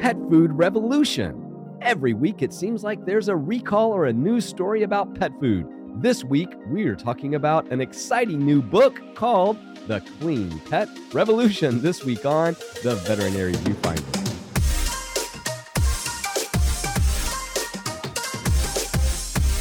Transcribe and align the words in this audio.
pet 0.00 0.16
food 0.30 0.50
revolution. 0.54 1.36
Every 1.82 2.14
week, 2.14 2.40
it 2.40 2.54
seems 2.54 2.82
like 2.82 3.04
there's 3.04 3.28
a 3.28 3.36
recall 3.36 3.92
or 3.92 4.06
a 4.06 4.12
news 4.14 4.46
story 4.46 4.82
about 4.82 5.14
pet 5.14 5.30
food. 5.38 5.66
This 5.96 6.24
week, 6.24 6.48
we're 6.68 6.96
talking 6.96 7.34
about 7.34 7.70
an 7.70 7.82
exciting 7.82 8.38
new 8.38 8.62
book 8.62 8.98
called 9.14 9.58
The 9.88 10.00
Clean 10.18 10.58
Pet 10.60 10.88
Revolution. 11.12 11.82
This 11.82 12.02
week 12.02 12.24
on 12.24 12.54
The 12.82 12.94
Veterinary 12.94 13.52
Viewfinder. 13.52 14.16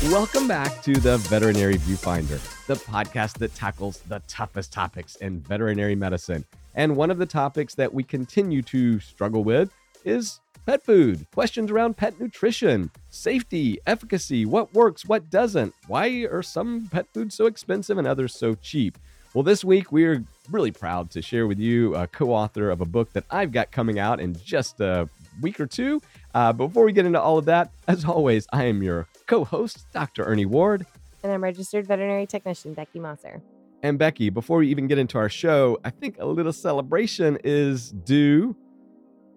Welcome 0.10 0.48
back 0.48 0.82
to 0.84 0.94
the 0.94 1.18
Veterinary 1.18 1.76
Viewfinder, 1.80 2.40
the 2.66 2.76
podcast 2.76 3.40
that 3.40 3.54
tackles 3.56 4.00
the 4.08 4.22
toughest 4.30 4.72
topics 4.72 5.18
in 5.18 5.42
veterinary 5.42 5.96
medicine. 5.96 6.46
And 6.76 6.96
one 6.96 7.12
of 7.12 7.18
the 7.18 7.26
topics 7.26 7.76
that 7.76 7.94
we 7.94 8.04
continue 8.04 8.62
to 8.62 9.02
struggle 9.02 9.44
with 9.44 9.74
is 10.04 10.40
pet 10.66 10.84
food, 10.84 11.26
questions 11.34 11.72
around 11.72 11.98
pet 11.98 12.20
nutrition, 12.20 12.92
safety, 13.10 13.80
efficacy, 13.88 14.46
what 14.46 14.74
works, 14.74 15.06
what 15.06 15.30
doesn't, 15.30 15.74
why 15.88 16.28
are 16.32 16.44
some 16.44 16.88
pet 16.92 17.08
foods 17.14 17.36
so 17.36 17.46
expensive 17.46 17.98
and 17.98 18.08
others 18.08 18.36
so 18.36 18.56
cheap. 18.56 18.98
Well, 19.34 19.44
this 19.44 19.64
week 19.64 19.92
we're 19.92 20.24
really 20.50 20.72
proud 20.72 21.12
to 21.12 21.22
share 21.22 21.48
with 21.48 21.60
you 21.60 21.96
a 21.96 22.08
co 22.08 22.32
author 22.32 22.70
of 22.72 22.82
a 22.82 22.86
book 22.86 23.14
that 23.14 23.26
I've 23.30 23.52
got 23.52 23.72
coming 23.72 24.00
out 24.00 24.20
in 24.20 24.36
just 24.44 24.80
a 24.80 25.08
week 25.42 25.60
or 25.60 25.68
two. 25.68 26.02
Uh, 26.34 26.54
before 26.54 26.84
we 26.84 26.92
get 26.92 27.06
into 27.06 27.22
all 27.22 27.38
of 27.38 27.46
that, 27.46 27.72
as 27.88 28.06
always, 28.06 28.48
I 28.52 28.66
am 28.66 28.82
your 28.82 29.08
co 29.28 29.46
host, 29.46 29.86
Dr. 29.94 30.24
Ernie 30.24 30.46
Ward. 30.46 30.86
And 31.24 31.32
I'm 31.32 31.44
registered 31.44 31.86
veterinary 31.86 32.26
technician 32.26 32.74
Becky 32.74 33.00
Mosser. 33.00 33.42
And 33.84 33.98
Becky, 33.98 34.30
before 34.30 34.58
we 34.60 34.70
even 34.70 34.88
get 34.88 34.98
into 34.98 35.18
our 35.18 35.30
show, 35.30 35.80
I 35.84 35.90
think 35.90 36.18
a 36.20 36.26
little 36.26 36.54
celebration 36.54 37.38
is 37.44 37.92
due. 37.92 38.56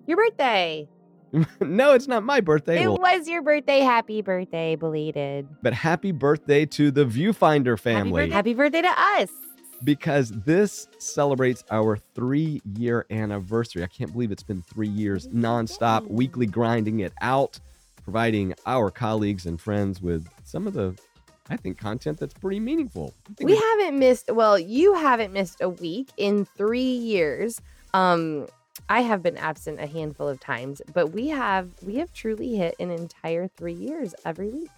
Your 0.06 0.16
birthday. 0.16 0.88
no, 1.60 1.94
it's 1.94 2.08
not 2.08 2.24
my 2.24 2.40
birthday. 2.40 2.82
It 2.82 2.88
well, 2.88 2.98
was 2.98 3.28
your 3.28 3.42
birthday. 3.42 3.80
Happy 3.80 4.20
birthday, 4.20 4.76
belated. 4.76 5.48
But 5.62 5.72
happy 5.72 6.12
birthday 6.12 6.66
to 6.66 6.90
the 6.90 7.04
Viewfinder 7.04 7.78
family. 7.78 8.30
Happy, 8.30 8.54
birthday, 8.54 8.82
happy 8.82 8.82
birthday 8.82 8.82
to 8.82 9.28
us. 9.28 9.30
Because 9.82 10.30
this 10.30 10.86
celebrates 10.98 11.64
our 11.70 11.96
three 12.14 12.60
year 12.76 13.06
anniversary. 13.10 13.82
I 13.82 13.86
can't 13.86 14.12
believe 14.12 14.30
it's 14.30 14.42
been 14.42 14.62
three 14.62 14.88
years 14.88 15.26
nonstop, 15.28 16.06
weekly 16.06 16.46
grinding 16.46 17.00
it 17.00 17.12
out, 17.20 17.58
providing 18.04 18.54
our 18.66 18.90
colleagues 18.90 19.46
and 19.46 19.60
friends 19.60 20.00
with 20.00 20.28
some 20.44 20.66
of 20.66 20.74
the 20.74 20.96
I 21.50 21.56
think 21.56 21.78
content 21.78 22.20
that's 22.20 22.34
pretty 22.34 22.60
meaningful. 22.60 23.14
We 23.40 23.56
haven't 23.56 23.98
missed 23.98 24.30
well, 24.32 24.58
you 24.58 24.94
haven't 24.94 25.32
missed 25.32 25.60
a 25.60 25.68
week 25.68 26.10
in 26.16 26.44
3 26.44 26.80
years. 26.80 27.60
Um 27.92 28.46
I 28.88 29.00
have 29.00 29.22
been 29.22 29.36
absent 29.36 29.80
a 29.80 29.86
handful 29.86 30.28
of 30.28 30.40
times, 30.40 30.82
but 30.92 31.08
we 31.08 31.28
have 31.28 31.70
we 31.82 31.96
have 31.96 32.12
truly 32.12 32.56
hit 32.56 32.74
an 32.78 32.90
entire 32.90 33.48
3 33.48 33.72
years 33.72 34.14
every 34.24 34.50
week. 34.50 34.70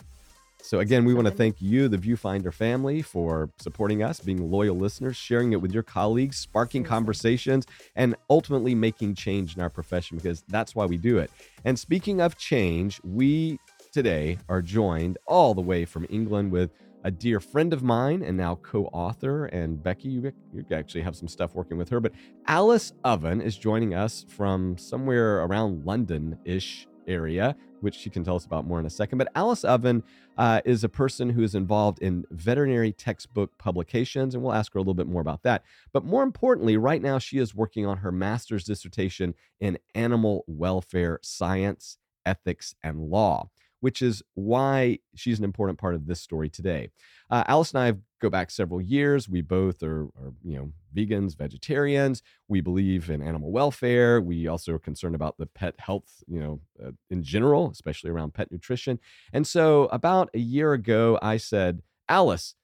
So 0.62 0.78
again, 0.80 1.05
we 1.05 1.12
want 1.12 1.27
to 1.27 1.34
thank 1.34 1.60
you, 1.60 1.88
the 1.88 1.98
Viewfinder 1.98 2.50
family, 2.50 3.02
for 3.02 3.50
supporting 3.58 4.02
us, 4.02 4.20
being 4.20 4.50
loyal 4.50 4.75
listeners, 4.77 5.14
sharing 5.14 5.52
it 5.52 5.60
with 5.60 5.72
your 5.72 5.82
colleagues, 5.82 6.38
sparking 6.38 6.84
conversations, 6.84 7.66
and 7.97 8.16
ultimately 8.30 8.75
making 8.75 9.14
change 9.14 9.56
in 9.56 9.60
our 9.60 9.69
profession 9.69 10.16
because 10.16 10.42
that's 10.48 10.75
why 10.75 10.86
we 10.86 10.97
do 10.97 11.19
it. 11.19 11.30
And 11.66 11.78
speaking 11.78 12.22
of 12.22 12.38
change, 12.38 12.98
we 13.05 13.58
today 13.92 14.38
are 14.48 14.62
joined 14.62 15.19
all 15.27 15.52
the 15.52 15.60
way 15.60 15.84
from 15.84 16.06
England 16.08 16.50
with 16.50 16.70
a 17.05 17.10
dear 17.10 17.38
friend 17.38 17.72
of 17.72 17.83
mine 17.83 18.22
and 18.22 18.36
now 18.36 18.56
co-author 18.56 19.47
and 19.47 19.83
becky 19.83 20.08
you, 20.08 20.33
you 20.52 20.64
actually 20.72 21.02
have 21.02 21.14
some 21.14 21.28
stuff 21.28 21.55
working 21.55 21.78
with 21.78 21.88
her 21.88 22.00
but 22.00 22.12
alice 22.47 22.92
oven 23.05 23.41
is 23.41 23.56
joining 23.56 23.94
us 23.94 24.24
from 24.28 24.77
somewhere 24.78 25.44
around 25.44 25.84
london-ish 25.84 26.86
area 27.06 27.55
which 27.84 27.94
she 27.94 28.10
can 28.10 28.25
tell 28.25 28.34
us 28.34 28.47
about 28.47 28.66
more 28.66 28.80
in 28.80 28.86
a 28.86 28.91
second. 28.91 29.19
But 29.19 29.28
alice 29.34 29.62
oven 29.62 30.02
uh, 30.38 30.62
is 30.64 30.82
a 30.82 30.88
person 30.88 31.28
who 31.30 31.42
is 31.42 31.55
involved 31.55 32.00
in 32.00 32.25
veterinary 32.30 32.92
textbook 32.92 33.56
publications 33.59 34.34
and 34.34 34.42
we'll 34.42 34.54
ask 34.54 34.72
her 34.72 34.78
a 34.78 34.81
little 34.81 34.94
bit 34.94 35.06
more 35.06 35.21
about 35.21 35.42
that. 35.42 35.62
But 35.92 36.04
more 36.04 36.22
importantly 36.22 36.76
right 36.76 37.03
now 37.03 37.19
she 37.19 37.38
is 37.38 37.54
working 37.54 37.86
on 37.86 37.98
her 37.98 38.10
master's 38.10 38.65
dissertation 38.65 39.34
in 39.60 39.78
animal 39.94 40.44
welfare 40.48 41.21
science 41.22 41.98
ethics 42.26 42.75
and 42.82 43.10
law 43.10 43.50
which 43.84 44.00
is 44.00 44.22
why 44.33 44.99
she's 45.15 45.39
an 45.39 45.45
important 45.45 45.78
part 45.78 45.95
of 45.95 46.06
this 46.06 46.19
story 46.19 46.49
today. 46.49 46.89
Uh, 47.28 47.45
Alice 47.47 47.75
and 47.75 47.83
I 47.83 47.93
go 48.19 48.31
back 48.31 48.50
several 48.50 48.81
years. 48.81 49.28
We 49.28 49.43
both 49.43 49.83
are, 49.83 50.05
are, 50.05 50.33
you 50.43 50.56
know, 50.56 50.72
vegans, 50.97 51.37
vegetarians. 51.37 52.22
We 52.49 52.62
believe 52.62 53.11
in 53.11 53.21
animal 53.21 53.53
welfare. 53.53 54.22
We 54.22 54.47
also 54.47 54.72
are 54.72 54.78
concerned 54.78 55.15
about 55.15 55.37
the 55.37 55.45
pet 55.45 55.75
health, 55.77 56.25
you 56.27 56.41
know, 56.41 56.61
uh, 56.83 56.93
in 57.11 57.22
general, 57.22 57.71
especially 57.71 58.09
around 58.09 58.33
pet 58.33 58.50
nutrition. 58.50 59.00
And 59.34 59.47
so, 59.47 59.84
about 59.93 60.31
a 60.33 60.39
year 60.39 60.72
ago, 60.72 61.19
I 61.21 61.37
said, 61.37 61.83
Alice, 62.09 62.55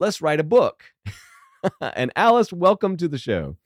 let's 0.00 0.22
write 0.22 0.40
a 0.40 0.44
book. 0.44 0.84
and 1.82 2.10
Alice, 2.16 2.54
welcome 2.54 2.96
to 2.96 3.06
the 3.06 3.18
show. 3.18 3.58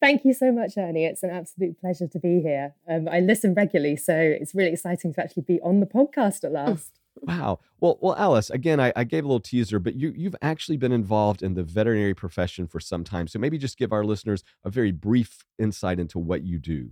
Thank 0.00 0.24
you 0.24 0.34
so 0.34 0.52
much, 0.52 0.76
Ernie. 0.76 1.06
It's 1.06 1.22
an 1.22 1.30
absolute 1.30 1.80
pleasure 1.80 2.06
to 2.08 2.18
be 2.18 2.40
here. 2.40 2.74
Um, 2.88 3.08
I 3.08 3.20
listen 3.20 3.54
regularly, 3.54 3.96
so 3.96 4.14
it's 4.14 4.54
really 4.54 4.72
exciting 4.72 5.14
to 5.14 5.22
actually 5.22 5.44
be 5.44 5.60
on 5.62 5.80
the 5.80 5.86
podcast 5.86 6.44
at 6.44 6.52
last. 6.52 7.00
Wow. 7.22 7.60
Well, 7.80 7.98
well, 8.00 8.16
Alice. 8.16 8.50
Again, 8.50 8.80
I, 8.80 8.92
I, 8.96 9.04
gave 9.04 9.24
a 9.24 9.28
little 9.28 9.40
teaser, 9.40 9.78
but 9.78 9.94
you 9.94 10.12
you've 10.16 10.34
actually 10.42 10.76
been 10.76 10.92
involved 10.92 11.42
in 11.42 11.54
the 11.54 11.62
veterinary 11.62 12.12
profession 12.12 12.66
for 12.66 12.80
some 12.80 13.04
time. 13.04 13.28
So 13.28 13.38
maybe 13.38 13.56
just 13.56 13.78
give 13.78 13.92
our 13.92 14.04
listeners 14.04 14.42
a 14.64 14.70
very 14.70 14.90
brief 14.90 15.44
insight 15.58 16.00
into 16.00 16.18
what 16.18 16.42
you 16.42 16.58
do. 16.58 16.90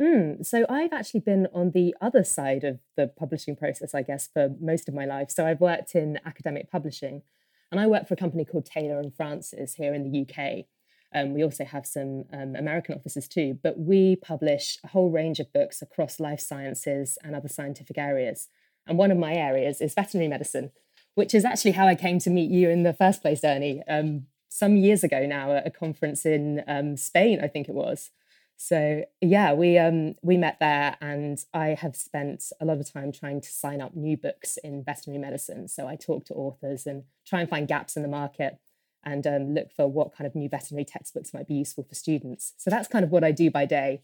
Mm, 0.00 0.44
so 0.44 0.66
I've 0.68 0.92
actually 0.92 1.20
been 1.20 1.48
on 1.54 1.70
the 1.72 1.94
other 2.00 2.24
side 2.24 2.64
of 2.64 2.80
the 2.96 3.06
publishing 3.06 3.56
process, 3.56 3.94
I 3.94 4.02
guess, 4.02 4.28
for 4.32 4.50
most 4.60 4.88
of 4.88 4.94
my 4.94 5.04
life. 5.04 5.30
So 5.30 5.46
I've 5.46 5.60
worked 5.60 5.94
in 5.94 6.18
academic 6.24 6.70
publishing, 6.70 7.22
and 7.70 7.80
I 7.80 7.86
work 7.86 8.08
for 8.08 8.14
a 8.14 8.16
company 8.16 8.44
called 8.44 8.66
Taylor 8.66 8.98
and 8.98 9.14
Francis 9.14 9.74
here 9.74 9.94
in 9.94 10.10
the 10.10 10.22
UK. 10.22 10.66
Um, 11.14 11.34
we 11.34 11.44
also 11.44 11.64
have 11.64 11.86
some 11.86 12.24
um, 12.32 12.56
American 12.56 12.94
offices 12.94 13.28
too, 13.28 13.58
but 13.62 13.78
we 13.78 14.16
publish 14.16 14.78
a 14.82 14.88
whole 14.88 15.10
range 15.10 15.40
of 15.40 15.52
books 15.52 15.82
across 15.82 16.20
life 16.20 16.40
sciences 16.40 17.18
and 17.22 17.34
other 17.34 17.48
scientific 17.48 17.98
areas. 17.98 18.48
And 18.86 18.98
one 18.98 19.10
of 19.10 19.18
my 19.18 19.34
areas 19.34 19.80
is 19.80 19.94
veterinary 19.94 20.28
medicine, 20.28 20.72
which 21.14 21.34
is 21.34 21.44
actually 21.44 21.72
how 21.72 21.86
I 21.86 21.94
came 21.94 22.18
to 22.20 22.30
meet 22.30 22.50
you 22.50 22.70
in 22.70 22.82
the 22.82 22.94
first 22.94 23.22
place, 23.22 23.44
Ernie, 23.44 23.82
um, 23.88 24.26
some 24.48 24.76
years 24.76 25.02
ago 25.02 25.24
now 25.26 25.52
at 25.52 25.66
a 25.66 25.70
conference 25.70 26.26
in 26.26 26.62
um, 26.66 26.96
Spain, 26.96 27.40
I 27.42 27.48
think 27.48 27.68
it 27.68 27.74
was. 27.74 28.10
So 28.56 29.04
yeah, 29.20 29.54
we 29.54 29.76
um, 29.76 30.14
we 30.22 30.36
met 30.36 30.58
there, 30.60 30.96
and 31.00 31.42
I 31.52 31.68
have 31.68 31.96
spent 31.96 32.44
a 32.60 32.64
lot 32.64 32.78
of 32.78 32.92
time 32.92 33.10
trying 33.10 33.40
to 33.40 33.48
sign 33.48 33.80
up 33.80 33.96
new 33.96 34.16
books 34.16 34.56
in 34.62 34.84
veterinary 34.84 35.20
medicine. 35.20 35.66
So 35.66 35.88
I 35.88 35.96
talk 35.96 36.26
to 36.26 36.34
authors 36.34 36.86
and 36.86 37.02
try 37.26 37.40
and 37.40 37.50
find 37.50 37.66
gaps 37.66 37.96
in 37.96 38.02
the 38.02 38.08
market 38.08 38.58
and 39.04 39.26
um, 39.26 39.54
look 39.54 39.72
for 39.72 39.86
what 39.86 40.14
kind 40.14 40.26
of 40.26 40.34
new 40.34 40.48
veterinary 40.48 40.84
textbooks 40.84 41.34
might 41.34 41.48
be 41.48 41.54
useful 41.54 41.84
for 41.84 41.94
students. 41.94 42.52
So 42.56 42.70
that's 42.70 42.88
kind 42.88 43.04
of 43.04 43.10
what 43.10 43.24
I 43.24 43.32
do 43.32 43.50
by 43.50 43.66
day. 43.66 44.02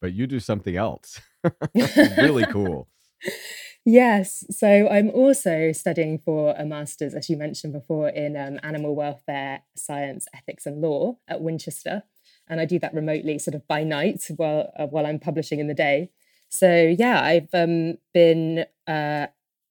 But 0.00 0.12
you 0.12 0.26
do 0.26 0.40
something 0.40 0.76
else. 0.76 1.20
really 2.18 2.44
cool. 2.46 2.88
Yes. 3.84 4.44
So 4.50 4.88
I'm 4.88 5.10
also 5.10 5.72
studying 5.72 6.18
for 6.18 6.54
a 6.56 6.64
master's, 6.64 7.14
as 7.14 7.28
you 7.28 7.36
mentioned 7.36 7.72
before, 7.72 8.08
in 8.08 8.36
um, 8.36 8.60
animal 8.62 8.94
welfare, 8.94 9.62
science, 9.76 10.26
ethics, 10.34 10.66
and 10.66 10.80
law 10.80 11.18
at 11.26 11.40
Winchester. 11.40 12.02
And 12.48 12.60
I 12.60 12.64
do 12.64 12.78
that 12.80 12.94
remotely, 12.94 13.38
sort 13.38 13.54
of 13.54 13.66
by 13.66 13.82
night 13.82 14.24
while, 14.36 14.72
uh, 14.78 14.86
while 14.86 15.06
I'm 15.06 15.18
publishing 15.18 15.58
in 15.58 15.68
the 15.68 15.74
day. 15.74 16.10
So 16.48 16.94
yeah, 16.96 17.22
I've 17.22 17.48
um, 17.54 17.98
been 18.12 18.66
uh, 18.86 19.26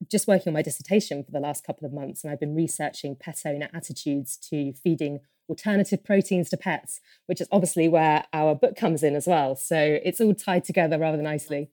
just 0.10 0.28
working 0.28 0.50
on 0.50 0.54
my 0.54 0.62
dissertation 0.62 1.24
for 1.24 1.32
the 1.32 1.40
last 1.40 1.66
couple 1.66 1.86
of 1.86 1.94
months, 1.94 2.24
and 2.24 2.32
I've 2.32 2.40
been 2.40 2.56
researching 2.56 3.16
pet 3.16 3.40
owner 3.46 3.70
attitudes 3.74 4.38
to 4.50 4.74
feeding 4.74 5.20
alternative 5.50 6.04
proteins 6.04 6.50
to 6.50 6.58
pets, 6.58 7.02
which 7.26 7.42
is 7.42 7.48
obviously 7.52 7.88
where 7.88 8.26
our 8.34 8.56
book 8.56 8.76
comes 8.76 9.04
in 9.04 9.16
as 9.16 9.28
well. 9.28 9.56
So 9.56 10.00
it's 10.04 10.22
all 10.22 10.34
tied 10.34 10.64
together 10.64 10.98
rather 10.98 11.22
nicely. 11.22 11.70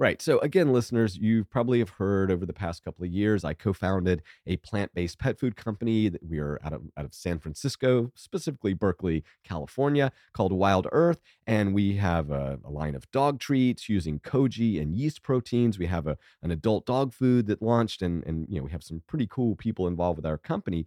Right. 0.00 0.20
So 0.20 0.40
again, 0.40 0.72
listeners, 0.72 1.16
you 1.16 1.44
probably 1.44 1.78
have 1.78 1.90
heard 1.90 2.32
over 2.32 2.44
the 2.44 2.52
past 2.52 2.82
couple 2.84 3.04
of 3.04 3.12
years, 3.12 3.44
I 3.44 3.54
co-founded 3.54 4.22
a 4.44 4.56
plant-based 4.56 5.20
pet 5.20 5.38
food 5.38 5.54
company 5.54 6.08
that 6.08 6.28
we 6.28 6.40
are 6.40 6.58
out 6.64 6.72
of 6.72 6.82
out 6.96 7.04
of 7.04 7.14
San 7.14 7.38
Francisco, 7.38 8.10
specifically 8.16 8.74
Berkeley, 8.74 9.22
California, 9.44 10.10
called 10.32 10.52
Wild 10.52 10.88
Earth, 10.90 11.20
and 11.46 11.72
we 11.74 11.94
have 11.96 12.32
a, 12.32 12.58
a 12.64 12.70
line 12.70 12.96
of 12.96 13.08
dog 13.12 13.38
treats 13.38 13.88
using 13.88 14.18
koji 14.18 14.82
and 14.82 14.96
yeast 14.96 15.22
proteins. 15.22 15.78
We 15.78 15.86
have 15.86 16.08
a 16.08 16.18
an 16.42 16.50
adult 16.50 16.86
dog 16.86 17.12
food 17.14 17.46
that 17.46 17.62
launched, 17.62 18.02
and 18.02 18.24
and 18.24 18.48
you 18.48 18.58
know 18.58 18.64
we 18.64 18.72
have 18.72 18.82
some 18.82 19.02
pretty 19.06 19.28
cool 19.28 19.54
people 19.54 19.86
involved 19.86 20.16
with 20.16 20.26
our 20.26 20.38
company. 20.38 20.86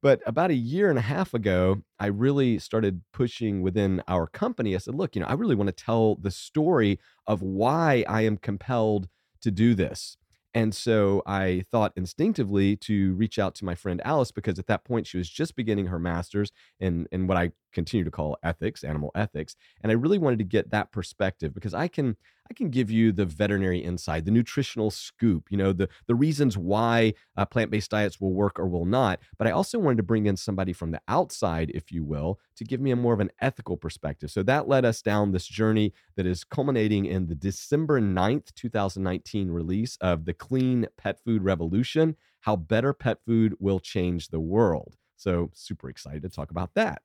But 0.00 0.20
about 0.26 0.50
a 0.50 0.54
year 0.54 0.90
and 0.90 0.98
a 0.98 1.02
half 1.02 1.34
ago, 1.34 1.82
I 1.98 2.06
really 2.06 2.58
started 2.58 3.02
pushing 3.12 3.62
within 3.62 4.02
our 4.06 4.28
company. 4.28 4.74
I 4.74 4.78
said, 4.78 4.94
look, 4.94 5.16
you 5.16 5.20
know, 5.20 5.26
I 5.26 5.32
really 5.32 5.56
want 5.56 5.68
to 5.68 5.84
tell 5.84 6.14
the 6.16 6.30
story 6.30 7.00
of 7.26 7.42
why 7.42 8.04
I 8.08 8.22
am 8.22 8.36
compelled 8.36 9.08
to 9.40 9.50
do 9.50 9.74
this. 9.74 10.16
And 10.54 10.74
so 10.74 11.22
I 11.26 11.64
thought 11.70 11.92
instinctively 11.94 12.74
to 12.76 13.14
reach 13.14 13.38
out 13.38 13.54
to 13.56 13.64
my 13.64 13.74
friend 13.74 14.00
Alice 14.04 14.32
because 14.32 14.58
at 14.58 14.66
that 14.66 14.84
point 14.84 15.06
she 15.06 15.18
was 15.18 15.28
just 15.28 15.54
beginning 15.54 15.86
her 15.86 15.98
master's 15.98 16.50
in, 16.80 17.06
in 17.12 17.26
what 17.26 17.36
I 17.36 17.52
continue 17.72 18.04
to 18.04 18.10
call 18.10 18.36
ethics, 18.42 18.84
animal 18.84 19.10
ethics. 19.14 19.56
And 19.82 19.92
I 19.92 19.94
really 19.94 20.18
wanted 20.18 20.38
to 20.38 20.44
get 20.44 20.70
that 20.70 20.92
perspective 20.92 21.54
because 21.54 21.74
I 21.74 21.88
can 21.88 22.16
I 22.50 22.54
can 22.54 22.70
give 22.70 22.90
you 22.90 23.12
the 23.12 23.26
veterinary 23.26 23.78
insight, 23.78 24.24
the 24.24 24.30
nutritional 24.30 24.90
scoop, 24.90 25.48
you 25.50 25.56
know, 25.56 25.72
the 25.72 25.88
the 26.06 26.14
reasons 26.14 26.56
why 26.56 27.14
uh, 27.36 27.44
plant-based 27.44 27.90
diets 27.90 28.20
will 28.20 28.32
work 28.32 28.58
or 28.58 28.66
will 28.66 28.86
not. 28.86 29.20
But 29.38 29.46
I 29.46 29.50
also 29.50 29.78
wanted 29.78 29.98
to 29.98 30.02
bring 30.02 30.26
in 30.26 30.36
somebody 30.36 30.72
from 30.72 30.90
the 30.90 31.00
outside, 31.08 31.70
if 31.74 31.92
you 31.92 32.04
will, 32.04 32.38
to 32.56 32.64
give 32.64 32.80
me 32.80 32.90
a 32.90 32.96
more 32.96 33.12
of 33.12 33.20
an 33.20 33.30
ethical 33.40 33.76
perspective. 33.76 34.30
So 34.30 34.42
that 34.44 34.68
led 34.68 34.84
us 34.84 35.02
down 35.02 35.32
this 35.32 35.46
journey 35.46 35.92
that 36.16 36.26
is 36.26 36.44
culminating 36.44 37.04
in 37.04 37.26
the 37.26 37.34
December 37.34 38.00
9th, 38.00 38.54
2019 38.54 39.50
release 39.50 39.96
of 40.00 40.24
The 40.24 40.34
Clean 40.34 40.86
Pet 40.96 41.18
Food 41.24 41.42
Revolution: 41.42 42.16
How 42.40 42.56
Better 42.56 42.92
Pet 42.92 43.18
Food 43.26 43.54
Will 43.58 43.80
Change 43.80 44.28
the 44.28 44.40
World. 44.40 44.96
So 45.16 45.50
super 45.52 45.90
excited 45.90 46.22
to 46.22 46.28
talk 46.28 46.50
about 46.50 46.74
that. 46.74 47.02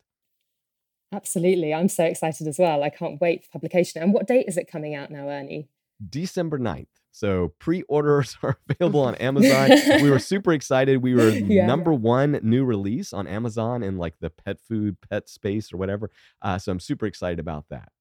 Absolutely. 1.14 1.74
I'm 1.74 1.90
so 1.90 2.04
excited 2.06 2.48
as 2.48 2.58
well. 2.58 2.84
I 2.84 2.90
can't 2.90 3.22
wait 3.22 3.44
for 3.44 3.52
publication. 3.52 4.02
And 4.02 4.14
what 4.14 4.28
date 4.28 4.46
is 4.48 4.58
it 4.58 4.68
coming 4.70 4.96
out 4.96 5.12
now, 5.12 5.30
Ernie? 5.30 5.70
December 6.10 6.58
9th. 6.58 6.88
So 7.12 7.54
pre-orders 7.60 8.38
are 8.44 8.58
available 8.68 9.02
on 9.02 9.16
Amazon. 9.20 9.70
we 10.02 10.10
were 10.10 10.20
super 10.20 10.52
excited. 10.52 11.04
We 11.04 11.14
were 11.14 11.30
yeah, 11.30 11.68
number 11.68 11.94
one 11.94 12.40
new 12.42 12.66
release 12.66 13.14
on 13.14 13.28
Amazon 13.28 13.84
in 13.84 13.98
like 13.98 14.16
the 14.20 14.32
pet 14.32 14.60
food, 14.60 14.98
pet 15.10 15.30
space, 15.30 15.72
or 15.72 15.78
whatever. 15.78 16.10
Uh, 16.42 16.58
so 16.58 16.72
I'm 16.72 16.80
super 16.80 17.06
excited 17.06 17.40
about 17.40 17.66
that. 17.70 17.92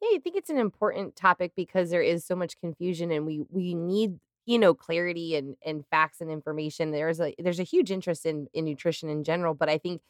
Yeah, 0.00 0.16
I 0.16 0.20
think 0.20 0.36
it's 0.36 0.50
an 0.50 0.58
important 0.58 1.14
topic 1.14 1.52
because 1.54 1.90
there 1.90 2.02
is 2.02 2.24
so 2.24 2.34
much 2.34 2.58
confusion, 2.60 3.10
and 3.10 3.26
we 3.26 3.42
we 3.50 3.74
need 3.74 4.18
you 4.46 4.58
know 4.58 4.72
clarity 4.72 5.36
and 5.36 5.56
and 5.66 5.84
facts 5.90 6.22
and 6.22 6.30
information. 6.30 6.90
There's 6.92 7.20
a 7.20 7.34
there's 7.38 7.60
a 7.60 7.64
huge 7.64 7.90
interest 7.90 8.24
in 8.24 8.46
in 8.54 8.64
nutrition 8.64 9.10
in 9.10 9.24
general, 9.24 9.54
but 9.54 9.68
I 9.68 9.76
think 9.76 10.00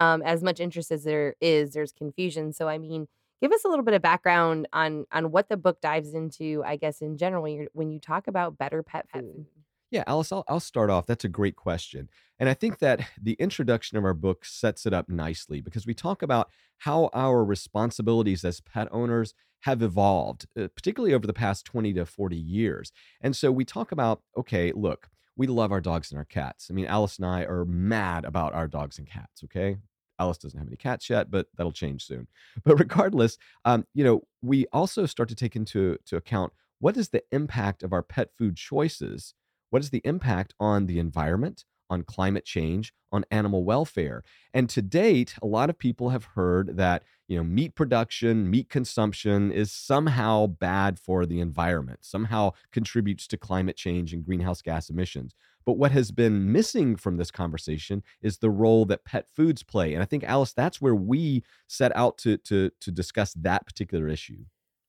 um, 0.00 0.22
as 0.22 0.42
much 0.42 0.60
interest 0.60 0.90
as 0.90 1.04
there 1.04 1.34
is, 1.40 1.72
there's 1.72 1.92
confusion. 1.92 2.52
So, 2.52 2.68
I 2.68 2.78
mean, 2.78 3.06
give 3.40 3.52
us 3.52 3.64
a 3.64 3.68
little 3.68 3.84
bit 3.84 3.94
of 3.94 4.02
background 4.02 4.68
on 4.72 5.06
on 5.12 5.30
what 5.30 5.48
the 5.48 5.56
book 5.56 5.80
dives 5.80 6.14
into. 6.14 6.62
I 6.64 6.76
guess 6.76 7.00
in 7.00 7.16
general, 7.16 7.42
when, 7.42 7.52
you 7.52 7.68
when 7.72 7.90
you 7.90 7.98
talk 7.98 8.26
about 8.28 8.58
better 8.58 8.82
pet 8.82 9.06
food. 9.12 9.46
Yeah, 9.90 10.04
Alice, 10.06 10.32
I'll, 10.32 10.44
I'll 10.48 10.60
start 10.60 10.90
off. 10.90 11.06
That's 11.06 11.24
a 11.24 11.28
great 11.28 11.56
question. 11.56 12.10
And 12.38 12.48
I 12.48 12.54
think 12.54 12.78
that 12.80 13.00
the 13.22 13.34
introduction 13.34 13.96
of 13.96 14.04
our 14.04 14.14
book 14.14 14.44
sets 14.44 14.84
it 14.86 14.92
up 14.92 15.08
nicely 15.08 15.60
because 15.60 15.86
we 15.86 15.94
talk 15.94 16.22
about 16.22 16.50
how 16.78 17.08
our 17.14 17.44
responsibilities 17.44 18.44
as 18.44 18.60
pet 18.60 18.88
owners 18.90 19.32
have 19.62 19.82
evolved, 19.82 20.46
uh, 20.56 20.68
particularly 20.74 21.14
over 21.14 21.26
the 21.26 21.32
past 21.32 21.64
20 21.64 21.92
to 21.94 22.06
40 22.06 22.36
years. 22.36 22.92
And 23.20 23.34
so 23.34 23.50
we 23.50 23.64
talk 23.64 23.90
about 23.90 24.22
okay, 24.36 24.72
look, 24.72 25.08
we 25.38 25.46
love 25.46 25.72
our 25.72 25.80
dogs 25.80 26.10
and 26.10 26.18
our 26.18 26.24
cats. 26.24 26.66
I 26.68 26.74
mean, 26.74 26.86
Alice 26.86 27.16
and 27.16 27.24
I 27.24 27.44
are 27.44 27.64
mad 27.64 28.24
about 28.24 28.52
our 28.54 28.66
dogs 28.66 28.98
and 28.98 29.08
cats, 29.08 29.44
okay? 29.44 29.78
Alice 30.18 30.36
doesn't 30.36 30.58
have 30.58 30.66
any 30.66 30.76
cats 30.76 31.08
yet, 31.08 31.30
but 31.30 31.46
that'll 31.56 31.72
change 31.72 32.04
soon. 32.04 32.26
But 32.64 32.78
regardless, 32.78 33.38
um, 33.64 33.86
you 33.94 34.02
know, 34.02 34.22
we 34.42 34.66
also 34.72 35.06
start 35.06 35.28
to 35.28 35.36
take 35.36 35.54
into 35.54 35.96
to 36.06 36.16
account 36.16 36.52
what 36.80 36.96
is 36.96 37.08
the 37.08 37.22
impact 37.30 37.84
of 37.84 37.92
our 37.92 38.02
pet 38.02 38.30
food 38.36 38.56
choices? 38.56 39.34
What 39.70 39.80
is 39.80 39.90
the 39.90 40.02
impact 40.04 40.54
on 40.58 40.86
the 40.86 40.98
environment, 40.98 41.64
on 41.90 42.02
climate 42.02 42.44
change, 42.44 42.92
on 43.12 43.24
animal 43.30 43.64
welfare. 43.64 44.22
And 44.52 44.68
to 44.70 44.82
date, 44.82 45.34
a 45.42 45.46
lot 45.46 45.70
of 45.70 45.78
people 45.78 46.10
have 46.10 46.24
heard 46.24 46.76
that, 46.76 47.04
you 47.26 47.36
know, 47.36 47.44
meat 47.44 47.74
production, 47.74 48.50
meat 48.50 48.68
consumption 48.68 49.50
is 49.50 49.72
somehow 49.72 50.46
bad 50.46 50.98
for 50.98 51.26
the 51.26 51.40
environment, 51.40 52.00
somehow 52.02 52.52
contributes 52.72 53.26
to 53.28 53.36
climate 53.36 53.76
change 53.76 54.12
and 54.12 54.24
greenhouse 54.24 54.62
gas 54.62 54.90
emissions. 54.90 55.34
But 55.64 55.78
what 55.78 55.92
has 55.92 56.10
been 56.10 56.50
missing 56.50 56.96
from 56.96 57.18
this 57.18 57.30
conversation 57.30 58.02
is 58.22 58.38
the 58.38 58.50
role 58.50 58.86
that 58.86 59.04
pet 59.04 59.26
foods 59.34 59.62
play. 59.62 59.92
And 59.92 60.02
I 60.02 60.06
think 60.06 60.24
Alice, 60.24 60.52
that's 60.52 60.80
where 60.80 60.94
we 60.94 61.42
set 61.66 61.94
out 61.94 62.16
to 62.18 62.38
to 62.38 62.70
to 62.80 62.90
discuss 62.90 63.34
that 63.34 63.66
particular 63.66 64.08
issue. 64.08 64.44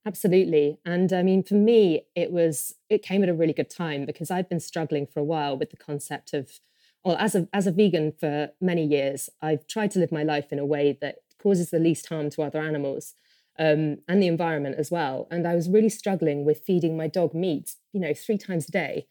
Absolutely. 0.06 0.78
And 0.84 1.12
I 1.12 1.22
mean, 1.22 1.42
for 1.42 1.54
me, 1.54 2.02
it 2.14 2.32
was, 2.32 2.74
it 2.88 3.02
came 3.02 3.22
at 3.22 3.28
a 3.28 3.34
really 3.34 3.52
good 3.52 3.68
time 3.68 4.06
because 4.06 4.30
I'd 4.30 4.48
been 4.48 4.60
struggling 4.60 5.06
for 5.06 5.20
a 5.20 5.24
while 5.24 5.58
with 5.58 5.70
the 5.70 5.76
concept 5.76 6.32
of 6.32 6.58
well, 7.04 7.16
as 7.18 7.34
a 7.34 7.48
as 7.52 7.66
a 7.66 7.72
vegan 7.72 8.12
for 8.12 8.50
many 8.60 8.84
years, 8.84 9.28
I've 9.40 9.66
tried 9.66 9.90
to 9.92 9.98
live 9.98 10.12
my 10.12 10.22
life 10.22 10.52
in 10.52 10.58
a 10.58 10.66
way 10.66 10.96
that 11.00 11.16
causes 11.42 11.70
the 11.70 11.78
least 11.78 12.08
harm 12.08 12.30
to 12.30 12.42
other 12.42 12.60
animals 12.60 13.14
um, 13.58 13.98
and 14.06 14.22
the 14.22 14.26
environment 14.26 14.76
as 14.78 14.90
well. 14.90 15.26
And 15.30 15.46
I 15.46 15.54
was 15.54 15.70
really 15.70 15.88
struggling 15.88 16.44
with 16.44 16.64
feeding 16.66 16.96
my 16.96 17.06
dog 17.06 17.34
meat, 17.34 17.76
you 17.92 18.00
know, 18.00 18.12
three 18.12 18.38
times 18.38 18.68
a 18.68 18.72
day, 18.72 19.06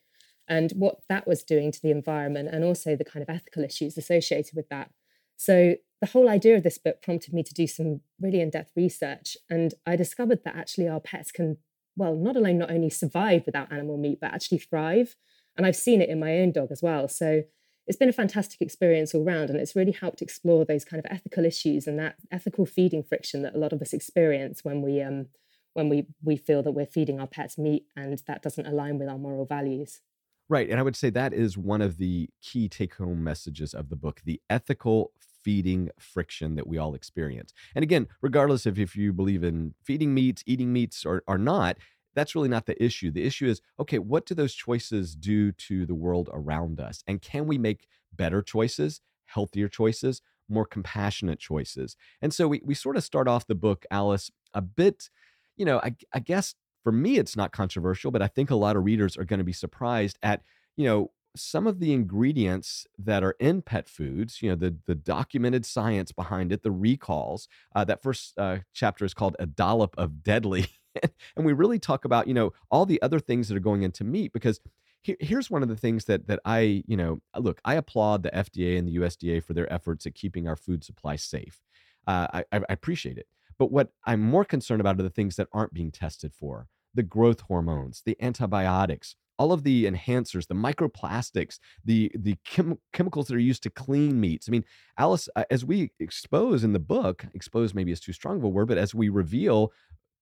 and 0.48 0.72
what 0.72 1.02
that 1.10 1.28
was 1.28 1.44
doing 1.44 1.72
to 1.72 1.82
the 1.82 1.92
environment, 1.92 2.50
and 2.52 2.64
also 2.64 2.96
the 2.96 3.06
kind 3.06 3.24
of 3.24 3.30
ethical 3.30 3.64
issues 3.64 3.98
associated 3.98 4.56
with 4.56 4.70
that. 4.70 4.92
So 5.36 5.76
the 6.02 6.08
whole 6.08 6.30
idea 6.30 6.56
of 6.56 6.64
this 6.64 6.78
book 6.78 7.02
prompted 7.02 7.34
me 7.34 7.44
to 7.44 7.54
do 7.54 7.66
some 7.66 8.02
really 8.22 8.42
in-depth 8.42 8.72
research, 8.76 9.36
and 9.50 9.74
I 9.86 9.96
discovered 9.96 10.44
that 10.46 10.56
actually 10.56 10.88
our 10.88 11.00
pets 11.00 11.32
can, 11.32 11.58
well, 11.96 12.16
not 12.16 12.36
alone 12.36 12.60
not 12.60 12.72
only 12.72 12.90
survive 12.90 13.46
without 13.46 13.72
animal 13.72 13.98
meat, 13.98 14.20
but 14.22 14.34
actually 14.34 14.60
thrive. 14.60 15.16
And 15.58 15.66
I've 15.66 15.76
seen 15.76 16.02
it 16.02 16.10
in 16.10 16.20
my 16.20 16.38
own 16.38 16.52
dog 16.54 16.72
as 16.72 16.82
well. 16.82 17.10
So 17.10 17.44
it's 17.90 17.98
been 17.98 18.08
a 18.08 18.14
fantastic 18.14 18.62
experience 18.62 19.16
all 19.16 19.24
round 19.24 19.50
and 19.50 19.60
it's 19.60 19.76
really 19.76 19.92
helped 19.92 20.22
explore 20.22 20.64
those 20.64 20.86
kind 20.86 21.04
of 21.04 21.12
ethical 21.12 21.44
issues 21.44 21.88
and 21.88 21.98
that 21.98 22.16
ethical 22.32 22.66
feeding 22.66 23.02
friction 23.02 23.42
that 23.42 23.56
a 23.56 23.58
lot 23.58 23.74
of 23.74 23.82
us 23.82 23.94
experience 23.94 24.64
when 24.64 24.84
we 24.84 25.02
um, 25.02 25.26
when 25.74 25.90
we 25.90 26.06
we 26.24 26.38
feel 26.38 26.62
that 26.62 26.74
we're 26.74 26.86
feeding 26.86 27.20
our 27.20 27.28
pets 27.28 27.58
meat 27.58 27.86
and 27.96 28.22
that 28.28 28.44
doesn't 28.44 28.68
align 28.68 29.00
with 29.00 29.10
our 29.10 29.18
moral 29.18 29.46
values. 29.46 30.02
Right 30.48 30.70
and 30.70 30.80
i 30.80 30.84
would 30.84 30.96
say 30.96 31.10
that 31.10 31.34
is 31.34 31.58
one 31.58 31.82
of 31.82 31.98
the 31.98 32.30
key 32.44 32.70
take 32.70 32.96
home 32.96 33.24
messages 33.24 33.74
of 33.74 33.90
the 33.90 33.96
book 33.96 34.22
the 34.24 34.40
ethical 34.50 35.12
feeding 35.44 35.90
friction 35.98 36.56
that 36.56 36.68
we 36.68 36.78
all 36.78 36.94
experience. 36.94 37.54
And 37.74 37.82
again 37.82 38.08
regardless 38.22 38.68
of 38.68 38.78
if 38.78 38.96
you 38.96 39.14
believe 39.14 39.44
in 39.44 39.74
feeding 39.84 40.14
meats 40.14 40.44
eating 40.46 40.72
meats 40.72 41.06
or, 41.06 41.24
or 41.28 41.40
not 41.40 41.78
that's 42.16 42.36
really 42.36 42.50
not 42.50 42.66
the 42.66 42.82
issue. 42.84 43.12
The 43.12 43.24
issue 43.24 43.48
is 43.48 43.62
okay, 43.80 44.00
what 44.00 44.26
do 44.26 44.36
those 44.36 44.54
choices 44.54 45.16
do 45.16 45.52
to 45.54 45.86
the 45.86 45.96
world 45.96 46.30
around 46.34 46.80
us? 46.80 47.04
And 47.08 47.22
can 47.22 47.48
we 47.48 47.58
make 47.58 47.88
better 48.14 48.42
choices, 48.42 49.02
healthier 49.26 49.68
choices, 49.68 50.22
more 50.48 50.66
compassionate 50.66 51.40
choices? 51.40 51.96
And 52.22 52.34
so 52.34 52.48
we, 52.48 52.62
we 52.66 52.74
sort 52.74 52.98
of 52.98 53.04
start 53.04 53.28
off 53.28 53.48
the 53.48 53.56
book, 53.56 53.86
Alice, 53.92 54.32
a 54.54 54.62
bit, 54.62 55.10
you 55.58 55.66
know, 55.66 55.80
I, 55.80 55.96
I 56.14 56.20
guess 56.20 56.56
for 56.84 56.92
me, 56.92 57.18
it's 57.18 57.36
not 57.36 57.52
controversial, 57.52 58.12
but 58.12 58.22
I 58.22 58.28
think 58.28 58.50
a 58.50 58.56
lot 58.56 58.76
of 58.76 58.84
readers 58.84 59.18
are 59.18 59.26
going 59.26 59.40
to 59.40 59.44
be 59.44 59.54
surprised 59.54 60.18
at, 60.24 60.42
you 60.76 60.86
know, 60.86 61.12
some 61.36 61.68
of 61.68 61.80
the 61.80 61.94
ingredients 61.94 62.88
that 62.98 63.24
are 63.24 63.36
in 63.40 63.62
pet 63.62 63.88
foods, 63.88 64.42
you 64.42 64.50
know, 64.50 64.56
the 64.56 64.76
the 64.88 64.96
documented 64.96 65.66
science 65.66 66.12
behind 66.12 66.52
it, 66.52 66.64
the 66.64 66.72
recalls. 66.72 67.48
Uh, 67.76 67.84
that 67.84 68.02
first 68.02 68.34
uh, 68.38 68.58
chapter 68.74 69.06
is 69.06 69.14
called 69.14 69.36
"A 69.40 69.46
Dollop 69.46 69.96
of 69.98 70.24
Deadly," 70.24 70.68
and 71.36 71.46
we 71.46 71.54
really 71.54 71.80
talk 71.80 72.06
about 72.06 72.28
you 72.28 72.34
know 72.34 72.54
all 72.72 72.86
the 72.86 73.02
other 73.02 73.20
things 73.20 73.48
that 73.48 73.58
are 73.58 73.62
going 73.62 73.84
into 73.84 74.04
meat 74.04 74.34
because 74.34 74.60
here, 75.02 75.16
here's 75.20 75.50
one 75.50 75.64
of 75.64 75.70
the 75.70 75.76
things 75.76 76.06
that 76.06 76.28
that 76.28 76.40
I 76.46 76.84
you 76.88 76.98
know 76.98 77.22
look 77.38 77.62
I 77.66 77.76
applaud 77.76 78.24
the 78.24 78.32
FDA 78.32 78.78
and 78.78 78.88
the 78.88 78.98
USDA 78.98 79.44
for 79.44 79.54
their 79.54 79.72
efforts 79.72 80.06
at 80.06 80.16
keeping 80.16 80.48
our 80.48 80.56
food 80.56 80.84
supply 80.84 81.16
safe. 81.16 81.62
Uh, 82.08 82.28
I, 82.34 82.44
I 82.52 82.62
appreciate 82.70 83.18
it, 83.18 83.28
but 83.58 83.72
what 83.72 83.90
I'm 84.06 84.22
more 84.22 84.46
concerned 84.46 84.82
about 84.82 85.00
are 85.00 85.04
the 85.04 85.10
things 85.10 85.36
that 85.36 85.48
aren't 85.52 85.74
being 85.74 85.92
tested 85.92 86.34
for 86.34 86.68
the 86.94 87.04
growth 87.04 87.42
hormones, 87.42 88.02
the 88.06 88.18
antibiotics, 88.22 89.16
all 89.38 89.54
of 89.54 89.64
the 89.64 89.86
enhancers, 89.86 90.48
the 90.48 90.54
microplastics, 90.54 91.60
the 91.84 92.12
the 92.14 92.38
chem- 92.46 92.80
chemicals 92.92 93.28
that 93.28 93.36
are 93.36 93.40
used 93.40 93.64
to 93.64 93.70
clean 93.70 94.20
meats. 94.20 94.48
I 94.50 94.52
mean, 94.52 94.66
Alice, 94.98 95.30
uh, 95.36 95.46
as 95.50 95.64
we 95.64 95.92
expose 96.00 96.64
in 96.64 96.74
the 96.74 96.80
book, 96.80 97.26
expose 97.34 97.74
maybe 97.74 97.92
is 97.92 98.02
too 98.02 98.14
strong 98.14 98.38
of 98.38 98.44
a 98.44 98.50
word, 98.50 98.68
but 98.68 98.78
as 98.78 98.94
we 98.94 99.08
reveal 99.08 99.72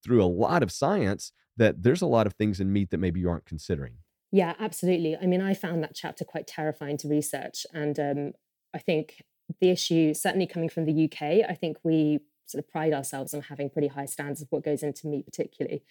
through 0.07 0.23
a 0.23 0.25
lot 0.25 0.63
of 0.63 0.71
science 0.71 1.31
that 1.57 1.83
there's 1.83 2.01
a 2.01 2.07
lot 2.07 2.25
of 2.25 2.33
things 2.33 2.59
in 2.59 2.71
meat 2.71 2.89
that 2.91 2.99
maybe 2.99 3.19
you 3.19 3.29
aren't 3.29 3.45
considering. 3.45 3.95
Yeah, 4.31 4.53
absolutely. 4.59 5.17
I 5.17 5.25
mean, 5.25 5.41
I 5.41 5.53
found 5.53 5.83
that 5.83 5.95
chapter 5.95 6.23
quite 6.23 6.47
terrifying 6.47 6.97
to 6.97 7.07
research. 7.07 7.65
And 7.73 7.99
um, 7.99 8.31
I 8.73 8.79
think 8.79 9.21
the 9.59 9.69
issue, 9.69 10.13
certainly 10.13 10.47
coming 10.47 10.69
from 10.69 10.85
the 10.85 11.05
UK, 11.05 11.49
I 11.49 11.57
think 11.59 11.77
we 11.83 12.19
sort 12.45 12.63
of 12.63 12.69
pride 12.69 12.93
ourselves 12.93 13.33
on 13.33 13.41
having 13.41 13.69
pretty 13.69 13.87
high 13.87 14.05
standards 14.05 14.41
of 14.41 14.47
what 14.51 14.63
goes 14.63 14.83
into 14.83 15.07
meat, 15.07 15.25
particularly 15.25 15.83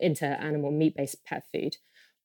into 0.00 0.26
animal 0.26 0.70
meat 0.70 0.96
based 0.96 1.24
pet 1.24 1.44
food. 1.52 1.76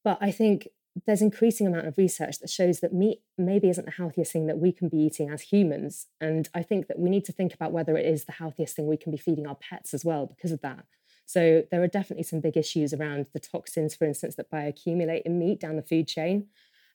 But 0.04 0.18
I 0.22 0.32
think 0.32 0.68
there's 1.06 1.22
increasing 1.22 1.68
amount 1.68 1.88
of 1.88 1.98
research 1.98 2.40
that 2.40 2.50
shows 2.50 2.80
that 2.80 2.94
meat 2.94 3.20
maybe 3.38 3.70
isn't 3.70 3.86
the 3.86 3.92
healthiest 3.92 4.32
thing 4.32 4.48
that 4.48 4.60
we 4.60 4.72
can 4.72 4.88
be 4.88 4.98
eating 4.98 5.30
as 5.30 5.42
humans. 5.42 6.08
And 6.22 6.48
I 6.54 6.64
think 6.64 6.88
that 6.88 6.98
we 6.98 7.10
need 7.10 7.26
to 7.26 7.34
think 7.34 7.54
about 7.54 7.74
whether 7.74 7.98
it 7.98 8.06
is 8.06 8.26
the 8.26 8.32
healthiest 8.32 8.76
thing 8.76 8.88
we 8.88 8.98
can 8.98 9.12
be 9.12 9.18
feeding 9.18 9.46
our 9.46 9.56
pets 9.56 9.94
as 9.94 10.06
well 10.06 10.26
because 10.26 10.52
of 10.52 10.62
that. 10.62 10.86
So 11.26 11.64
there 11.72 11.82
are 11.82 11.88
definitely 11.88 12.24
some 12.24 12.40
big 12.40 12.56
issues 12.56 12.94
around 12.94 13.28
the 13.34 13.40
toxins, 13.40 13.96
for 13.96 14.06
instance, 14.06 14.36
that 14.36 14.52
bioaccumulate 14.52 15.24
in 15.24 15.40
meat 15.40 15.60
down 15.60 15.76
the 15.76 15.82
food 15.82 16.08
chain. 16.08 16.48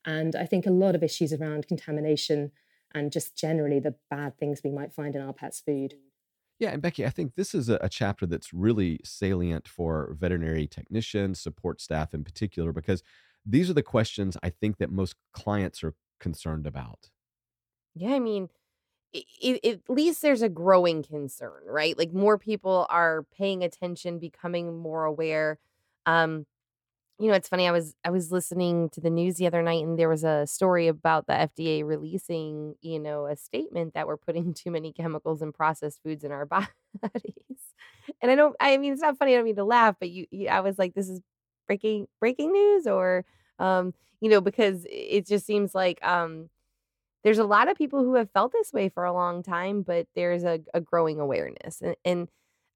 And 0.05 0.35
I 0.37 0.47
think 0.47 0.67
a 0.67 0.71
lot 0.71 0.95
of 0.95 1.03
issues 1.03 1.33
around 1.33 1.69
contamination 1.69 2.53
and 2.95 3.13
just 3.13 3.37
generally 3.37 3.81
the 3.81 3.97
bad 4.09 4.39
things 4.39 4.63
we 4.65 4.71
might 4.71 4.93
find 4.93 5.15
in 5.15 5.23
our 5.23 5.33
pets' 5.33 5.61
food. 5.61 5.95
Yeah, 6.59 6.71
and 6.71 6.83
Becky, 6.83 7.07
I 7.07 7.11
think 7.11 7.35
this 7.37 7.55
is 7.55 7.69
a, 7.69 7.79
a, 7.81 7.89
chapter 7.89 8.27
that's 8.27 8.53
really 8.53 9.01
salient 9.03 9.67
for 9.67 10.15
veterinary 10.19 10.67
technicians, 10.67 11.41
support 11.41 11.81
staff 11.81 12.13
in 12.13 12.23
particular, 12.23 12.73
because 12.73 13.03
these 13.47 13.71
are 13.71 13.75
the 13.75 13.83
questions 13.83 14.37
I 14.43 14.51
think 14.51 14.77
that 14.77 14.91
most 14.91 15.15
clients 15.33 15.83
are 15.83 15.95
concerned 16.19 16.67
about. 16.67 17.09
Yeah, 17.95 18.15
I 18.15 18.19
mean, 18.19 18.51
it, 19.13 19.65
at 19.65 19.81
least 19.89 20.23
there's 20.23 20.43
a 20.43 20.49
growing 20.49 21.03
concern, 21.03 21.63
right? 21.67 21.97
Like 21.99 22.13
more 22.13 22.39
people 22.39 22.87
are 22.91 23.25
paying 23.37 23.63
attention, 23.65 24.19
becoming 24.19 24.79
more 24.79 25.05
aware. 25.05 25.59
Um, 26.07 26.47
you 27.19 27.29
know, 27.29 27.35
it's 27.35 27.49
funny. 27.49 27.69
I 27.69 27.73
was 27.73 27.95
I 28.05 28.11
was 28.11 28.33
listening 28.33 28.89
to 28.91 29.01
the 29.01 29.11
news 29.11 29.37
the 29.37 29.47
other 29.47 29.63
night, 29.63 29.85
and 29.85 29.99
there 29.99 30.09
was 30.09 30.25
a 30.25 30.47
story 30.47 30.89
about 30.89 31.27
the 31.27 31.35
FDA 31.35 31.85
releasing, 31.85 32.77
you 32.81 32.99
know, 32.99 33.27
a 33.27 33.37
statement 33.37 33.95
that 33.95 34.07
we're 34.07 34.17
putting 34.17 34.55
too 34.55 34.71
many 34.71 34.93
chemicals 34.93 35.43
and 35.43 35.53
processed 35.55 36.03
foods 36.03 36.25
in 36.25 36.33
our 36.33 36.47
bodies. 36.47 36.65
And 38.23 38.31
I 38.31 38.35
don't. 38.35 38.57
I 38.61 38.77
mean, 38.79 38.93
it's 38.93 39.03
not 39.03 39.19
funny. 39.19 39.33
I 39.35 39.37
don't 39.37 39.45
mean 39.45 39.57
to 39.57 39.65
laugh, 39.65 39.97
but 40.01 40.11
you, 40.11 40.27
you 40.31 40.49
I 40.49 40.61
was 40.61 40.79
like, 40.79 40.95
this 40.95 41.09
is 41.09 41.21
breaking 41.67 42.09
breaking 42.21 42.53
news, 42.53 42.87
or 42.87 43.25
um, 43.59 43.95
you 44.21 44.31
know, 44.31 44.41
because 44.41 44.87
it 44.91 45.27
just 45.27 45.47
seems 45.47 45.75
like 45.75 46.05
um 46.07 46.49
there's 47.25 47.39
a 47.39 47.45
lot 47.45 47.69
of 47.69 47.77
people 47.77 48.03
who 48.03 48.15
have 48.15 48.31
felt 48.31 48.53
this 48.53 48.73
way 48.73 48.89
for 48.89 49.05
a 49.05 49.13
long 49.13 49.43
time, 49.43 49.83
but 49.83 50.07
there's 50.15 50.45
a, 50.45 50.61
a 50.75 50.81
growing 50.81 51.21
awareness. 51.21 51.81
And, 51.81 51.97
and 52.05 52.29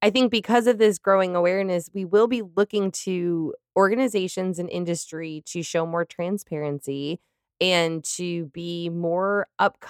I 0.03 0.11
think 0.11 0.31
because 0.31 0.67
of 0.67 0.79
this 0.79 0.99
growing 0.99 1.35
awareness, 1.35 1.89
we 1.95 2.05
will 2.05 2.27
be 2.27 2.43
looking 2.43 2.91
to 2.91 3.55
organizations 3.77 4.59
and 4.59 4.69
industry 4.71 5.43
to 5.47 5.63
show 5.63 5.87
more 5.87 6.05
transparency 6.05 7.21
and 7.61 8.05
to 8.05 8.47
be 8.47 8.89
more 8.91 9.47
up 9.59 9.83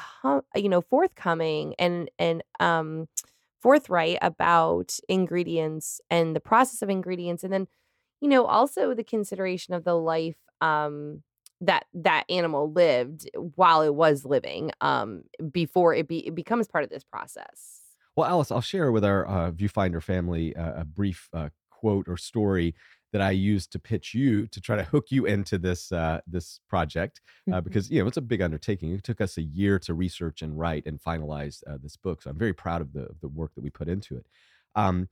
you 0.55 0.69
know 0.69 0.83
forthcoming 0.83 1.75
and 1.79 2.11
and 2.19 2.43
um 2.61 3.09
forthright 3.61 4.19
about 4.21 4.99
ingredients 5.09 6.01
and 6.11 6.37
the 6.37 6.41
process 6.41 6.83
of 6.83 6.91
ingredients 6.91 7.43
and 7.43 7.53
then 7.53 7.67
you 8.21 8.29
know 8.29 8.45
also 8.45 8.95
the 8.95 9.05
consideration 9.05 9.75
of 9.75 9.85
the 9.85 9.95
life 9.95 10.37
um 10.61 11.23
that 11.67 11.87
that 11.95 12.25
animal 12.29 12.73
lived 12.73 13.29
while 13.55 13.83
it 13.83 13.95
was 13.95 14.25
living 14.25 14.71
um 14.81 15.23
before 15.51 15.95
it 15.95 16.09
be 16.09 16.27
it 16.27 16.35
becomes 16.35 16.67
part 16.69 16.85
of 16.85 16.91
this 16.91 17.05
process 17.05 17.81
well 18.17 18.29
alice 18.29 18.51
i'll 18.51 18.61
share 18.61 18.93
with 18.93 19.05
our 19.05 19.27
uh, 19.27 19.51
viewfinder 19.51 20.03
family 20.03 20.55
uh, 20.57 20.81
a 20.81 20.85
brief 20.85 21.29
uh, 21.33 21.49
quote 21.71 22.09
or 22.09 22.17
story 22.17 22.75
that 23.15 23.23
I 23.23 23.31
used 23.31 23.71
to 23.71 23.79
pitch 23.79 24.13
you 24.13 24.49
to 24.49 24.61
try 24.61 24.75
to 24.75 24.83
hook 24.83 25.07
you 25.11 25.25
into 25.25 25.57
this 25.57 25.93
uh, 25.93 26.21
this 26.27 26.59
project 26.69 27.21
uh, 27.47 27.53
mm-hmm. 27.53 27.65
because 27.65 27.89
you 27.89 28.03
know 28.03 28.09
it's 28.09 28.17
a 28.17 28.21
big 28.23 28.43
undertaking. 28.43 28.93
It 28.93 29.05
took 29.05 29.21
us 29.21 29.39
a 29.39 29.43
year 29.43 29.79
to 29.81 29.95
research 29.95 30.43
and 30.43 30.59
write 30.59 30.85
and 30.87 31.01
finalize 31.01 31.63
uh, 31.69 31.79
this 31.81 31.97
book, 31.97 32.23
so 32.23 32.31
I'm 32.31 32.39
very 32.39 32.53
proud 32.53 32.81
of 32.81 32.93
the 32.93 33.07
the 33.21 33.29
work 33.29 33.55
that 33.55 33.63
we 33.63 33.71
put 33.71 33.89
into 33.89 34.17
it. 34.17 34.27
Um, 34.75 35.09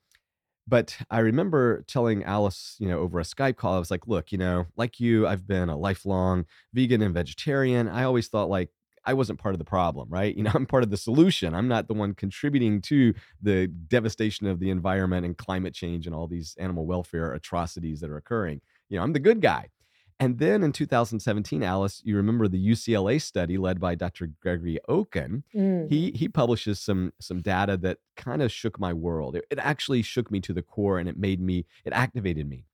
but 0.67 0.97
I 1.11 1.19
remember 1.21 1.85
telling 1.87 2.23
Alice, 2.25 2.77
you 2.79 2.89
know, 2.89 3.01
over 3.01 3.19
a 3.19 3.25
Skype 3.25 3.57
call, 3.57 3.75
I 3.75 3.79
was 3.79 3.91
like, 3.91 4.07
look, 4.07 4.33
you 4.33 4.39
know, 4.39 4.67
like 4.77 5.01
you, 5.01 5.27
I've 5.27 5.47
been 5.47 5.69
a 5.69 5.77
lifelong 5.77 6.47
vegan 6.73 7.03
and 7.03 7.15
vegetarian. 7.15 7.89
I 7.89 8.05
always 8.05 8.29
thought 8.29 8.49
like 8.49 8.71
I 9.05 9.15
wasn't 9.15 9.41
part 9.41 9.55
of 9.55 9.59
the 9.59 9.65
problem, 9.65 10.09
right? 10.09 10.35
You 10.43 10.45
know, 10.45 10.53
I'm 10.55 10.67
part 10.67 10.83
of 10.83 10.91
the 10.91 10.97
solution. 10.97 11.55
I'm 11.55 11.69
not 11.69 11.89
the 11.89 11.95
one 11.95 12.15
contributing 12.15 12.81
to 12.83 13.15
the 13.41 13.67
devastation 13.67 14.47
of 14.47 14.61
the 14.61 14.71
environment 14.71 15.27
and 15.27 15.37
climate 15.37 15.75
change 15.75 16.07
and 16.07 16.15
all 16.15 16.27
these 16.27 16.57
animal 16.59 16.87
welfare 16.87 17.33
atrocities 17.33 18.01
that 18.01 18.11
are 18.11 18.17
occurring. 18.17 18.61
You 18.89 18.97
know, 18.99 19.03
I'm 19.05 19.13
the 19.13 19.21
good 19.21 19.41
guy. 19.41 19.69
And 20.23 20.39
then 20.39 20.63
in 20.63 20.71
2017, 20.71 21.65
Alice, 21.65 22.01
you 22.05 22.15
remember 22.15 22.47
the 22.47 22.65
UCLA 22.65 23.21
study 23.21 23.59
led 23.59 23.81
by 23.81 23.97
Dr. 23.97 24.29
Gregory 24.41 24.79
Okin. 24.89 25.43
Mm. 25.53 25.91
He 25.91 26.13
he 26.13 26.29
publishes 26.29 26.79
some 26.79 27.13
some 27.21 27.43
data 27.43 27.77
that 27.79 27.99
kind 28.17 28.41
of 28.41 28.53
shook 28.53 28.79
my 28.79 28.93
world. 28.93 29.35
It, 29.35 29.47
it 29.51 29.59
actually 29.59 30.01
shook 30.03 30.31
me 30.31 30.39
to 30.43 30.53
the 30.53 30.63
core 30.63 31.01
and 31.01 31.09
it 31.09 31.19
made 31.19 31.41
me, 31.41 31.67
it 31.85 31.93
activated 31.93 32.49
me 32.49 32.67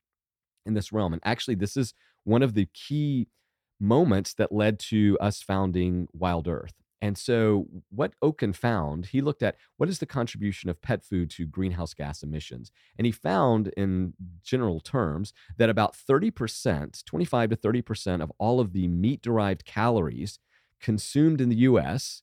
in 0.67 0.75
this 0.75 0.93
realm. 0.93 1.15
And 1.15 1.23
actually, 1.25 1.55
this 1.55 1.75
is 1.75 1.95
one 2.25 2.43
of 2.43 2.53
the 2.53 2.69
key 2.75 3.29
moments 3.81 4.35
that 4.35 4.53
led 4.53 4.79
to 4.79 5.17
us 5.19 5.41
founding 5.41 6.09
Wild 6.13 6.49
Earth. 6.49 6.75
And 7.01 7.17
so, 7.17 7.67
what 7.91 8.15
Okin 8.23 8.55
found, 8.55 9.07
he 9.07 9.21
looked 9.21 9.43
at 9.43 9.57
what 9.77 9.89
is 9.89 10.01
the 10.01 10.07
contribution 10.07 10.69
of 10.69 10.83
pet 10.83 11.05
food 11.05 11.31
to 11.31 11.47
greenhouse 11.47 11.95
gas 11.95 12.23
emissions. 12.23 12.73
And 12.97 13.07
he 13.07 13.13
found, 13.13 13.69
in 13.77 14.15
general 14.43 14.81
terms, 14.81 15.33
that 15.59 15.71
about 15.71 15.95
30%, 15.95 17.05
25 17.05 17.51
to 17.51 17.57
30% 17.57 18.23
of 18.23 18.33
all 18.39 18.59
of 18.59 18.73
the 18.73 18.89
meat 18.89 19.23
derived 19.23 19.65
calories 19.65 20.41
consumed 20.81 21.41
in 21.41 21.49
the 21.49 21.57
US 21.57 22.23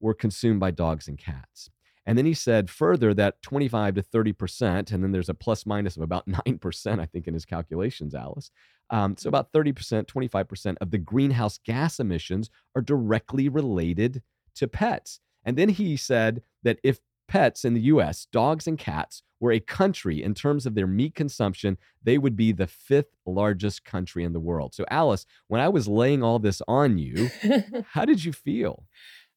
were 0.00 0.14
consumed 0.14 0.60
by 0.60 0.70
dogs 0.70 1.08
and 1.08 1.18
cats. 1.18 1.70
And 2.06 2.16
then 2.16 2.24
he 2.24 2.34
said 2.34 2.70
further 2.70 3.12
that 3.14 3.42
25 3.42 3.96
to 3.96 4.02
30%, 4.02 4.92
and 4.92 5.02
then 5.02 5.10
there's 5.10 5.28
a 5.28 5.34
plus 5.34 5.66
minus 5.66 5.96
of 5.96 6.02
about 6.02 6.26
9%, 6.28 7.00
I 7.00 7.06
think, 7.06 7.26
in 7.26 7.34
his 7.34 7.44
calculations, 7.44 8.14
Alice. 8.14 8.50
Um, 8.90 9.16
so 9.16 9.28
about 9.28 9.52
30%, 9.52 10.06
25% 10.06 10.76
of 10.80 10.90
the 10.90 10.98
greenhouse 10.98 11.58
gas 11.58 11.98
emissions 11.98 12.50
are 12.74 12.82
directly 12.82 13.48
related 13.48 14.22
to 14.56 14.68
pets. 14.68 15.20
And 15.44 15.56
then 15.56 15.68
he 15.68 15.96
said 15.96 16.42
that 16.62 16.78
if 16.82 17.00
pets 17.28 17.64
in 17.64 17.74
the 17.74 17.80
US, 17.82 18.26
dogs 18.26 18.66
and 18.66 18.78
cats, 18.78 19.22
were 19.40 19.52
a 19.52 19.60
country 19.60 20.22
in 20.22 20.34
terms 20.34 20.66
of 20.66 20.74
their 20.74 20.86
meat 20.86 21.14
consumption, 21.14 21.76
they 22.02 22.18
would 22.18 22.36
be 22.36 22.52
the 22.52 22.66
fifth 22.66 23.14
largest 23.26 23.84
country 23.84 24.24
in 24.24 24.32
the 24.32 24.40
world. 24.40 24.74
So, 24.74 24.84
Alice, 24.90 25.26
when 25.48 25.60
I 25.60 25.68
was 25.68 25.88
laying 25.88 26.22
all 26.22 26.38
this 26.38 26.62
on 26.66 26.98
you, 26.98 27.30
how 27.90 28.04
did 28.04 28.24
you 28.24 28.32
feel? 28.32 28.84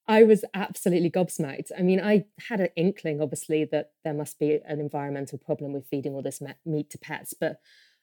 I 0.08 0.24
was 0.24 0.44
absolutely 0.54 1.12
gobsmacked. 1.12 1.72
I 1.78 1.84
mean, 1.84 2.00
I 2.00 2.26
had 2.48 2.60
an 2.62 2.70
inkling, 2.76 3.22
obviously, 3.22 3.66
that 3.66 3.92
there 4.04 4.14
must 4.14 4.40
be 4.40 4.60
an 4.66 4.80
environmental 4.80 5.38
problem 5.38 5.72
with 5.72 5.86
feeding 5.86 6.16
all 6.16 6.24
this 6.24 6.42
meat 6.66 6.90
to 6.92 6.98
pets, 6.98 7.36
but 7.40 7.58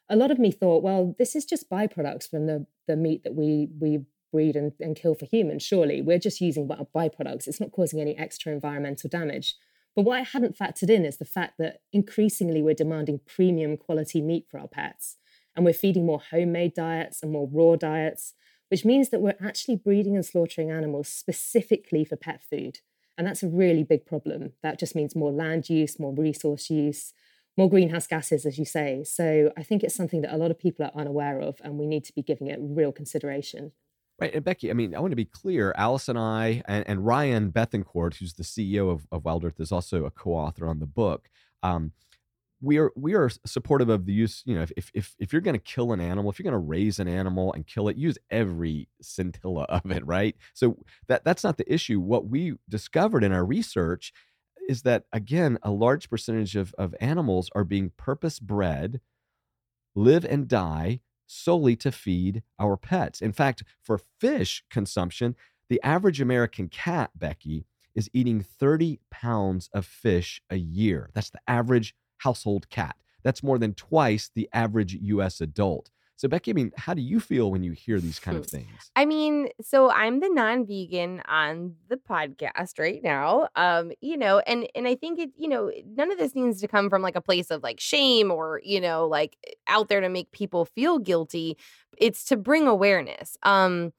a 0.08 0.16
lot 0.16 0.30
of 0.30 0.38
me 0.38 0.50
thought, 0.50 0.82
well, 0.82 1.14
this 1.18 1.34
is 1.34 1.44
just 1.44 1.70
byproducts 1.70 2.28
from 2.28 2.46
the 2.46 2.66
the 2.86 2.96
meat 2.96 3.24
that 3.24 3.34
we 3.34 3.68
we 3.78 4.04
breed 4.32 4.56
and, 4.56 4.72
and 4.80 4.96
kill 4.96 5.14
for 5.14 5.26
humans. 5.26 5.62
Surely 5.62 6.02
we're 6.02 6.18
just 6.18 6.40
using 6.40 6.68
byproducts. 6.68 7.46
It's 7.46 7.60
not 7.60 7.72
causing 7.72 8.00
any 8.00 8.16
extra 8.16 8.52
environmental 8.52 9.08
damage. 9.08 9.54
But 9.94 10.04
what 10.04 10.18
I 10.18 10.22
hadn't 10.22 10.58
factored 10.58 10.90
in 10.90 11.06
is 11.06 11.16
the 11.16 11.24
fact 11.24 11.54
that 11.58 11.80
increasingly 11.90 12.60
we're 12.60 12.74
demanding 12.74 13.20
premium 13.24 13.78
quality 13.78 14.20
meat 14.20 14.46
for 14.50 14.60
our 14.60 14.68
pets, 14.68 15.16
and 15.54 15.64
we're 15.64 15.72
feeding 15.72 16.04
more 16.04 16.20
homemade 16.30 16.74
diets 16.74 17.22
and 17.22 17.32
more 17.32 17.48
raw 17.50 17.76
diets 17.76 18.34
which 18.68 18.84
means 18.84 19.10
that 19.10 19.20
we're 19.20 19.36
actually 19.40 19.76
breeding 19.76 20.14
and 20.14 20.26
slaughtering 20.26 20.70
animals 20.70 21.08
specifically 21.08 22.04
for 22.04 22.16
pet 22.16 22.42
food. 22.42 22.78
And 23.16 23.26
that's 23.26 23.42
a 23.42 23.48
really 23.48 23.84
big 23.84 24.04
problem. 24.04 24.52
That 24.62 24.78
just 24.78 24.94
means 24.94 25.16
more 25.16 25.32
land 25.32 25.70
use, 25.70 25.98
more 25.98 26.12
resource 26.12 26.68
use, 26.68 27.14
more 27.56 27.70
greenhouse 27.70 28.06
gases, 28.06 28.44
as 28.44 28.58
you 28.58 28.64
say. 28.64 29.02
So 29.04 29.52
I 29.56 29.62
think 29.62 29.82
it's 29.82 29.94
something 29.94 30.22
that 30.22 30.34
a 30.34 30.36
lot 30.36 30.50
of 30.50 30.58
people 30.58 30.84
are 30.84 30.92
unaware 30.94 31.40
of, 31.40 31.60
and 31.64 31.78
we 31.78 31.86
need 31.86 32.04
to 32.04 32.12
be 32.12 32.22
giving 32.22 32.48
it 32.48 32.58
real 32.60 32.92
consideration. 32.92 33.72
Right. 34.18 34.34
And 34.34 34.44
Becky, 34.44 34.70
I 34.70 34.74
mean, 34.74 34.94
I 34.94 35.00
want 35.00 35.12
to 35.12 35.16
be 35.16 35.26
clear. 35.26 35.74
Alice 35.76 36.08
and 36.08 36.18
I, 36.18 36.62
and, 36.66 36.84
and 36.88 37.04
Ryan 37.04 37.52
Bethencourt, 37.52 38.16
who's 38.16 38.34
the 38.34 38.44
CEO 38.44 38.90
of, 38.90 39.06
of 39.12 39.24
Wild 39.24 39.44
Earth, 39.44 39.60
is 39.60 39.72
also 39.72 40.06
a 40.06 40.10
co 40.10 40.30
author 40.32 40.66
on 40.66 40.78
the 40.78 40.86
book. 40.86 41.28
Um, 41.62 41.92
we 42.62 42.78
are 42.78 42.90
we 42.96 43.14
are 43.14 43.28
supportive 43.44 43.88
of 43.90 44.06
the 44.06 44.12
use 44.12 44.42
you 44.46 44.54
know 44.54 44.64
if 44.76 44.90
if 44.94 45.14
if 45.18 45.32
you're 45.32 45.42
going 45.42 45.54
to 45.54 45.62
kill 45.62 45.92
an 45.92 46.00
animal 46.00 46.30
if 46.30 46.38
you're 46.38 46.50
going 46.50 46.60
to 46.60 46.66
raise 46.66 46.98
an 46.98 47.06
animal 47.06 47.52
and 47.52 47.66
kill 47.66 47.88
it 47.88 47.96
use 47.96 48.16
every 48.30 48.88
scintilla 49.02 49.64
of 49.64 49.90
it 49.90 50.04
right 50.06 50.36
so 50.54 50.76
that 51.06 51.22
that's 51.22 51.44
not 51.44 51.58
the 51.58 51.72
issue 51.72 52.00
what 52.00 52.26
we 52.26 52.54
discovered 52.68 53.22
in 53.22 53.32
our 53.32 53.44
research 53.44 54.12
is 54.68 54.82
that 54.82 55.04
again 55.12 55.58
a 55.62 55.70
large 55.70 56.08
percentage 56.10 56.56
of 56.56 56.74
of 56.78 56.94
animals 57.00 57.50
are 57.54 57.64
being 57.64 57.90
purpose 57.96 58.38
bred 58.38 59.00
live 59.94 60.24
and 60.24 60.48
die 60.48 61.00
solely 61.26 61.74
to 61.74 61.90
feed 61.90 62.42
our 62.58 62.76
pets 62.76 63.20
in 63.20 63.32
fact 63.32 63.62
for 63.82 63.98
fish 64.20 64.62
consumption 64.70 65.34
the 65.68 65.80
average 65.82 66.20
american 66.20 66.68
cat 66.68 67.10
becky 67.16 67.66
is 67.94 68.10
eating 68.12 68.40
30 68.40 69.00
pounds 69.10 69.70
of 69.72 69.86
fish 69.86 70.40
a 70.50 70.56
year 70.56 71.10
that's 71.14 71.30
the 71.30 71.40
average 71.48 71.94
household 72.18 72.68
cat. 72.68 72.96
That's 73.22 73.42
more 73.42 73.58
than 73.58 73.74
twice 73.74 74.30
the 74.34 74.48
average 74.52 74.94
US 74.94 75.40
adult. 75.40 75.90
So 76.16 76.28
Becky, 76.28 76.50
I 76.50 76.54
mean, 76.54 76.72
how 76.78 76.94
do 76.94 77.02
you 77.02 77.20
feel 77.20 77.50
when 77.50 77.62
you 77.62 77.72
hear 77.72 78.00
these 78.00 78.18
kind 78.18 78.38
of 78.38 78.46
things? 78.50 78.90
I 78.96 79.04
mean, 79.04 79.48
so 79.60 79.90
I'm 79.90 80.20
the 80.20 80.30
non-vegan 80.30 81.22
on 81.28 81.74
the 81.88 81.96
podcast 81.96 82.78
right 82.78 83.02
now. 83.02 83.48
Um, 83.54 83.92
you 84.00 84.16
know, 84.16 84.38
and 84.40 84.66
and 84.74 84.88
I 84.88 84.94
think 84.94 85.18
it, 85.18 85.30
you 85.36 85.48
know, 85.48 85.70
none 85.94 86.10
of 86.10 86.18
this 86.18 86.34
needs 86.34 86.60
to 86.62 86.68
come 86.68 86.88
from 86.88 87.02
like 87.02 87.16
a 87.16 87.20
place 87.20 87.50
of 87.50 87.62
like 87.62 87.80
shame 87.80 88.30
or, 88.30 88.62
you 88.64 88.80
know, 88.80 89.06
like 89.06 89.36
out 89.68 89.88
there 89.88 90.00
to 90.00 90.08
make 90.08 90.32
people 90.32 90.64
feel 90.64 90.98
guilty. 90.98 91.58
It's 91.98 92.24
to 92.26 92.36
bring 92.36 92.66
awareness. 92.66 93.36
Um, 93.42 93.92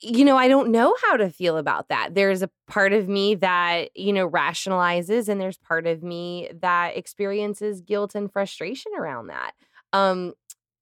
you 0.00 0.24
know, 0.24 0.36
I 0.36 0.48
don't 0.48 0.70
know 0.70 0.94
how 1.02 1.16
to 1.16 1.28
feel 1.28 1.56
about 1.58 1.88
that. 1.88 2.14
There's 2.14 2.40
a 2.40 2.50
part 2.68 2.92
of 2.92 3.08
me 3.08 3.34
that, 3.36 3.96
you 3.96 4.12
know, 4.12 4.30
rationalizes 4.30 5.28
and 5.28 5.40
there's 5.40 5.58
part 5.58 5.86
of 5.86 6.02
me 6.02 6.50
that 6.60 6.96
experiences 6.96 7.80
guilt 7.80 8.14
and 8.14 8.32
frustration 8.32 8.92
around 8.96 9.26
that. 9.26 9.52
Um 9.92 10.34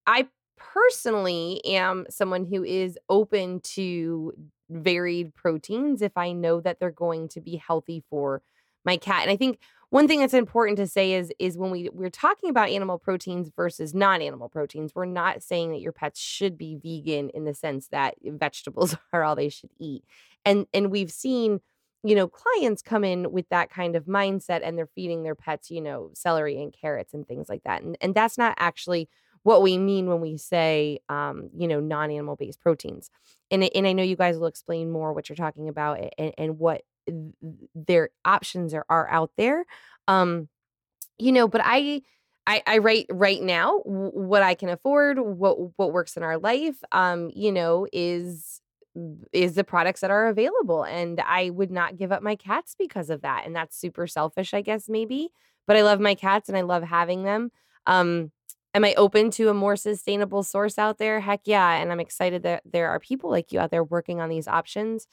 I 0.07 0.29
personally 0.57 1.61
am 1.65 2.07
someone 2.09 2.45
who 2.45 2.65
is 2.65 2.99
open 3.09 3.61
to 3.61 4.33
varied 4.71 5.35
proteins 5.35 6.03
if 6.03 6.17
I 6.17 6.33
know 6.33 6.61
that 6.61 6.81
they're 6.81 6.91
going 6.91 7.29
to 7.29 7.41
be 7.41 7.57
healthy 7.57 8.03
for 8.11 8.43
my 8.85 8.97
cat. 8.97 9.23
And 9.23 9.31
I 9.31 9.37
think 9.37 9.59
one 9.91 10.09
thing 10.09 10.21
that's 10.21 10.35
important 10.35 10.79
to 10.79 10.87
say 10.87 11.13
is 11.13 11.33
is 11.39 11.57
when 11.57 11.71
we 11.71 11.89
we're 11.93 12.11
talking 12.11 12.51
about 12.51 12.71
animal 12.71 12.99
proteins 12.99 13.51
versus 13.55 13.95
non-animal 13.95 14.49
proteins 14.49 14.95
we're 14.95 15.05
not 15.05 15.43
saying 15.43 15.71
that 15.71 15.81
your 15.81 15.93
pets 15.93 16.21
should 16.21 16.59
be 16.59 16.77
vegan 16.83 17.31
in 17.31 17.45
the 17.45 17.55
sense 17.55 17.89
that 17.89 18.15
vegetables 18.25 18.97
are 19.13 19.23
all 19.23 19.37
they 19.37 19.49
should 19.49 19.71
eat 19.79 20.05
and 20.45 20.67
and 20.75 20.91
we've 20.91 21.13
seen 21.13 21.61
you 22.07 22.15
know, 22.15 22.29
clients 22.29 22.83
come 22.83 23.03
in 23.03 23.33
with 23.33 23.49
that 23.49 23.69
kind 23.69 23.97
of 23.97 24.05
mindset 24.05 24.61
and 24.63 24.79
they're 24.79 24.87
feeding 24.87 25.25
their 25.25 25.35
pets, 25.35 25.73
you 25.73 25.81
know, 25.81 26.11
celery 26.15 26.63
and 26.63 26.73
carrots 26.73 27.13
and 27.13 27.27
things 27.27 27.49
like 27.49 27.65
that. 27.65 27.83
And 27.83 27.97
and 28.01 28.15
that's 28.15 28.39
not 28.39 28.55
actually 28.59 29.09
what 29.47 29.63
we 29.63 29.79
mean 29.79 30.09
when 30.09 30.21
we 30.21 30.37
say 30.37 30.99
um, 31.09 31.51
you 31.57 31.69
know, 31.69 31.79
non-animal 31.79 32.35
based 32.35 32.61
proteins. 32.61 33.11
And 33.49 33.63
and 33.63 33.87
I 33.87 33.93
know 33.93 34.03
you 34.03 34.17
guys 34.17 34.37
will 34.39 34.49
explain 34.49 34.91
more 34.91 35.13
what 35.13 35.29
you're 35.29 35.37
talking 35.37 35.69
about 35.69 36.01
and, 36.19 36.35
and 36.37 36.59
what 36.59 36.83
their 37.77 38.11
options 38.25 38.75
are, 38.75 38.85
are 38.89 39.09
out 39.09 39.31
there. 39.37 39.65
Um, 40.09 40.49
you 41.17 41.31
know, 41.31 41.47
but 41.47 41.61
I 41.65 42.03
I, 42.49 42.61
I 42.67 42.79
write 42.79 43.07
right 43.09 43.41
now 43.41 43.79
what 43.85 44.43
I 44.43 44.55
can 44.55 44.69
afford, 44.69 45.21
what 45.21 45.79
what 45.79 45.93
works 45.93 46.17
in 46.17 46.25
our 46.25 46.39
life, 46.39 46.83
um, 46.91 47.31
you 47.33 47.53
know, 47.53 47.87
is 47.93 48.61
is 49.33 49.55
the 49.55 49.63
products 49.63 50.01
that 50.01 50.11
are 50.11 50.27
available. 50.27 50.83
And 50.83 51.21
I 51.21 51.51
would 51.51 51.71
not 51.71 51.97
give 51.97 52.11
up 52.11 52.23
my 52.23 52.35
cats 52.35 52.75
because 52.77 53.11
of 53.11 53.23
that. 53.23 53.45
And 53.47 53.55
that's 53.55 53.79
super 53.79 54.09
selfish, 54.09 54.55
I 54.55 54.61
guess, 54.61 54.89
maybe. 54.89 55.29
But 55.69 55.77
I 55.77 55.83
love 55.83 56.01
my 56.01 56.17
cats 56.17 56.49
and 56.49 56.59
I 56.59 56.63
love 56.63 56.83
having 56.83 57.23
them. 57.23 57.53
Um, 57.87 58.33
am 58.77 58.85
I 58.85 58.95
open 58.97 59.31
to 59.33 59.49
a 59.49 59.55
more 59.55 59.75
sustainable 59.75 60.43
source 60.43 60.79
out 60.79 60.99
there? 60.99 61.21
Heck 61.21 61.41
yeah. 61.47 61.77
And 61.77 61.91
I'm 61.91 61.99
excited 62.01 62.43
that 62.43 62.63
there 62.71 62.91
are 62.91 63.01
people 63.01 63.31
like 63.31 63.51
you 63.51 63.59
out 63.59 63.71
there 63.71 63.83
working 63.83 64.21
on 64.21 64.29
these 64.29 64.47
options. 64.47 65.09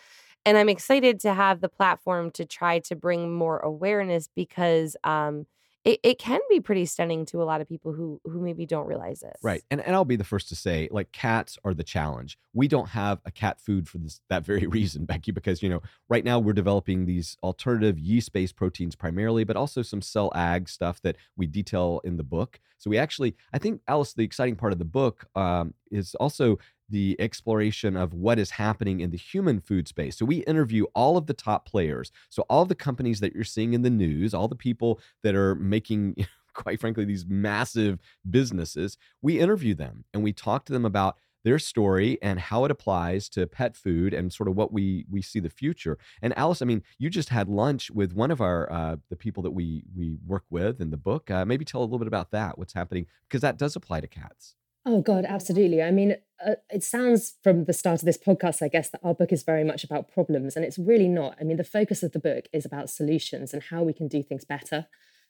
And 0.46 0.58
I'm 0.58 0.68
excited 0.68 1.22
to 1.22 1.34
have 1.34 1.62
the 1.62 1.70
platform 1.70 2.30
to 2.32 2.46
try 2.46 2.80
to 2.80 2.96
bring 2.96 3.34
more 3.34 3.60
awareness 3.60 4.28
because 4.36 4.98
um, 5.06 5.48
it, 5.86 6.00
it 6.02 6.20
can 6.20 6.40
be 6.50 6.60
pretty 6.60 6.86
stunning 6.86 7.26
to 7.26 7.42
a 7.42 7.46
lot 7.46 7.60
of 7.60 7.68
people 7.68 7.92
who 7.92 8.22
who 8.24 8.40
maybe 8.40 8.66
don't 8.66 8.88
realize 8.88 9.20
this. 9.20 9.38
Right. 9.42 9.64
And 9.70 9.82
and 9.82 9.96
I'll 9.96 10.06
be 10.06 10.16
the 10.16 10.24
first 10.24 10.50
to 10.50 10.56
say, 10.56 10.88
like 10.92 11.12
cats 11.12 11.58
are 11.64 11.74
the 11.74 11.84
challenge. 11.84 12.38
We 12.54 12.68
don't 12.68 12.90
have 12.90 13.20
a 13.26 13.32
cat 13.32 13.60
food 13.60 13.90
for 13.90 13.98
this 13.98 14.22
that 14.30 14.46
very 14.46 14.68
reason, 14.78 15.06
Becky, 15.06 15.32
because 15.32 15.62
you 15.62 15.70
know, 15.70 15.82
right 16.10 16.24
now 16.24 16.40
we're 16.40 16.54
developing 16.54 17.06
these 17.06 17.38
alternative 17.44 18.00
yeast-based 18.00 18.56
proteins 18.56 18.96
primarily, 18.96 19.44
but 19.44 19.58
also 19.58 19.82
some 19.82 20.02
cell 20.02 20.32
ag 20.36 20.70
stuff 20.70 21.02
that 21.02 21.18
we 21.36 21.48
detail 21.48 22.02
in 22.04 22.18
the 22.18 22.24
book. 22.24 22.60
So 22.78 22.90
we 22.90 22.98
actually, 22.98 23.36
I 23.54 23.60
think, 23.60 23.82
Alice, 23.88 24.14
the 24.14 24.24
exciting 24.24 24.58
part 24.58 24.74
of 24.74 24.80
the 24.80 24.86
book 24.86 25.26
um, 25.36 25.74
is 25.90 26.16
also 26.16 26.60
the 26.90 27.16
exploration 27.20 27.96
of 27.96 28.14
what 28.14 28.40
is 28.40 28.52
happening 28.52 29.00
in 29.00 29.12
the 29.12 29.18
human 29.18 29.60
food 29.60 29.88
space. 29.88 30.18
So 30.18 30.26
we 30.26 30.38
interview 30.38 30.86
all 30.94 31.18
of 31.18 31.28
the 31.28 31.34
top 31.34 31.68
players. 31.68 32.12
So 32.30 32.46
all 32.50 32.66
the 32.66 32.76
companies 32.76 33.20
that 33.22 33.34
you're 33.34 33.44
seeing 33.44 33.74
in 33.74 33.82
the 33.82 33.90
news, 33.90 34.34
all 34.34 34.48
the 34.48 34.56
people 34.56 35.00
that 35.24 35.36
are 35.36 35.56
making 35.56 36.28
quite 36.54 36.80
frankly 36.80 37.06
these 37.06 37.26
massive 37.26 38.00
businesses, 38.30 38.98
we 39.22 39.40
interview 39.40 39.74
them 39.74 40.06
and 40.14 40.24
we 40.24 40.34
talk 40.34 40.66
to 40.66 40.74
them 40.74 40.86
about 40.86 41.18
their 41.44 41.60
story 41.60 42.18
and 42.22 42.40
how 42.40 42.64
it 42.66 42.72
applies 42.72 43.28
to 43.30 43.46
pet 43.46 43.76
food 43.76 44.14
and 44.14 44.32
sort 44.32 44.48
of 44.48 44.56
what 44.56 44.72
we 44.72 45.06
we 45.10 45.22
see 45.22 45.40
the 45.40 45.50
future. 45.50 45.98
And 46.22 46.38
Alice, 46.38 46.62
I 46.62 46.66
mean, 46.66 46.84
you 46.98 47.10
just 47.10 47.30
had 47.30 47.50
lunch 47.50 47.92
with 47.92 48.14
one 48.14 48.32
of 48.32 48.42
our 48.42 48.72
uh, 48.72 48.96
the 49.10 49.16
people 49.16 49.44
that 49.44 49.52
we 49.52 49.84
we 49.96 50.18
work 50.26 50.46
with 50.50 50.80
in 50.80 50.90
the 50.90 50.98
book. 50.98 51.30
Uh, 51.30 51.46
maybe 51.46 51.66
tell 51.66 51.82
a 51.82 51.84
little 51.84 52.00
bit 52.00 52.08
about 52.08 52.32
that. 52.32 52.58
What's 52.58 52.74
happening 52.74 53.08
because 53.28 53.42
that 53.42 53.58
does 53.58 53.76
apply 53.76 54.02
to 54.02 54.08
cats. 54.08 54.56
Oh, 54.86 55.02
God, 55.02 55.26
absolutely. 55.26 55.82
I 55.82 55.92
mean, 55.92 56.18
uh, 56.46 56.56
it 56.70 56.84
sounds 56.84 57.36
from 57.42 57.66
the 57.66 57.74
start 57.74 58.02
of 58.02 58.06
this 58.06 58.18
podcast, 58.18 58.62
I 58.62 58.68
guess, 58.68 58.90
that 58.90 59.00
our 59.02 59.14
book 59.14 59.32
is 59.32 59.44
very 59.44 59.64
much 59.64 59.84
about 59.86 60.12
problems, 60.12 60.56
and 60.56 60.66
it's 60.66 60.78
really 60.78 61.08
not. 61.08 61.38
I 61.40 61.46
mean, 61.46 61.56
the 61.56 61.64
focus 61.64 62.04
of 62.04 62.12
the 62.12 62.20
book 62.20 62.46
is 62.52 62.66
about 62.66 62.90
solutions 62.90 63.54
and 63.54 63.64
how 63.64 63.82
we 63.84 63.94
can 63.94 64.10
do 64.10 64.22
things 64.22 64.44
better. 64.44 64.88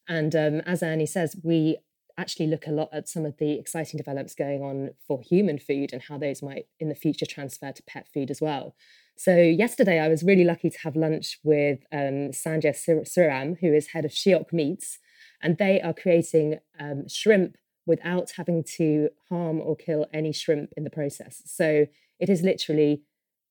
And 0.07 0.35
um, 0.35 0.61
as 0.61 0.81
Ernie 0.81 1.05
says, 1.05 1.35
we 1.43 1.77
actually 2.17 2.47
look 2.47 2.65
a 2.65 2.71
lot 2.71 2.89
at 2.91 3.07
some 3.07 3.25
of 3.25 3.37
the 3.37 3.53
exciting 3.53 3.97
developments 3.97 4.35
going 4.35 4.61
on 4.61 4.91
for 5.07 5.21
human 5.21 5.59
food 5.59 5.93
and 5.93 6.01
how 6.01 6.17
those 6.17 6.41
might 6.41 6.67
in 6.79 6.89
the 6.89 6.95
future 6.95 7.25
transfer 7.25 7.71
to 7.71 7.83
pet 7.83 8.07
food 8.11 8.31
as 8.31 8.41
well. 8.41 8.75
So, 9.15 9.35
yesterday 9.35 9.99
I 9.99 10.07
was 10.07 10.23
really 10.23 10.43
lucky 10.43 10.71
to 10.71 10.79
have 10.79 10.95
lunch 10.95 11.39
with 11.43 11.79
um, 11.91 12.31
Sandhya 12.31 12.73
Sriram, 12.73 13.59
who 13.59 13.71
is 13.71 13.89
head 13.89 14.05
of 14.05 14.11
Shiok 14.11 14.51
Meats, 14.51 14.97
and 15.43 15.59
they 15.59 15.79
are 15.79 15.93
creating 15.93 16.59
um, 16.79 17.07
shrimp 17.07 17.55
without 17.85 18.31
having 18.37 18.63
to 18.63 19.09
harm 19.29 19.59
or 19.59 19.75
kill 19.75 20.07
any 20.13 20.31
shrimp 20.31 20.73
in 20.77 20.83
the 20.83 20.89
process. 20.89 21.41
So 21.45 21.87
it 22.19 22.29
is 22.29 22.41
literally, 22.41 23.01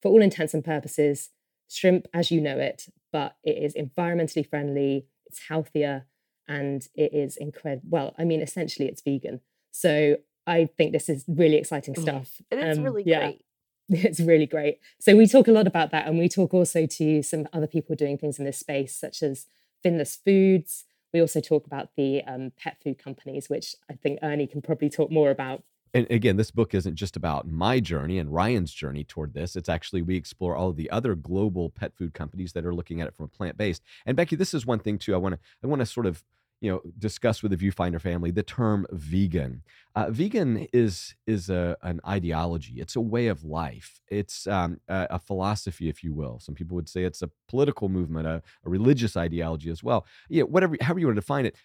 for 0.01 0.11
all 0.11 0.23
intents 0.23 0.55
and 0.55 0.65
purposes, 0.65 1.31
shrimp 1.69 2.07
as 2.15 2.31
you 2.31 2.41
know 2.41 2.59
it, 2.59 2.87
but 3.13 3.37
it 3.45 3.63
is 3.63 3.75
environmentally 3.75 4.49
friendly, 4.49 5.07
it's 5.27 5.41
healthier, 5.49 6.07
and 6.49 6.87
it 6.95 7.13
is 7.13 7.37
incredible. 7.37 7.89
Well, 7.89 8.15
I 8.19 8.25
mean, 8.25 8.41
essentially, 8.41 8.89
it's 8.89 9.03
vegan. 9.03 9.41
So 9.71 10.17
I 10.47 10.69
think 10.77 10.93
this 10.93 11.09
is 11.09 11.25
really 11.29 11.57
exciting 11.57 11.95
mm. 11.95 12.03
stuff. 12.03 12.41
It 12.51 12.59
is 12.59 12.79
um, 12.79 12.85
really 12.85 13.03
yeah. 13.07 13.21
great. 13.21 13.45
It's 13.89 14.21
really 14.21 14.47
great. 14.47 14.79
So 15.01 15.15
we 15.17 15.27
talk 15.27 15.49
a 15.49 15.53
lot 15.53 15.67
about 15.67 15.91
that, 15.91 16.07
and 16.07 16.19
we 16.19 16.29
talk 16.29 16.55
also 16.55 16.87
to 16.87 17.23
some 17.23 17.47
other 17.53 17.67
people 17.67 17.95
doing 17.95 18.17
things 18.17 18.39
in 18.39 18.45
this 18.47 18.59
space, 18.59 18.97
such 18.97 19.23
as 19.23 19.47
Finless 19.85 20.17
Foods, 20.25 20.85
we 21.13 21.21
also 21.21 21.41
talk 21.41 21.67
about 21.67 21.91
the 21.97 22.23
um, 22.25 22.53
pet 22.59 22.77
food 22.83 22.99
companies, 22.99 23.49
which 23.49 23.77
I 23.91 23.95
think 23.95 24.19
Ernie 24.23 24.47
can 24.47 24.63
probably 24.63 24.89
talk 24.89 25.11
more 25.11 25.31
about. 25.31 25.63
And 25.95 26.07
again, 26.11 26.37
this 26.37 26.51
book 26.51 26.75
isn't 26.75 26.95
just 26.95 27.17
about 27.17 27.47
my 27.47 27.79
journey 27.79 28.19
and 28.19 28.33
Ryan's 28.33 28.73
journey 28.73 29.05
toward 29.05 29.35
this. 29.35 29.57
It's 29.57 29.69
actually 29.69 30.01
we 30.01 30.17
explore 30.17 30.57
all 30.57 30.71
of 30.71 30.77
the 30.77 30.91
other 30.91 31.15
global 31.15 31.69
pet 31.69 31.93
food 31.95 32.15
companies 32.15 32.55
that 32.55 32.65
are 32.65 32.75
looking 32.75 33.03
at 33.03 33.09
it 33.09 33.15
from 33.15 33.27
a 33.27 33.29
plant 33.29 33.59
based. 33.59 33.83
And 34.07 34.17
Becky, 34.17 34.37
this 34.37 34.55
is 34.55 34.65
one 34.65 34.79
thing 34.79 34.97
too. 34.97 35.15
I 35.15 35.19
want 35.19 35.35
to 35.35 35.41
I 35.63 35.67
want 35.67 35.81
to 35.81 35.87
sort 35.87 36.07
of 36.07 36.25
you 36.63 36.71
know 36.71 36.81
discuss 36.97 37.43
with 37.43 37.51
the 37.51 37.57
viewfinder 37.57 38.01
family 38.01 38.31
the 38.31 38.43
term 38.43 38.87
vegan. 38.93 39.63
Uh, 39.95 40.11
vegan 40.11 40.69
is 40.73 41.15
is 41.27 41.51
a, 41.51 41.77
an 41.83 42.01
ideology. 42.07 42.75
It's 42.77 42.97
a 42.97 43.01
way 43.01 43.27
of 43.27 43.45
life. 43.45 44.01
It's 44.09 44.47
um, 44.47 44.81
a, 44.89 45.09
a, 45.11 45.19
philosophy 45.19 45.89
if 45.89 46.03
you 46.03 46.15
will. 46.15 46.39
Some 46.39 46.55
people 46.55 46.77
would 46.77 46.89
say 46.89 47.03
it's 47.03 47.21
a 47.21 47.31
political 47.49 47.89
movement 47.89 48.27
a, 48.27 48.43
a 48.65 48.71
religious 48.71 49.17
ideology 49.17 49.71
as 49.71 49.83
well. 49.83 50.07
Yeah 50.31 50.45
whatever 50.45 50.77
however 50.81 51.01
you 51.01 51.07
want 51.07 51.17
to 51.17 51.21
define 51.21 51.45
it 51.45 51.57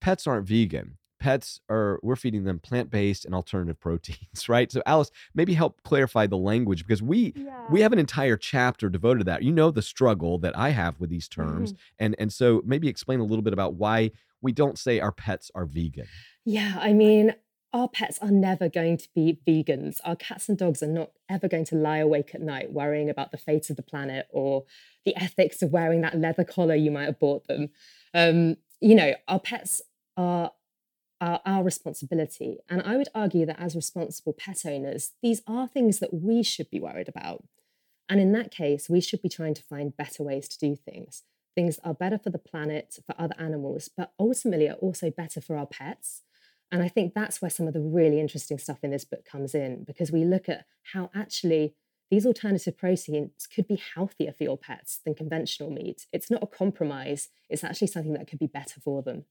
pets 0.00 0.26
aren't 0.26 0.48
vegan. 0.48 0.96
Pets 1.18 1.60
are 1.70 1.98
we're 2.02 2.16
feeding 2.16 2.44
them 2.44 2.58
plant-based 2.58 3.24
and 3.24 3.34
alternative 3.34 3.78
proteins 3.86 4.48
right? 4.48 4.72
So 4.72 4.82
alice 4.86 5.10
maybe 5.34 5.52
help 5.52 5.82
clarify 5.82 6.26
the 6.26 6.38
language 6.38 6.86
because 6.86 7.02
we 7.02 7.34
yeah. 7.36 7.66
we 7.70 7.82
have 7.82 7.92
an 7.92 7.98
entire 7.98 8.38
chapter 8.38 8.88
devoted 8.88 9.18
to 9.18 9.24
that. 9.24 9.42
You 9.42 9.52
know 9.52 9.70
the 9.70 9.82
struggle 9.82 10.38
that 10.38 10.56
i 10.56 10.70
have 10.70 10.98
with 10.98 11.10
these 11.10 11.28
terms 11.28 11.74
mm-hmm. 11.74 12.04
and 12.04 12.16
and 12.18 12.32
so 12.32 12.62
maybe 12.64 12.88
explain 12.88 13.20
a 13.20 13.24
little 13.24 13.42
bit 13.42 13.52
about 13.52 13.74
why 13.74 14.10
we 14.46 14.52
don't 14.52 14.78
say 14.78 15.00
our 15.00 15.10
pets 15.10 15.50
are 15.56 15.66
vegan. 15.66 16.06
Yeah, 16.44 16.78
I 16.80 16.92
mean, 16.92 17.34
our 17.72 17.88
pets 17.88 18.16
are 18.22 18.30
never 18.30 18.68
going 18.68 18.96
to 18.96 19.08
be 19.12 19.40
vegans. 19.44 19.98
Our 20.04 20.14
cats 20.14 20.48
and 20.48 20.56
dogs 20.56 20.84
are 20.84 20.86
not 20.86 21.10
ever 21.28 21.48
going 21.48 21.64
to 21.64 21.74
lie 21.74 21.98
awake 21.98 22.32
at 22.32 22.40
night 22.40 22.72
worrying 22.72 23.10
about 23.10 23.32
the 23.32 23.38
fate 23.38 23.70
of 23.70 23.76
the 23.76 23.82
planet 23.82 24.28
or 24.30 24.62
the 25.04 25.16
ethics 25.16 25.62
of 25.62 25.72
wearing 25.72 26.00
that 26.02 26.16
leather 26.16 26.44
collar 26.44 26.76
you 26.76 26.92
might 26.92 27.06
have 27.06 27.18
bought 27.18 27.48
them. 27.48 27.70
Um, 28.14 28.58
you 28.80 28.94
know, 28.94 29.14
our 29.26 29.40
pets 29.40 29.82
are, 30.16 30.52
are 31.20 31.40
our 31.44 31.64
responsibility. 31.64 32.58
And 32.70 32.80
I 32.82 32.96
would 32.96 33.08
argue 33.16 33.46
that 33.46 33.60
as 33.60 33.74
responsible 33.74 34.32
pet 34.32 34.64
owners, 34.64 35.14
these 35.24 35.42
are 35.48 35.66
things 35.66 35.98
that 35.98 36.14
we 36.14 36.44
should 36.44 36.70
be 36.70 36.78
worried 36.78 37.08
about. 37.08 37.42
And 38.08 38.20
in 38.20 38.30
that 38.34 38.52
case, 38.52 38.88
we 38.88 39.00
should 39.00 39.22
be 39.22 39.28
trying 39.28 39.54
to 39.54 39.62
find 39.64 39.96
better 39.96 40.22
ways 40.22 40.46
to 40.46 40.58
do 40.58 40.76
things 40.76 41.24
things 41.56 41.80
are 41.82 41.94
better 41.94 42.18
for 42.18 42.30
the 42.30 42.38
planet, 42.38 42.98
for 43.04 43.16
other 43.18 43.34
animals, 43.38 43.90
but 43.96 44.12
ultimately 44.20 44.68
are 44.68 44.74
also 44.74 45.10
better 45.10 45.40
for 45.40 45.56
our 45.56 45.66
pets. 45.66 46.22
And 46.70 46.82
I 46.82 46.88
think 46.88 47.14
that's 47.14 47.42
where 47.42 47.50
some 47.50 47.66
of 47.66 47.74
the 47.74 47.80
really 47.80 48.20
interesting 48.20 48.58
stuff 48.58 48.84
in 48.84 48.90
this 48.90 49.04
book 49.04 49.24
comes 49.24 49.54
in, 49.54 49.84
because 49.84 50.12
we 50.12 50.24
look 50.24 50.48
at 50.48 50.66
how 50.92 51.10
actually 51.14 51.74
these 52.10 52.26
alternative 52.26 52.76
proteins 52.76 53.48
could 53.52 53.66
be 53.66 53.82
healthier 53.94 54.32
for 54.32 54.44
your 54.44 54.58
pets 54.58 55.00
than 55.04 55.14
conventional 55.14 55.70
meat. 55.70 56.06
It's 56.12 56.30
not 56.30 56.42
a 56.42 56.46
compromise, 56.46 57.30
it's 57.48 57.64
actually 57.64 57.88
something 57.88 58.12
that 58.12 58.28
could 58.28 58.38
be 58.38 58.46
better 58.46 58.80
for 58.80 59.02
them 59.02 59.24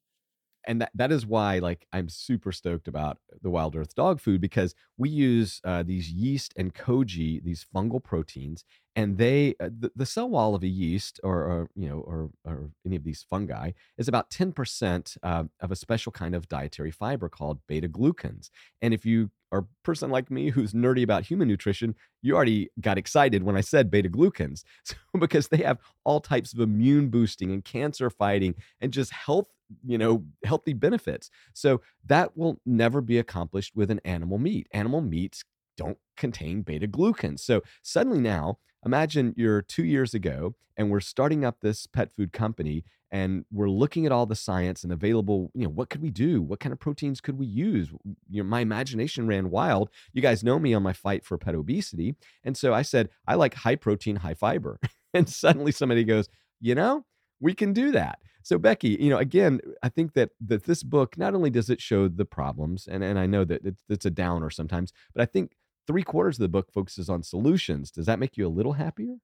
and 0.68 0.82
that, 0.82 0.92
that 0.96 1.12
is 1.12 1.26
why 1.26 1.60
like 1.60 1.86
i'm 1.94 2.10
super 2.10 2.52
stoked 2.52 2.88
about 2.88 3.18
the 3.42 3.50
wild 3.50 3.76
earth 3.76 3.96
dog 3.96 4.20
food 4.20 4.42
because 4.42 4.76
we 4.98 5.10
use 5.10 5.62
uh, 5.64 5.84
these 5.84 6.10
yeast 6.10 6.54
and 6.58 6.74
koji 6.74 7.44
these 7.44 7.66
fungal 7.74 8.04
proteins 8.04 8.64
and 8.96 9.18
they 9.18 9.56
uh, 9.60 9.70
the, 9.80 9.92
the, 9.96 10.06
cell 10.06 10.30
wall 10.30 10.56
of 10.56 10.64
a 10.64 10.68
yeast 10.68 11.20
or, 11.24 11.36
or 11.36 11.70
you 11.76 11.90
know 11.90 12.00
or, 12.00 12.30
or, 12.46 12.70
any 12.86 12.96
of 12.96 13.04
these 13.04 13.26
fungi 13.30 13.72
is 13.98 14.08
about 14.08 14.30
10% 14.30 15.18
uh, 15.24 15.44
of 15.60 15.72
a 15.72 15.76
special 15.76 16.12
kind 16.12 16.36
of 16.36 16.48
dietary 16.48 16.92
fiber 16.92 17.30
called 17.30 17.60
beta 17.68 17.88
glucans 17.90 18.50
and 18.82 18.94
if 18.94 19.06
you 19.06 19.30
are 19.52 19.60
a 19.60 19.66
person 19.84 20.10
like 20.10 20.32
me 20.32 20.50
who's 20.50 20.74
nerdy 20.74 21.04
about 21.04 21.26
human 21.26 21.48
nutrition 21.48 21.96
you 22.22 22.36
already 22.36 22.70
got 22.82 22.98
excited 22.98 23.44
when 23.44 23.58
i 23.58 23.62
said 23.62 23.92
beta 23.92 24.10
glucans 24.10 24.64
so, 24.84 24.96
because 25.20 25.48
they 25.48 25.58
have 25.58 25.80
all 26.04 26.20
types 26.20 26.54
of 26.54 26.60
immune 26.60 27.10
boosting 27.10 27.52
and 27.52 27.66
cancer 27.66 28.10
fighting 28.10 28.56
and 28.82 28.92
just 28.92 29.12
health 29.12 29.48
you 29.84 29.98
know 29.98 30.24
healthy 30.44 30.74
benefits. 30.74 31.32
So 31.54 31.82
that 32.06 32.38
will 32.38 32.60
never 32.68 33.02
be 33.02 33.18
accomplished 33.18 33.76
with 33.76 33.90
an 33.90 34.00
animal 34.06 34.38
meat. 34.38 34.68
Animal 34.74 35.02
meats 35.02 35.44
don't 35.78 35.98
contain 36.18 36.62
beta 36.62 36.88
glucans 36.88 37.40
so 37.40 37.62
suddenly 37.82 38.20
now 38.20 38.58
imagine 38.86 39.34
you're 39.36 39.62
two 39.62 39.84
years 39.84 40.14
ago 40.14 40.56
and 40.78 40.90
we're 40.90 41.00
starting 41.00 41.44
up 41.44 41.58
this 41.62 41.88
pet 41.88 42.12
food 42.16 42.32
company 42.32 42.84
and 43.12 43.46
we're 43.52 43.70
looking 43.70 44.06
at 44.06 44.12
all 44.12 44.26
the 44.26 44.36
science 44.36 44.84
and 44.84 44.92
available 44.92 45.52
you 45.54 45.64
know 45.64 45.70
what 45.70 45.90
could 45.90 46.02
we 46.02 46.12
do? 46.12 46.42
What 46.42 46.60
kind 46.60 46.74
of 46.74 46.80
proteins 46.80 47.22
could 47.22 47.38
we 47.38 47.46
use? 47.46 47.90
You 48.30 48.44
know 48.44 48.50
my 48.50 48.62
imagination 48.62 49.28
ran 49.28 49.50
wild. 49.50 49.90
You 50.14 50.22
guys 50.22 50.44
know 50.44 50.60
me 50.60 50.74
on 50.74 50.84
my 50.84 50.94
fight 50.94 51.26
for 51.26 51.38
pet 51.38 51.56
obesity. 51.56 52.16
And 52.44 52.58
so 52.58 52.74
i 52.74 52.82
said 52.82 53.10
i 53.28 53.36
like 53.36 53.54
high 53.54 53.76
protein 53.76 54.18
high 54.18 54.36
fiber. 54.36 54.80
And 55.14 55.30
suddenly 55.30 55.72
somebody 55.72 56.04
goes 56.04 56.28
you 56.60 56.76
know, 56.76 57.06
we 57.40 57.54
can 57.54 57.74
do 57.74 57.92
that. 57.92 58.20
So 58.44 58.58
Becky, 58.60 58.98
you 59.00 59.10
know, 59.10 59.18
again, 59.18 59.60
I 59.82 59.90
think 59.90 60.14
that 60.14 60.30
that 60.46 60.66
this 60.66 60.84
book 60.84 61.18
not 61.18 61.34
only 61.34 61.50
does 61.50 61.70
it 61.70 61.82
show 61.82 62.08
the 62.08 62.26
problems, 62.26 62.88
and 62.88 63.04
and 63.04 63.18
I 63.18 63.26
know 63.26 63.44
that 63.44 63.66
it's, 63.66 63.82
it's 63.90 64.06
a 64.06 64.12
downer 64.12 64.50
sometimes, 64.50 64.94
but 65.14 65.22
I 65.22 65.26
think 65.26 65.54
three 65.88 66.04
quarters 66.04 66.38
of 66.38 66.44
the 66.44 66.50
book 66.50 66.72
focuses 66.72 67.10
on 67.10 67.24
solutions. 67.24 67.92
Does 67.92 68.06
that 68.06 68.20
make 68.20 68.38
you 68.38 68.48
a 68.48 68.50
little 68.50 68.74
happier? 68.74 69.16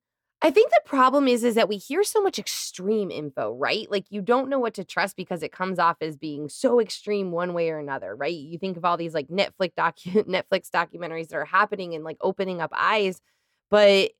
I 0.43 0.49
think 0.49 0.71
the 0.71 0.81
problem 0.85 1.27
is 1.27 1.43
is 1.43 1.53
that 1.53 1.69
we 1.69 1.77
hear 1.77 2.03
so 2.03 2.19
much 2.19 2.39
extreme 2.39 3.11
info, 3.11 3.53
right? 3.53 3.89
Like 3.91 4.05
you 4.09 4.21
don't 4.21 4.49
know 4.49 4.57
what 4.57 4.73
to 4.75 4.83
trust 4.83 5.15
because 5.15 5.43
it 5.43 5.51
comes 5.51 5.77
off 5.77 5.97
as 6.01 6.17
being 6.17 6.49
so 6.49 6.79
extreme 6.79 7.29
one 7.29 7.53
way 7.53 7.69
or 7.69 7.77
another, 7.77 8.15
right? 8.15 8.33
You 8.33 8.57
think 8.57 8.75
of 8.75 8.83
all 8.83 8.97
these 8.97 9.13
like 9.13 9.27
Netflix 9.27 9.73
docu- 9.77 10.25
Netflix 10.51 10.71
documentaries 10.71 11.27
that 11.27 11.37
are 11.37 11.45
happening 11.45 11.93
and 11.93 12.03
like 12.03 12.17
opening 12.21 12.59
up 12.59 12.71
eyes, 12.73 13.21
but 13.69 14.11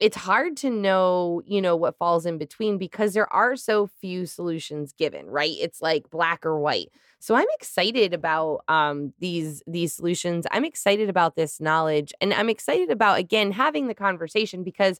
it's 0.00 0.16
hard 0.16 0.56
to 0.58 0.70
know, 0.70 1.42
you 1.46 1.60
know, 1.60 1.76
what 1.76 1.98
falls 1.98 2.26
in 2.26 2.38
between 2.38 2.78
because 2.78 3.12
there 3.12 3.32
are 3.32 3.54
so 3.54 3.86
few 3.86 4.26
solutions 4.26 4.92
given, 4.92 5.26
right? 5.26 5.54
It's 5.60 5.82
like 5.82 6.10
black 6.10 6.46
or 6.46 6.58
white. 6.58 6.88
So 7.18 7.34
I'm 7.34 7.46
excited 7.54 8.14
about 8.14 8.64
um 8.68 9.12
these 9.20 9.62
these 9.66 9.92
solutions. 9.92 10.46
I'm 10.50 10.64
excited 10.64 11.10
about 11.10 11.36
this 11.36 11.60
knowledge 11.60 12.14
and 12.20 12.32
I'm 12.32 12.48
excited 12.48 12.90
about 12.90 13.18
again 13.18 13.52
having 13.52 13.88
the 13.88 13.94
conversation 13.94 14.64
because 14.64 14.98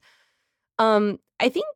um, 0.79 1.19
I 1.39 1.49
think 1.49 1.67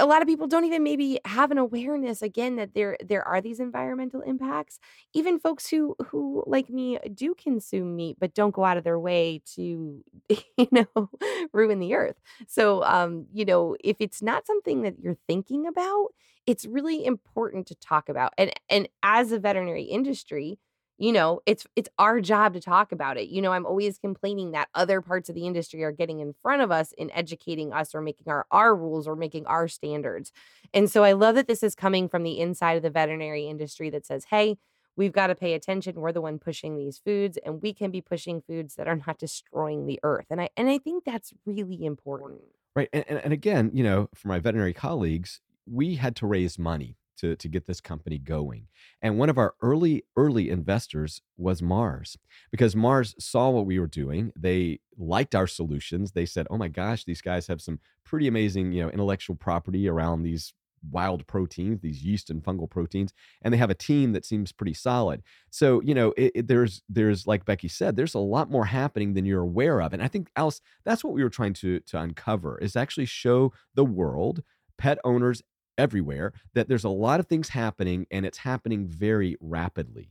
a 0.00 0.06
lot 0.06 0.22
of 0.22 0.28
people 0.28 0.46
don't 0.48 0.64
even 0.64 0.82
maybe 0.82 1.20
have 1.24 1.50
an 1.50 1.58
awareness 1.58 2.22
again 2.22 2.56
that 2.56 2.74
there 2.74 2.96
there 3.04 3.22
are 3.26 3.40
these 3.40 3.60
environmental 3.60 4.20
impacts. 4.22 4.78
Even 5.14 5.38
folks 5.38 5.68
who 5.68 5.94
who 6.08 6.42
like 6.46 6.70
me 6.70 6.98
do 7.14 7.34
consume 7.34 7.96
meat 7.96 8.16
but 8.20 8.34
don't 8.34 8.54
go 8.54 8.64
out 8.64 8.76
of 8.76 8.84
their 8.84 8.98
way 8.98 9.42
to 9.54 10.02
you 10.56 10.68
know 10.72 11.08
ruin 11.52 11.78
the 11.80 11.94
earth. 11.94 12.16
So 12.48 12.82
um 12.84 13.26
you 13.32 13.44
know 13.44 13.76
if 13.84 13.96
it's 14.00 14.22
not 14.22 14.46
something 14.46 14.82
that 14.82 14.98
you're 15.00 15.18
thinking 15.28 15.66
about, 15.66 16.08
it's 16.46 16.66
really 16.66 17.04
important 17.04 17.66
to 17.68 17.74
talk 17.76 18.08
about. 18.08 18.32
And 18.38 18.52
and 18.68 18.88
as 19.02 19.32
a 19.32 19.38
veterinary 19.38 19.84
industry, 19.84 20.58
you 21.00 21.12
know 21.12 21.40
it's 21.46 21.66
it's 21.74 21.88
our 21.98 22.20
job 22.20 22.52
to 22.52 22.60
talk 22.60 22.92
about 22.92 23.16
it 23.16 23.28
you 23.28 23.42
know 23.42 23.52
i'm 23.52 23.66
always 23.66 23.98
complaining 23.98 24.52
that 24.52 24.68
other 24.74 25.00
parts 25.00 25.28
of 25.28 25.34
the 25.34 25.46
industry 25.46 25.82
are 25.82 25.90
getting 25.90 26.20
in 26.20 26.34
front 26.42 26.62
of 26.62 26.70
us 26.70 26.92
in 26.92 27.10
educating 27.12 27.72
us 27.72 27.94
or 27.94 28.00
making 28.00 28.30
our 28.30 28.46
our 28.50 28.76
rules 28.76 29.08
or 29.08 29.16
making 29.16 29.46
our 29.46 29.66
standards. 29.66 30.30
And 30.74 30.90
so 30.90 31.02
i 31.02 31.12
love 31.12 31.34
that 31.34 31.48
this 31.48 31.62
is 31.62 31.74
coming 31.74 32.08
from 32.08 32.22
the 32.22 32.38
inside 32.38 32.76
of 32.76 32.82
the 32.82 32.90
veterinary 32.90 33.48
industry 33.48 33.90
that 33.90 34.06
says 34.06 34.26
hey 34.30 34.58
we've 34.96 35.12
got 35.12 35.28
to 35.28 35.34
pay 35.34 35.54
attention. 35.54 35.94
We're 35.94 36.12
the 36.12 36.20
one 36.20 36.38
pushing 36.38 36.76
these 36.76 36.98
foods 36.98 37.38
and 37.44 37.62
we 37.62 37.72
can 37.72 37.90
be 37.90 38.02
pushing 38.02 38.42
foods 38.42 38.74
that 38.74 38.88
are 38.88 39.00
not 39.06 39.18
destroying 39.18 39.86
the 39.86 39.98
earth. 40.02 40.26
And 40.30 40.40
i 40.40 40.50
and 40.56 40.68
i 40.68 40.78
think 40.78 41.04
that's 41.04 41.32
really 41.46 41.84
important. 41.84 42.42
Right 42.76 42.88
and, 42.92 43.04
and, 43.08 43.18
and 43.24 43.32
again 43.32 43.70
you 43.72 43.82
know 43.82 44.10
for 44.14 44.28
my 44.28 44.38
veterinary 44.38 44.74
colleagues 44.74 45.40
we 45.66 45.96
had 45.96 46.14
to 46.16 46.26
raise 46.26 46.58
money 46.58 46.96
to, 47.18 47.36
to 47.36 47.48
get 47.48 47.66
this 47.66 47.80
company 47.80 48.18
going. 48.18 48.66
And 49.02 49.18
one 49.18 49.28
of 49.28 49.38
our 49.38 49.54
early, 49.62 50.04
early 50.16 50.50
investors 50.50 51.20
was 51.36 51.62
Mars 51.62 52.16
because 52.50 52.74
Mars 52.76 53.14
saw 53.18 53.50
what 53.50 53.66
we 53.66 53.78
were 53.78 53.86
doing. 53.86 54.32
They 54.36 54.80
liked 54.98 55.34
our 55.34 55.46
solutions. 55.46 56.12
They 56.12 56.26
said, 56.26 56.46
oh 56.50 56.58
my 56.58 56.68
gosh, 56.68 57.04
these 57.04 57.20
guys 57.20 57.46
have 57.46 57.60
some 57.60 57.80
pretty 58.04 58.26
amazing, 58.26 58.72
you 58.72 58.82
know, 58.82 58.90
intellectual 58.90 59.36
property 59.36 59.88
around 59.88 60.22
these 60.22 60.52
wild 60.88 61.26
proteins, 61.26 61.80
these 61.80 62.02
yeast 62.02 62.30
and 62.30 62.42
fungal 62.42 62.68
proteins, 62.68 63.12
and 63.42 63.52
they 63.52 63.58
have 63.58 63.70
a 63.70 63.74
team 63.74 64.12
that 64.12 64.24
seems 64.24 64.52
pretty 64.52 64.74
solid. 64.74 65.22
So 65.50 65.80
you 65.82 65.94
know, 65.94 66.12
it, 66.16 66.32
it, 66.34 66.48
there's 66.48 66.82
there's 66.88 67.26
like 67.26 67.44
Becky 67.44 67.68
said, 67.68 67.96
there's 67.96 68.14
a 68.14 68.18
lot 68.18 68.50
more 68.50 68.66
happening 68.66 69.14
than 69.14 69.24
you're 69.24 69.42
aware 69.42 69.80
of, 69.80 69.92
and 69.92 70.02
I 70.02 70.08
think 70.08 70.30
Alice, 70.36 70.60
that's 70.84 71.04
what 71.04 71.12
we 71.12 71.22
were 71.22 71.30
trying 71.30 71.54
to 71.54 71.80
to 71.80 72.00
uncover 72.00 72.58
is 72.58 72.76
actually 72.76 73.06
show 73.06 73.52
the 73.74 73.84
world, 73.84 74.42
pet 74.78 74.98
owners 75.04 75.42
everywhere 75.80 76.32
that 76.54 76.68
there's 76.68 76.84
a 76.84 76.90
lot 76.90 77.18
of 77.18 77.26
things 77.26 77.48
happening 77.48 78.06
and 78.10 78.26
it's 78.26 78.38
happening 78.38 78.86
very 78.86 79.36
rapidly. 79.40 80.10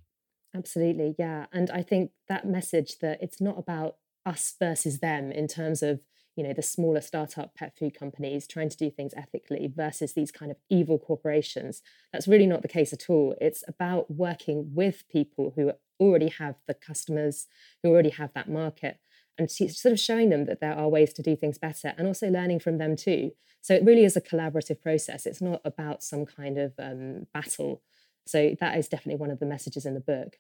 Absolutely, 0.56 1.16
yeah. 1.20 1.46
And 1.54 1.70
I 1.70 1.84
think 1.84 2.12
that 2.28 2.48
message 2.48 3.00
that 3.00 3.22
it's 3.22 3.40
not 3.40 3.60
about 3.60 3.98
us 4.26 4.56
versus 4.60 5.00
them 5.00 5.32
in 5.32 5.48
terms 5.48 5.84
of 5.84 6.02
you 6.36 6.44
know 6.44 6.54
the 6.54 6.62
smaller 6.62 7.02
startup 7.02 7.54
pet 7.56 7.74
food 7.78 7.98
companies 7.98 8.48
trying 8.48 8.70
to 8.70 8.78
do 8.78 8.90
things 8.90 9.14
ethically 9.16 9.72
versus 9.74 10.14
these 10.14 10.32
kind 10.32 10.52
of 10.52 10.58
evil 10.70 10.98
corporations 10.98 11.82
that's 12.14 12.28
really 12.28 12.48
not 12.48 12.62
the 12.62 12.68
case 12.68 12.94
at 12.94 13.10
all 13.10 13.36
it's 13.42 13.64
about 13.68 14.10
working 14.10 14.72
with 14.74 15.04
people 15.10 15.52
who 15.56 15.72
already 16.00 16.30
have 16.30 16.56
the 16.68 16.74
customers 16.74 17.48
who 17.82 17.90
already 17.90 18.10
have 18.10 18.32
that 18.34 18.50
market 18.50 19.00
and 19.40 19.50
sort 19.50 19.92
of 19.92 20.00
showing 20.00 20.30
them 20.30 20.46
that 20.46 20.60
there 20.60 20.74
are 20.74 20.90
ways 20.90 21.14
to 21.14 21.24
do 21.24 21.36
things 21.36 21.58
better 21.58 21.94
and 21.98 22.06
also 22.06 22.30
learning 22.30 22.60
from 22.60 22.78
them 22.78 22.96
too. 22.96 23.32
So 23.62 23.74
it 23.74 23.84
really 23.84 24.04
is 24.04 24.16
a 24.16 24.22
collaborative 24.22 24.82
process. 24.82 25.26
It's 25.26 25.42
not 25.42 25.62
about 25.66 26.04
some 26.04 26.26
kind 26.26 26.58
of 26.58 26.74
um, 26.78 27.28
battle. 27.34 27.82
So 28.28 28.56
that 28.60 28.78
is 28.78 28.88
definitely 28.88 29.20
one 29.20 29.32
of 29.32 29.40
the 29.40 29.46
messages 29.46 29.86
in 29.86 29.96
the 29.96 30.00
book. 30.00 30.38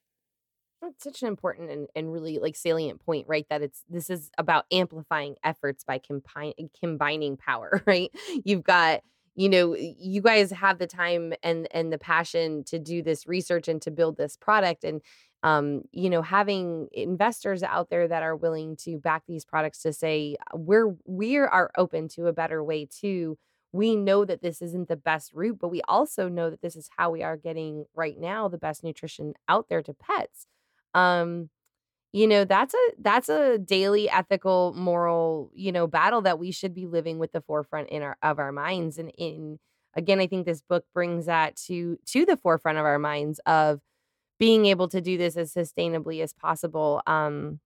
That's 0.81 1.03
such 1.03 1.21
an 1.21 1.27
important 1.27 1.71
and, 1.71 1.87
and 1.95 2.11
really 2.11 2.39
like 2.39 2.55
salient 2.55 3.03
point, 3.03 3.27
right? 3.27 3.45
That 3.49 3.61
it's 3.61 3.83
this 3.89 4.09
is 4.09 4.29
about 4.37 4.65
amplifying 4.71 5.35
efforts 5.43 5.83
by 5.83 5.97
combine, 5.97 6.53
combining 6.79 7.35
power, 7.35 7.81
right? 7.87 8.11
You've 8.45 8.63
got 8.63 9.01
you 9.39 9.49
know 9.49 9.75
you 9.75 10.21
guys 10.21 10.51
have 10.51 10.79
the 10.79 10.87
time 10.87 11.33
and 11.43 11.67
and 11.71 11.91
the 11.93 11.97
passion 11.97 12.63
to 12.65 12.77
do 12.77 13.01
this 13.01 13.27
research 13.27 13.67
and 13.67 13.81
to 13.81 13.91
build 13.91 14.17
this 14.17 14.35
product 14.35 14.83
and 14.83 15.01
um, 15.43 15.83
you 15.91 16.09
know, 16.09 16.21
having 16.21 16.89
investors 16.91 17.63
out 17.63 17.89
there 17.89 18.07
that 18.07 18.23
are 18.23 18.35
willing 18.35 18.75
to 18.77 18.97
back 18.97 19.23
these 19.27 19.45
products 19.45 19.81
to 19.83 19.93
say 19.93 20.35
uh, 20.53 20.57
we're 20.57 20.95
we 21.05 21.37
are 21.37 21.71
open 21.77 22.07
to 22.09 22.27
a 22.27 22.33
better 22.33 22.63
way 22.63 22.85
too. 22.85 23.37
We 23.71 23.95
know 23.95 24.25
that 24.25 24.41
this 24.41 24.61
isn't 24.61 24.89
the 24.89 24.97
best 24.97 25.31
route, 25.33 25.59
but 25.61 25.69
we 25.69 25.81
also 25.87 26.27
know 26.27 26.49
that 26.49 26.61
this 26.61 26.75
is 26.75 26.89
how 26.97 27.11
we 27.11 27.23
are 27.23 27.37
getting 27.37 27.85
right 27.95 28.19
now 28.19 28.47
the 28.49 28.57
best 28.57 28.83
nutrition 28.83 29.33
out 29.47 29.69
there 29.69 29.83
to 29.83 29.93
pets. 29.93 30.47
Um, 30.93 31.49
you 32.11 32.27
know, 32.27 32.43
that's 32.43 32.73
a 32.73 32.87
that's 32.99 33.29
a 33.29 33.57
daily 33.59 34.09
ethical, 34.09 34.73
moral, 34.75 35.51
you 35.53 35.71
know, 35.71 35.85
battle 35.87 36.21
that 36.21 36.39
we 36.39 36.51
should 36.51 36.73
be 36.73 36.87
living 36.87 37.19
with 37.19 37.31
the 37.31 37.41
forefront 37.41 37.89
in 37.89 38.01
our 38.01 38.17
of 38.23 38.39
our 38.39 38.51
minds. 38.51 38.97
And 38.97 39.11
in 39.17 39.59
again, 39.95 40.19
I 40.19 40.27
think 40.27 40.45
this 40.45 40.61
book 40.61 40.85
brings 40.93 41.27
that 41.27 41.55
to 41.67 41.99
to 42.07 42.25
the 42.25 42.37
forefront 42.37 42.77
of 42.79 42.85
our 42.85 42.99
minds 42.99 43.39
of 43.45 43.81
being 44.39 44.65
able 44.65 44.87
to 44.87 45.01
do 45.01 45.17
this 45.17 45.37
as 45.37 45.53
sustainably 45.53 46.23
as 46.23 46.33
possible. 46.33 47.01
Um, 47.05 47.59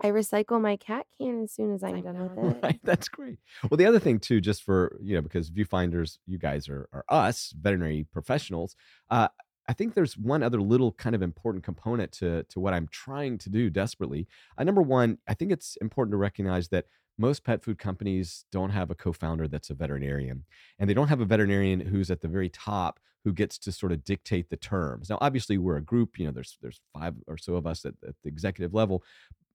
I 0.00 0.08
recycle 0.08 0.60
my 0.60 0.76
cat 0.76 1.06
can 1.16 1.44
as 1.44 1.52
soon 1.52 1.72
as 1.72 1.84
I'm 1.84 2.00
done 2.02 2.18
with 2.18 2.56
it. 2.56 2.62
Right, 2.62 2.80
that's 2.82 3.08
great. 3.08 3.38
Well, 3.70 3.76
the 3.76 3.86
other 3.86 4.00
thing 4.00 4.18
too, 4.18 4.40
just 4.40 4.64
for 4.64 4.98
you 5.00 5.14
know, 5.14 5.22
because 5.22 5.50
viewfinders, 5.50 6.18
you 6.26 6.38
guys 6.38 6.68
are 6.68 6.88
are 6.92 7.04
us 7.08 7.54
veterinary 7.56 8.06
professionals. 8.12 8.74
Uh, 9.10 9.28
I 9.68 9.72
think 9.72 9.94
there's 9.94 10.16
one 10.16 10.42
other 10.42 10.60
little 10.60 10.92
kind 10.92 11.14
of 11.14 11.22
important 11.22 11.64
component 11.64 12.12
to 12.12 12.44
to 12.44 12.60
what 12.60 12.74
I'm 12.74 12.88
trying 12.88 13.38
to 13.38 13.50
do 13.50 13.70
desperately. 13.70 14.26
Uh, 14.58 14.64
number 14.64 14.82
one, 14.82 15.18
I 15.28 15.34
think 15.34 15.52
it's 15.52 15.76
important 15.80 16.12
to 16.12 16.18
recognize 16.18 16.68
that 16.68 16.86
most 17.18 17.44
pet 17.44 17.62
food 17.62 17.78
companies 17.78 18.44
don't 18.50 18.70
have 18.70 18.90
a 18.90 18.94
co-founder 18.94 19.46
that's 19.48 19.70
a 19.70 19.74
veterinarian 19.74 20.44
and 20.78 20.90
they 20.90 20.94
don't 20.94 21.08
have 21.08 21.20
a 21.20 21.24
veterinarian 21.24 21.80
who's 21.80 22.10
at 22.10 22.20
the 22.20 22.28
very 22.28 22.48
top 22.48 22.98
who 23.24 23.32
gets 23.32 23.56
to 23.56 23.72
sort 23.72 23.92
of 23.92 24.02
dictate 24.04 24.50
the 24.50 24.56
terms 24.56 25.08
now 25.08 25.18
obviously 25.20 25.56
we're 25.56 25.76
a 25.76 25.82
group 25.82 26.18
you 26.18 26.26
know 26.26 26.32
there's 26.32 26.58
there's 26.60 26.80
five 26.92 27.14
or 27.28 27.38
so 27.38 27.54
of 27.54 27.66
us 27.66 27.84
at, 27.84 27.94
at 28.06 28.14
the 28.22 28.28
executive 28.28 28.74
level 28.74 29.02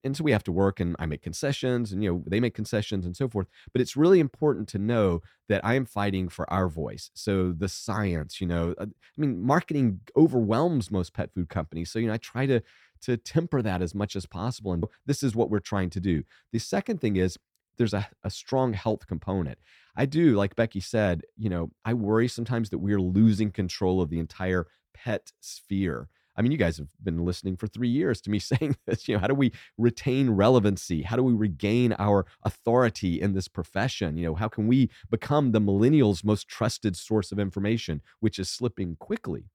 and 0.03 0.15
so 0.15 0.23
we 0.23 0.31
have 0.31 0.43
to 0.43 0.51
work 0.51 0.79
and 0.79 0.95
i 0.99 1.05
make 1.05 1.21
concessions 1.21 1.91
and 1.91 2.03
you 2.03 2.11
know 2.11 2.23
they 2.27 2.39
make 2.39 2.53
concessions 2.53 3.05
and 3.05 3.15
so 3.15 3.27
forth 3.27 3.47
but 3.71 3.81
it's 3.81 3.95
really 3.95 4.19
important 4.19 4.67
to 4.67 4.77
know 4.77 5.21
that 5.47 5.63
i 5.63 5.73
am 5.73 5.85
fighting 5.85 6.29
for 6.29 6.51
our 6.51 6.67
voice 6.67 7.11
so 7.13 7.51
the 7.51 7.69
science 7.69 8.41
you 8.41 8.47
know 8.47 8.73
uh, 8.77 8.85
i 8.85 9.21
mean 9.21 9.41
marketing 9.41 9.99
overwhelms 10.15 10.91
most 10.91 11.13
pet 11.13 11.33
food 11.33 11.49
companies 11.49 11.91
so 11.91 11.99
you 11.99 12.07
know 12.07 12.13
i 12.13 12.17
try 12.17 12.45
to 12.45 12.61
to 13.01 13.15
temper 13.15 13.61
that 13.61 13.81
as 13.81 13.95
much 13.95 14.15
as 14.15 14.25
possible 14.25 14.73
and 14.73 14.83
this 15.05 15.23
is 15.23 15.35
what 15.35 15.49
we're 15.49 15.59
trying 15.59 15.89
to 15.89 15.99
do 15.99 16.23
the 16.51 16.59
second 16.59 16.99
thing 16.99 17.15
is 17.15 17.37
there's 17.79 17.93
a, 17.93 18.07
a 18.23 18.29
strong 18.29 18.73
health 18.73 19.07
component. 19.07 19.57
I 19.95 20.05
do, 20.05 20.35
like 20.35 20.55
Becky 20.55 20.81
said, 20.81 21.23
you 21.35 21.49
know, 21.49 21.71
I 21.83 21.95
worry 21.95 22.27
sometimes 22.27 22.69
that 22.69 22.77
we're 22.77 23.01
losing 23.01 23.51
control 23.51 24.01
of 24.01 24.09
the 24.09 24.19
entire 24.19 24.67
pet 24.93 25.31
sphere. 25.39 26.09
I 26.39 26.41
mean, 26.41 26.53
you 26.53 26.57
guys 26.57 26.77
have 26.77 26.87
been 27.03 27.25
listening 27.25 27.57
for 27.57 27.67
three 27.67 27.89
years 27.89 28.21
to 28.21 28.29
me 28.29 28.39
saying 28.39 28.77
this. 28.87 29.07
You 29.07 29.15
know, 29.15 29.19
how 29.19 29.27
do 29.27 29.35
we 29.35 29.51
retain 29.77 30.29
relevancy? 30.29 31.01
How 31.01 31.17
do 31.17 31.23
we 31.23 31.33
regain 31.33 31.93
our 31.99 32.25
authority 32.43 33.19
in 33.19 33.33
this 33.33 33.49
profession? 33.49 34.15
You 34.15 34.27
know, 34.27 34.35
how 34.35 34.47
can 34.47 34.65
we 34.67 34.89
become 35.11 35.51
the 35.51 35.59
millennials' 35.59 36.23
most 36.23 36.47
trusted 36.47 36.95
source 36.95 37.33
of 37.33 37.39
information, 37.39 38.01
which 38.21 38.39
is 38.39 38.49
slipping 38.49 38.95
quickly? 38.95 39.49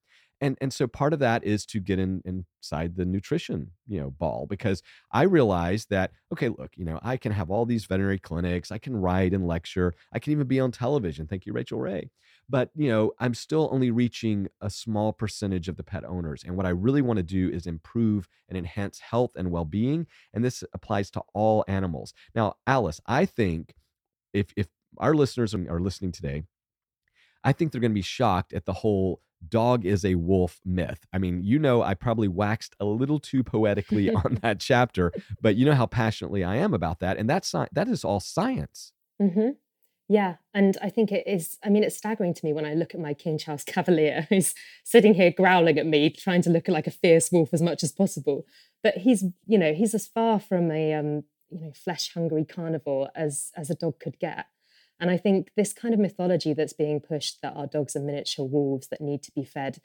And 0.44 0.58
and 0.60 0.74
so 0.74 0.86
part 0.86 1.14
of 1.14 1.20
that 1.20 1.42
is 1.42 1.64
to 1.66 1.80
get 1.80 1.98
in 1.98 2.20
inside 2.26 2.96
the 2.96 3.06
nutrition 3.06 3.70
you 3.86 3.98
know 3.98 4.10
ball 4.10 4.46
because 4.46 4.82
i 5.10 5.22
realized 5.22 5.88
that 5.88 6.10
okay 6.34 6.50
look 6.50 6.70
you 6.76 6.84
know 6.84 7.00
i 7.02 7.16
can 7.16 7.32
have 7.32 7.50
all 7.50 7.64
these 7.64 7.86
veterinary 7.86 8.18
clinics 8.18 8.70
i 8.70 8.76
can 8.76 8.94
write 8.94 9.32
and 9.32 9.46
lecture 9.46 9.94
i 10.12 10.18
can 10.18 10.32
even 10.32 10.46
be 10.46 10.60
on 10.60 10.70
television 10.70 11.26
thank 11.26 11.46
you 11.46 11.54
Rachael 11.54 11.80
Ray 11.80 12.10
but 12.46 12.68
you 12.74 12.88
know 12.88 13.12
i'm 13.18 13.32
still 13.32 13.70
only 13.72 13.90
reaching 13.90 14.48
a 14.60 14.68
small 14.68 15.14
percentage 15.14 15.66
of 15.66 15.78
the 15.78 15.82
pet 15.82 16.04
owners 16.04 16.44
and 16.44 16.58
what 16.58 16.66
i 16.66 16.70
really 16.70 17.00
want 17.00 17.16
to 17.16 17.22
do 17.22 17.48
is 17.48 17.66
improve 17.66 18.28
and 18.50 18.58
enhance 18.58 18.98
health 18.98 19.32
and 19.36 19.50
well-being 19.50 20.06
and 20.34 20.44
this 20.44 20.62
applies 20.74 21.10
to 21.10 21.22
all 21.32 21.64
animals. 21.68 22.12
Now 22.34 22.56
alice 22.66 23.00
i 23.06 23.24
think 23.24 23.74
if 24.34 24.52
if 24.58 24.68
our 24.98 25.14
listeners 25.14 25.54
are 25.54 25.80
listening 25.80 26.12
today 26.12 26.42
I 27.46 27.52
think 27.52 27.70
they're 27.70 27.80
going 27.80 27.90
to 27.90 27.94
be 27.94 28.00
shocked 28.02 28.54
at 28.54 28.64
the 28.64 28.72
whole 28.72 29.20
dog 29.48 29.84
is 29.84 30.04
a 30.04 30.14
wolf 30.14 30.60
myth. 30.64 31.06
I 31.12 31.18
mean, 31.18 31.42
you 31.42 31.58
know, 31.58 31.82
I 31.82 31.94
probably 31.94 32.28
waxed 32.28 32.74
a 32.80 32.84
little 32.84 33.18
too 33.18 33.42
poetically 33.42 34.10
on 34.14 34.38
that 34.42 34.60
chapter, 34.60 35.12
but 35.40 35.56
you 35.56 35.64
know 35.64 35.74
how 35.74 35.86
passionately 35.86 36.44
I 36.44 36.56
am 36.56 36.74
about 36.74 37.00
that. 37.00 37.16
And 37.16 37.28
that's 37.28 37.52
not, 37.54 37.68
that 37.72 37.88
is 37.88 38.04
all 38.04 38.20
science. 38.20 38.92
Mm-hmm. 39.20 39.50
Yeah. 40.08 40.36
And 40.52 40.76
I 40.82 40.90
think 40.90 41.12
it 41.12 41.26
is, 41.26 41.58
I 41.64 41.70
mean, 41.70 41.82
it's 41.82 41.96
staggering 41.96 42.34
to 42.34 42.44
me 42.44 42.52
when 42.52 42.66
I 42.66 42.74
look 42.74 42.94
at 42.94 43.00
my 43.00 43.14
King 43.14 43.38
Charles 43.38 43.64
Cavalier, 43.66 44.26
who's 44.28 44.54
sitting 44.84 45.14
here 45.14 45.30
growling 45.30 45.78
at 45.78 45.86
me, 45.86 46.10
trying 46.10 46.42
to 46.42 46.50
look 46.50 46.68
like 46.68 46.86
a 46.86 46.90
fierce 46.90 47.32
wolf 47.32 47.50
as 47.52 47.62
much 47.62 47.82
as 47.82 47.92
possible. 47.92 48.46
But 48.82 48.98
he's, 48.98 49.24
you 49.46 49.58
know, 49.58 49.72
he's 49.72 49.94
as 49.94 50.06
far 50.06 50.38
from 50.38 50.70
a, 50.70 50.92
um, 50.92 51.24
you 51.50 51.60
know, 51.60 51.72
flesh 51.72 52.12
hungry 52.12 52.44
carnivore 52.44 53.10
as, 53.14 53.50
as 53.56 53.70
a 53.70 53.74
dog 53.74 53.98
could 53.98 54.18
get. 54.18 54.46
And 55.00 55.10
I 55.10 55.16
think 55.16 55.50
this 55.56 55.72
kind 55.72 55.92
of 55.92 56.00
mythology 56.00 56.52
that's 56.52 56.72
being 56.72 57.00
pushed 57.00 57.42
that 57.42 57.54
our 57.56 57.66
dogs 57.66 57.96
are 57.96 58.00
miniature 58.00 58.44
wolves 58.44 58.88
that 58.88 59.00
need 59.00 59.22
to 59.24 59.32
be 59.32 59.44
fed 59.44 59.80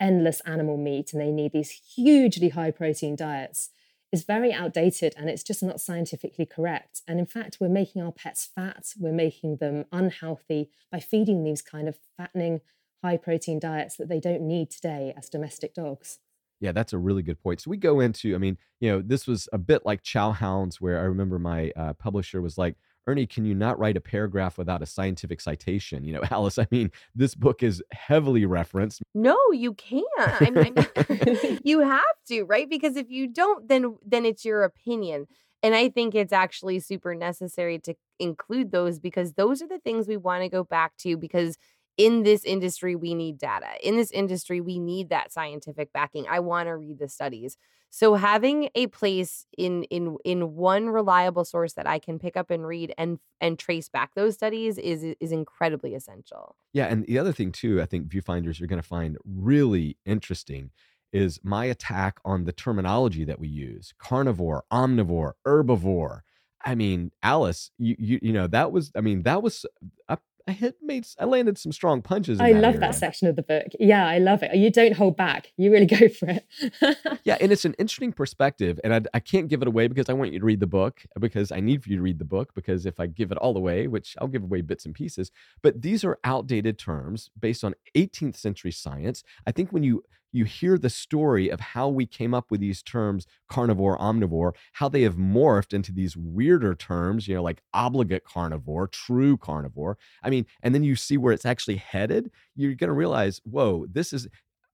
endless 0.00 0.40
animal 0.40 0.76
meat 0.76 1.12
and 1.12 1.20
they 1.20 1.32
need 1.32 1.52
these 1.52 1.70
hugely 1.70 2.50
high 2.50 2.70
protein 2.70 3.16
diets 3.16 3.70
is 4.12 4.24
very 4.24 4.52
outdated 4.52 5.14
and 5.16 5.28
it's 5.28 5.42
just 5.42 5.62
not 5.62 5.80
scientifically 5.80 6.46
correct. 6.46 7.02
And 7.08 7.18
in 7.18 7.26
fact, 7.26 7.58
we're 7.60 7.68
making 7.68 8.02
our 8.02 8.12
pets 8.12 8.48
fat, 8.54 8.94
we're 8.98 9.12
making 9.12 9.56
them 9.56 9.84
unhealthy 9.90 10.70
by 10.90 11.00
feeding 11.00 11.44
these 11.44 11.62
kind 11.62 11.88
of 11.88 11.98
fattening, 12.16 12.60
high 13.02 13.16
protein 13.16 13.58
diets 13.58 13.96
that 13.96 14.08
they 14.08 14.20
don't 14.20 14.42
need 14.42 14.70
today 14.70 15.12
as 15.16 15.28
domestic 15.28 15.74
dogs. 15.74 16.18
Yeah, 16.60 16.72
that's 16.72 16.92
a 16.92 16.98
really 16.98 17.22
good 17.22 17.42
point. 17.42 17.60
So 17.60 17.70
we 17.70 17.76
go 17.76 18.00
into, 18.00 18.34
I 18.34 18.38
mean, 18.38 18.56
you 18.80 18.90
know, 18.90 19.02
this 19.02 19.26
was 19.26 19.48
a 19.52 19.58
bit 19.58 19.84
like 19.84 20.02
Chow 20.02 20.32
Hounds, 20.32 20.80
where 20.80 20.98
I 20.98 21.02
remember 21.02 21.38
my 21.38 21.70
uh, 21.76 21.92
publisher 21.94 22.40
was 22.40 22.56
like, 22.56 22.76
Ernie, 23.06 23.26
can 23.26 23.44
you 23.44 23.54
not 23.54 23.78
write 23.78 23.96
a 23.96 24.00
paragraph 24.00 24.58
without 24.58 24.82
a 24.82 24.86
scientific 24.86 25.40
citation? 25.40 26.04
You 26.04 26.14
know, 26.14 26.22
Alice, 26.30 26.58
I 26.58 26.66
mean, 26.70 26.90
this 27.14 27.34
book 27.34 27.62
is 27.62 27.82
heavily 27.92 28.46
referenced. 28.46 29.02
No, 29.14 29.38
you 29.52 29.74
can't. 29.74 30.04
I 30.18 30.50
mean, 30.50 31.60
you 31.64 31.80
have 31.80 32.02
to, 32.28 32.44
right? 32.44 32.68
Because 32.68 32.96
if 32.96 33.10
you 33.10 33.28
don't, 33.28 33.68
then 33.68 33.96
then 34.04 34.24
it's 34.24 34.44
your 34.44 34.62
opinion. 34.62 35.26
And 35.62 35.74
I 35.74 35.88
think 35.88 36.14
it's 36.14 36.32
actually 36.32 36.80
super 36.80 37.14
necessary 37.14 37.78
to 37.80 37.94
include 38.18 38.70
those 38.70 39.00
because 39.00 39.32
those 39.32 39.62
are 39.62 39.66
the 39.66 39.78
things 39.78 40.06
we 40.06 40.16
want 40.16 40.42
to 40.42 40.48
go 40.48 40.62
back 40.62 40.96
to 40.98 41.16
because 41.16 41.56
in 41.96 42.22
this 42.22 42.44
industry 42.44 42.94
we 42.94 43.14
need 43.14 43.38
data. 43.38 43.68
In 43.82 43.96
this 43.96 44.10
industry 44.10 44.60
we 44.60 44.78
need 44.78 45.08
that 45.10 45.32
scientific 45.32 45.92
backing. 45.92 46.26
I 46.28 46.40
want 46.40 46.68
to 46.68 46.76
read 46.76 46.98
the 46.98 47.08
studies. 47.08 47.56
So 47.90 48.14
having 48.14 48.68
a 48.74 48.88
place 48.88 49.46
in 49.56 49.84
in 49.84 50.18
in 50.24 50.54
one 50.54 50.90
reliable 50.90 51.44
source 51.44 51.72
that 51.74 51.86
I 51.86 51.98
can 51.98 52.18
pick 52.18 52.36
up 52.36 52.50
and 52.50 52.66
read 52.66 52.92
and 52.98 53.18
and 53.40 53.58
trace 53.58 53.88
back 53.88 54.14
those 54.14 54.34
studies 54.34 54.76
is 54.76 55.02
is 55.20 55.32
incredibly 55.32 55.94
essential. 55.94 56.56
Yeah, 56.72 56.86
and 56.86 57.06
the 57.06 57.18
other 57.18 57.32
thing 57.32 57.52
too, 57.52 57.80
I 57.80 57.86
think 57.86 58.08
viewfinders 58.08 58.58
you're 58.58 58.68
going 58.68 58.82
to 58.82 58.86
find 58.86 59.16
really 59.24 59.96
interesting 60.04 60.72
is 61.12 61.40
my 61.42 61.64
attack 61.64 62.20
on 62.24 62.44
the 62.44 62.52
terminology 62.52 63.24
that 63.24 63.38
we 63.38 63.48
use: 63.48 63.94
carnivore, 63.98 64.64
omnivore, 64.70 65.32
herbivore. 65.46 66.20
I 66.64 66.74
mean, 66.74 67.12
Alice, 67.22 67.70
you 67.78 67.96
you 67.98 68.18
you 68.20 68.32
know 68.32 68.46
that 68.48 68.72
was 68.72 68.92
I 68.94 69.00
mean 69.00 69.22
that 69.22 69.42
was 69.42 69.64
a 70.08 70.18
I 70.48 70.52
hit 70.52 70.76
made 70.80 71.06
I 71.18 71.24
landed 71.24 71.58
some 71.58 71.72
strong 71.72 72.02
punches. 72.02 72.40
I 72.40 72.52
that 72.52 72.60
love 72.60 72.74
area. 72.74 72.80
that 72.80 72.94
section 72.94 73.26
of 73.26 73.34
the 73.36 73.42
book. 73.42 73.66
Yeah, 73.80 74.06
I 74.06 74.18
love 74.18 74.42
it. 74.42 74.54
You 74.54 74.70
don't 74.70 74.94
hold 74.94 75.16
back. 75.16 75.52
You 75.56 75.72
really 75.72 75.86
go 75.98 76.08
for 76.08 76.28
it. 76.28 77.18
yeah, 77.24 77.36
and 77.40 77.50
it's 77.50 77.64
an 77.64 77.74
interesting 77.78 78.12
perspective, 78.12 78.78
and 78.84 78.94
I, 78.94 79.00
I 79.14 79.20
can't 79.20 79.48
give 79.48 79.62
it 79.62 79.68
away 79.68 79.88
because 79.88 80.08
I 80.08 80.12
want 80.12 80.32
you 80.32 80.38
to 80.38 80.44
read 80.44 80.60
the 80.60 80.66
book 80.66 81.02
because 81.18 81.50
I 81.50 81.60
need 81.60 81.82
for 81.82 81.90
you 81.90 81.96
to 81.96 82.02
read 82.02 82.18
the 82.18 82.24
book 82.24 82.54
because 82.54 82.86
if 82.86 83.00
I 83.00 83.06
give 83.06 83.32
it 83.32 83.38
all 83.38 83.56
away, 83.56 83.88
which 83.88 84.16
I'll 84.20 84.28
give 84.28 84.44
away 84.44 84.60
bits 84.60 84.86
and 84.86 84.94
pieces, 84.94 85.30
but 85.62 85.82
these 85.82 86.04
are 86.04 86.18
outdated 86.22 86.78
terms 86.78 87.30
based 87.38 87.64
on 87.64 87.74
18th 87.96 88.36
century 88.36 88.72
science. 88.72 89.24
I 89.46 89.52
think 89.52 89.72
when 89.72 89.82
you 89.82 90.04
you 90.36 90.44
hear 90.44 90.78
the 90.78 90.90
story 90.90 91.48
of 91.48 91.60
how 91.60 91.88
we 91.88 92.06
came 92.06 92.34
up 92.34 92.50
with 92.50 92.60
these 92.60 92.82
terms 92.82 93.26
carnivore, 93.48 93.98
omnivore, 93.98 94.52
how 94.72 94.88
they 94.88 95.02
have 95.02 95.16
morphed 95.16 95.72
into 95.72 95.92
these 95.92 96.16
weirder 96.16 96.74
terms, 96.74 97.26
you 97.26 97.34
know, 97.34 97.42
like 97.42 97.62
obligate 97.72 98.24
carnivore, 98.24 98.88
true 98.88 99.36
carnivore. 99.36 99.96
I 100.22 100.30
mean, 100.30 100.46
and 100.62 100.74
then 100.74 100.84
you 100.84 100.96
see 100.96 101.16
where 101.16 101.32
it's 101.32 101.46
actually 101.46 101.76
headed, 101.76 102.30
you're 102.54 102.74
going 102.74 102.88
to 102.88 102.94
realize, 102.94 103.40
whoa, 103.44 103.86
this 103.90 104.12
is, 104.12 104.28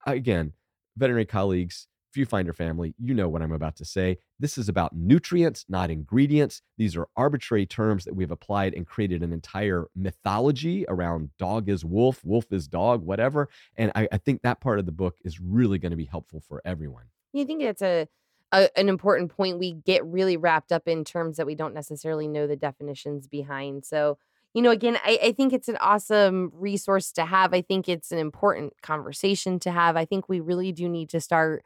again, 0.06 0.52
veterinary 0.96 1.26
colleagues, 1.26 1.86
Viewfinder 2.14 2.54
family, 2.54 2.94
you 2.98 3.14
know 3.14 3.28
what 3.28 3.42
I'm 3.42 3.52
about 3.52 3.76
to 3.76 3.84
say. 3.84 4.18
This 4.38 4.58
is 4.58 4.68
about 4.68 4.94
nutrients, 4.94 5.64
not 5.68 5.90
ingredients. 5.90 6.62
These 6.76 6.96
are 6.96 7.08
arbitrary 7.16 7.66
terms 7.66 8.04
that 8.04 8.14
we've 8.14 8.30
applied 8.30 8.74
and 8.74 8.86
created 8.86 9.22
an 9.22 9.32
entire 9.32 9.86
mythology 9.96 10.84
around 10.88 11.30
dog 11.38 11.68
is 11.68 11.84
wolf, 11.84 12.24
wolf 12.24 12.52
is 12.52 12.68
dog, 12.68 13.04
whatever. 13.04 13.48
And 13.76 13.92
I, 13.94 14.08
I 14.12 14.18
think 14.18 14.42
that 14.42 14.60
part 14.60 14.78
of 14.78 14.86
the 14.86 14.92
book 14.92 15.16
is 15.24 15.40
really 15.40 15.78
going 15.78 15.90
to 15.90 15.96
be 15.96 16.04
helpful 16.04 16.42
for 16.46 16.60
everyone. 16.64 17.04
You 17.32 17.44
think 17.44 17.62
it's 17.62 17.82
a, 17.82 18.08
a 18.52 18.68
an 18.78 18.88
important 18.88 19.34
point? 19.34 19.58
We 19.58 19.72
get 19.72 20.04
really 20.04 20.36
wrapped 20.36 20.72
up 20.72 20.86
in 20.86 21.04
terms 21.04 21.38
that 21.38 21.46
we 21.46 21.54
don't 21.54 21.74
necessarily 21.74 22.28
know 22.28 22.46
the 22.46 22.56
definitions 22.56 23.26
behind. 23.26 23.84
So, 23.84 24.18
you 24.54 24.60
know, 24.60 24.70
again, 24.70 24.98
I, 25.04 25.18
I, 25.22 25.32
think 25.32 25.54
it's 25.54 25.68
an 25.68 25.78
awesome 25.80 26.52
resource 26.54 27.10
to 27.12 27.24
have. 27.24 27.54
I 27.54 27.62
think 27.62 27.88
it's 27.88 28.12
an 28.12 28.18
important 28.18 28.74
conversation 28.82 29.58
to 29.60 29.70
have. 29.70 29.96
I 29.96 30.04
think 30.04 30.28
we 30.28 30.40
really 30.40 30.72
do 30.72 30.88
need 30.88 31.08
to 31.10 31.20
start 31.20 31.64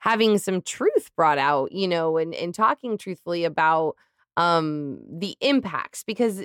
having 0.00 0.38
some 0.38 0.62
truth 0.62 1.10
brought 1.16 1.38
out, 1.38 1.72
you 1.72 1.88
know, 1.88 2.16
and, 2.16 2.34
and 2.34 2.54
talking 2.54 2.98
truthfully 2.98 3.44
about 3.44 3.96
um, 4.36 5.00
the 5.10 5.36
impacts 5.40 6.04
because 6.04 6.42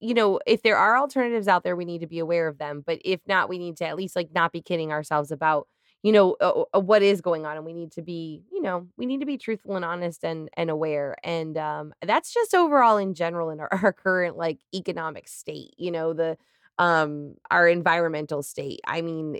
you 0.00 0.14
know 0.14 0.40
if 0.46 0.62
there 0.62 0.76
are 0.76 0.96
alternatives 0.98 1.48
out 1.48 1.64
there 1.64 1.76
we 1.76 1.84
need 1.84 2.00
to 2.00 2.06
be 2.06 2.18
aware 2.18 2.48
of 2.48 2.58
them 2.58 2.82
but 2.84 3.00
if 3.04 3.20
not 3.26 3.48
we 3.48 3.58
need 3.58 3.76
to 3.76 3.86
at 3.86 3.96
least 3.96 4.16
like 4.16 4.28
not 4.34 4.52
be 4.52 4.60
kidding 4.60 4.92
ourselves 4.92 5.30
about 5.30 5.66
you 6.02 6.12
know 6.12 6.36
uh, 6.40 6.80
what 6.80 7.02
is 7.02 7.20
going 7.20 7.46
on 7.46 7.56
and 7.56 7.64
we 7.66 7.72
need 7.72 7.92
to 7.92 8.02
be 8.02 8.42
you 8.52 8.60
know 8.60 8.86
we 8.96 9.06
need 9.06 9.20
to 9.20 9.26
be 9.26 9.38
truthful 9.38 9.76
and 9.76 9.84
honest 9.84 10.24
and 10.24 10.48
and 10.56 10.70
aware 10.70 11.16
and 11.24 11.56
um 11.56 11.92
that's 12.02 12.32
just 12.32 12.54
overall 12.54 12.96
in 12.96 13.14
general 13.14 13.50
in 13.50 13.60
our, 13.60 13.68
our 13.82 13.92
current 13.92 14.36
like 14.36 14.58
economic 14.74 15.28
state 15.28 15.74
you 15.78 15.90
know 15.90 16.12
the 16.12 16.36
um 16.78 17.34
our 17.50 17.68
environmental 17.68 18.42
state 18.42 18.80
i 18.86 19.02
mean 19.02 19.38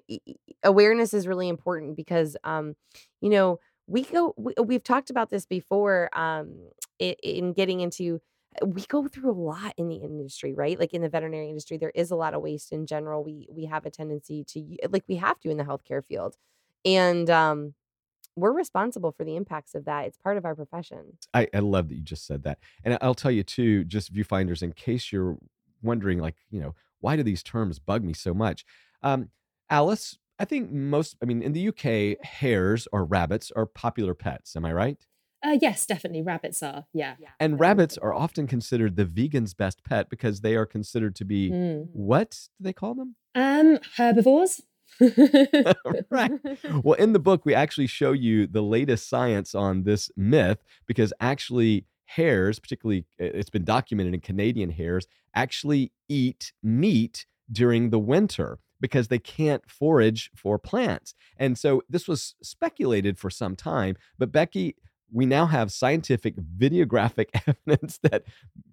awareness 0.63 1.15
is 1.15 1.27
really 1.27 1.49
important 1.49 1.97
because 1.97 2.37
um 2.45 2.75
you 3.21 3.31
know 3.31 3.59
we 3.87 4.03
go 4.03 4.35
we, 4.37 4.55
we've 4.63 4.85
talked 4.85 5.11
about 5.11 5.31
this 5.31 5.47
before 5.47 6.09
um 6.13 6.55
in, 6.99 7.15
in 7.23 7.53
getting 7.53 7.81
into 7.81 8.21
we 8.67 8.83
go 8.83 9.09
through 9.09 9.31
a 9.31 9.33
lot 9.33 9.73
in 9.79 9.89
the 9.89 9.97
industry 9.97 10.53
right 10.55 10.79
like 10.79 10.93
in 10.93 11.01
the 11.01 11.09
veterinary 11.09 11.49
industry 11.49 11.79
there 11.79 11.93
is 11.95 12.11
a 12.11 12.17
lot 12.17 12.35
of 12.35 12.43
waste 12.43 12.71
in 12.71 12.87
general 12.87 13.25
we 13.25 13.49
we 13.51 13.65
have 13.65 13.87
a 13.87 13.91
tendency 13.91 14.45
to 14.45 14.77
like 14.91 15.05
we 15.09 15.17
have 15.17 15.41
to 15.41 15.51
in 15.51 15.57
the 15.57 15.65
healthcare 15.65 16.05
field 16.05 16.37
and 16.85 17.31
um 17.31 17.75
we're 18.37 18.53
responsible 18.53 19.13
for 19.13 19.25
the 19.25 19.37
impacts 19.37 19.75
of 19.75 19.85
that. 19.85 20.07
It's 20.07 20.17
part 20.17 20.37
of 20.37 20.45
our 20.45 20.55
profession. 20.55 21.19
I, 21.35 21.49
I 21.53 21.59
love 21.59 21.89
that 21.89 21.97
you 21.97 22.03
just 22.03 22.27
said 22.27 22.45
that. 22.45 22.59
And 22.85 22.97
I'll 23.01 23.15
tell 23.15 23.31
you 23.31 23.43
too, 23.43 23.85
just 23.85 24.13
viewfinders, 24.13 24.63
in 24.63 24.73
case 24.73 25.13
you're 25.13 25.37
wondering, 25.83 26.19
like, 26.19 26.37
you 26.51 26.61
know, 26.61 26.75
why 27.03 27.17
do 27.17 27.23
these 27.23 27.43
terms 27.43 27.79
bug 27.79 28.03
me 28.03 28.15
so 28.15 28.33
much? 28.33 28.65
Um, 29.03 29.29
Alice, 29.69 30.19
I 30.39 30.45
think 30.45 30.73
most, 30.73 31.17
I 31.23 31.27
mean, 31.27 31.43
in 31.43 31.53
the 31.53 31.69
UK, 31.69 32.25
hares 32.25 32.89
or 32.93 33.05
rabbits 33.05 33.53
are 33.55 33.67
popular 33.67 34.15
pets. 34.15 34.57
Am 34.57 34.65
I 34.65 34.73
right? 34.73 34.99
Uh, 35.45 35.59
yes, 35.61 35.87
definitely. 35.87 36.23
Rabbits 36.23 36.63
are, 36.63 36.87
yeah. 36.95 37.17
yeah 37.19 37.31
and 37.41 37.59
rabbits 37.59 37.99
are 37.99 38.15
often 38.15 38.47
considered 38.47 38.97
the 38.97 39.05
vegan's 39.05 39.55
best 39.55 39.83
pet 39.85 40.09
because 40.09 40.41
they 40.41 40.55
are 40.55 40.67
considered 40.67 41.17
to 41.17 41.25
be 41.25 41.51
mm. 41.51 41.89
what 41.93 42.31
do 42.31 42.65
they 42.65 42.73
call 42.73 42.95
them? 42.95 43.17
Um, 43.35 43.79
herbivores. 43.97 44.63
right. 46.11 46.33
Well, 46.83 46.95
in 46.95 47.13
the 47.13 47.19
book, 47.19 47.45
we 47.45 47.55
actually 47.55 47.87
show 47.87 48.13
you 48.13 48.47
the 48.47 48.63
latest 48.63 49.09
science 49.09 49.55
on 49.55 49.85
this 49.85 50.11
myth 50.17 50.59
because 50.87 51.13
actually, 51.19 51.87
hares, 52.15 52.59
particularly, 52.59 53.07
uh, 53.21 53.25
it's 53.25 53.51
been 53.51 53.65
documented 53.65 54.15
in 54.15 54.21
Canadian 54.21 54.71
hares, 54.71 55.07
actually 55.35 55.93
eat 56.09 56.53
meat 56.63 57.27
during 57.51 57.91
the 57.91 57.99
winter 57.99 58.59
because 58.81 59.09
they 59.09 59.19
can't 59.19 59.63
forage 59.71 60.31
for 60.35 60.59
plants. 60.59 61.15
And 61.37 61.57
so 61.57 61.83
this 61.89 62.09
was 62.09 62.35
speculated 62.43 63.19
for 63.19 63.31
some 63.31 63.57
time, 63.57 63.97
but 64.19 64.33
Becky, 64.33 64.77
we 65.13 65.27
now 65.27 65.47
have 65.47 65.71
scientific 65.71 66.35
videographic 66.37 67.27
evidence 67.47 67.99
that 68.03 68.25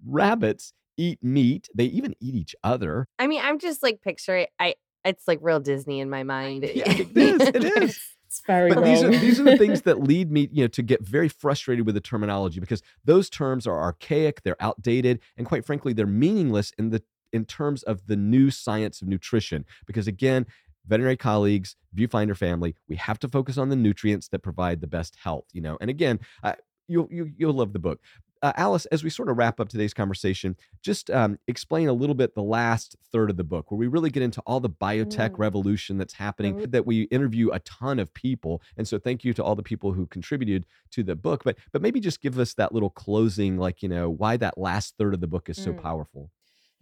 rabbits 0.04 0.72
eat 0.96 1.22
meat. 1.22 1.68
They 1.74 1.84
even 1.84 2.14
eat 2.20 2.34
each 2.34 2.54
other. 2.64 3.06
I 3.18 3.26
mean, 3.26 3.40
I'm 3.42 3.58
just 3.58 3.82
like 3.82 4.00
picturing 4.02 4.46
I 4.58 4.74
it's 5.04 5.26
like 5.28 5.38
real 5.40 5.60
Disney 5.60 6.00
in 6.00 6.10
my 6.10 6.24
mind. 6.24 6.64
Yeah, 6.74 6.90
it 6.90 7.16
is. 7.16 7.40
It 7.40 7.64
is. 7.82 8.00
It's 8.30 8.42
very 8.46 8.72
but 8.72 8.84
these 8.84 9.02
are 9.02 9.10
these 9.10 9.40
are 9.40 9.42
the 9.42 9.56
things 9.56 9.82
that 9.88 10.00
lead 10.00 10.30
me, 10.30 10.48
you 10.52 10.62
know, 10.62 10.68
to 10.68 10.82
get 10.82 11.02
very 11.02 11.28
frustrated 11.28 11.84
with 11.84 11.96
the 11.96 12.00
terminology 12.00 12.60
because 12.60 12.80
those 13.04 13.28
terms 13.28 13.66
are 13.66 13.76
archaic, 13.76 14.44
they're 14.44 14.62
outdated, 14.62 15.18
and 15.36 15.44
quite 15.44 15.66
frankly, 15.66 15.92
they're 15.92 16.06
meaningless 16.06 16.72
in 16.78 16.90
the 16.90 17.02
in 17.32 17.44
terms 17.44 17.82
of 17.82 18.06
the 18.06 18.14
new 18.14 18.52
science 18.52 19.02
of 19.02 19.08
nutrition. 19.08 19.64
Because 19.84 20.06
again, 20.06 20.46
veterinary 20.86 21.16
colleagues, 21.16 21.74
viewfinder 21.92 22.36
family, 22.36 22.76
we 22.88 22.94
have 22.94 23.18
to 23.18 23.28
focus 23.28 23.58
on 23.58 23.68
the 23.68 23.74
nutrients 23.74 24.28
that 24.28 24.44
provide 24.44 24.80
the 24.80 24.86
best 24.86 25.16
health, 25.16 25.46
you 25.52 25.60
know. 25.60 25.76
And 25.80 25.90
again, 25.90 26.20
I, 26.44 26.54
you'll 26.86 27.08
you, 27.10 27.24
will 27.24 27.30
you 27.36 27.46
will 27.48 27.54
love 27.54 27.72
the 27.72 27.80
book. 27.80 28.00
Uh, 28.42 28.52
Alice, 28.56 28.86
as 28.86 29.04
we 29.04 29.10
sort 29.10 29.28
of 29.28 29.36
wrap 29.36 29.60
up 29.60 29.68
today's 29.68 29.92
conversation, 29.94 30.56
just 30.82 31.10
um, 31.10 31.38
explain 31.48 31.88
a 31.88 31.92
little 31.92 32.14
bit 32.14 32.34
the 32.34 32.42
last 32.42 32.96
third 33.12 33.30
of 33.30 33.36
the 33.36 33.44
book, 33.44 33.70
where 33.70 33.78
we 33.78 33.86
really 33.86 34.10
get 34.10 34.22
into 34.22 34.40
all 34.46 34.60
the 34.60 34.70
biotech 34.70 35.32
Mm. 35.32 35.38
revolution 35.38 35.98
that's 35.98 36.14
happening. 36.14 36.56
That 36.68 36.86
we 36.86 37.02
interview 37.04 37.50
a 37.50 37.60
ton 37.60 37.98
of 37.98 38.12
people, 38.14 38.62
and 38.76 38.86
so 38.88 38.98
thank 38.98 39.24
you 39.24 39.32
to 39.34 39.44
all 39.44 39.54
the 39.54 39.62
people 39.62 39.92
who 39.92 40.06
contributed 40.06 40.66
to 40.92 41.02
the 41.02 41.16
book. 41.16 41.42
But 41.44 41.58
but 41.72 41.82
maybe 41.82 42.00
just 42.00 42.20
give 42.22 42.38
us 42.38 42.54
that 42.54 42.72
little 42.72 42.90
closing, 42.90 43.58
like 43.58 43.82
you 43.82 43.88
know, 43.88 44.08
why 44.10 44.36
that 44.38 44.58
last 44.58 44.96
third 44.98 45.14
of 45.14 45.20
the 45.20 45.26
book 45.28 45.48
is 45.48 45.58
so 45.58 45.72
Mm. 45.72 45.82
powerful. 45.82 46.30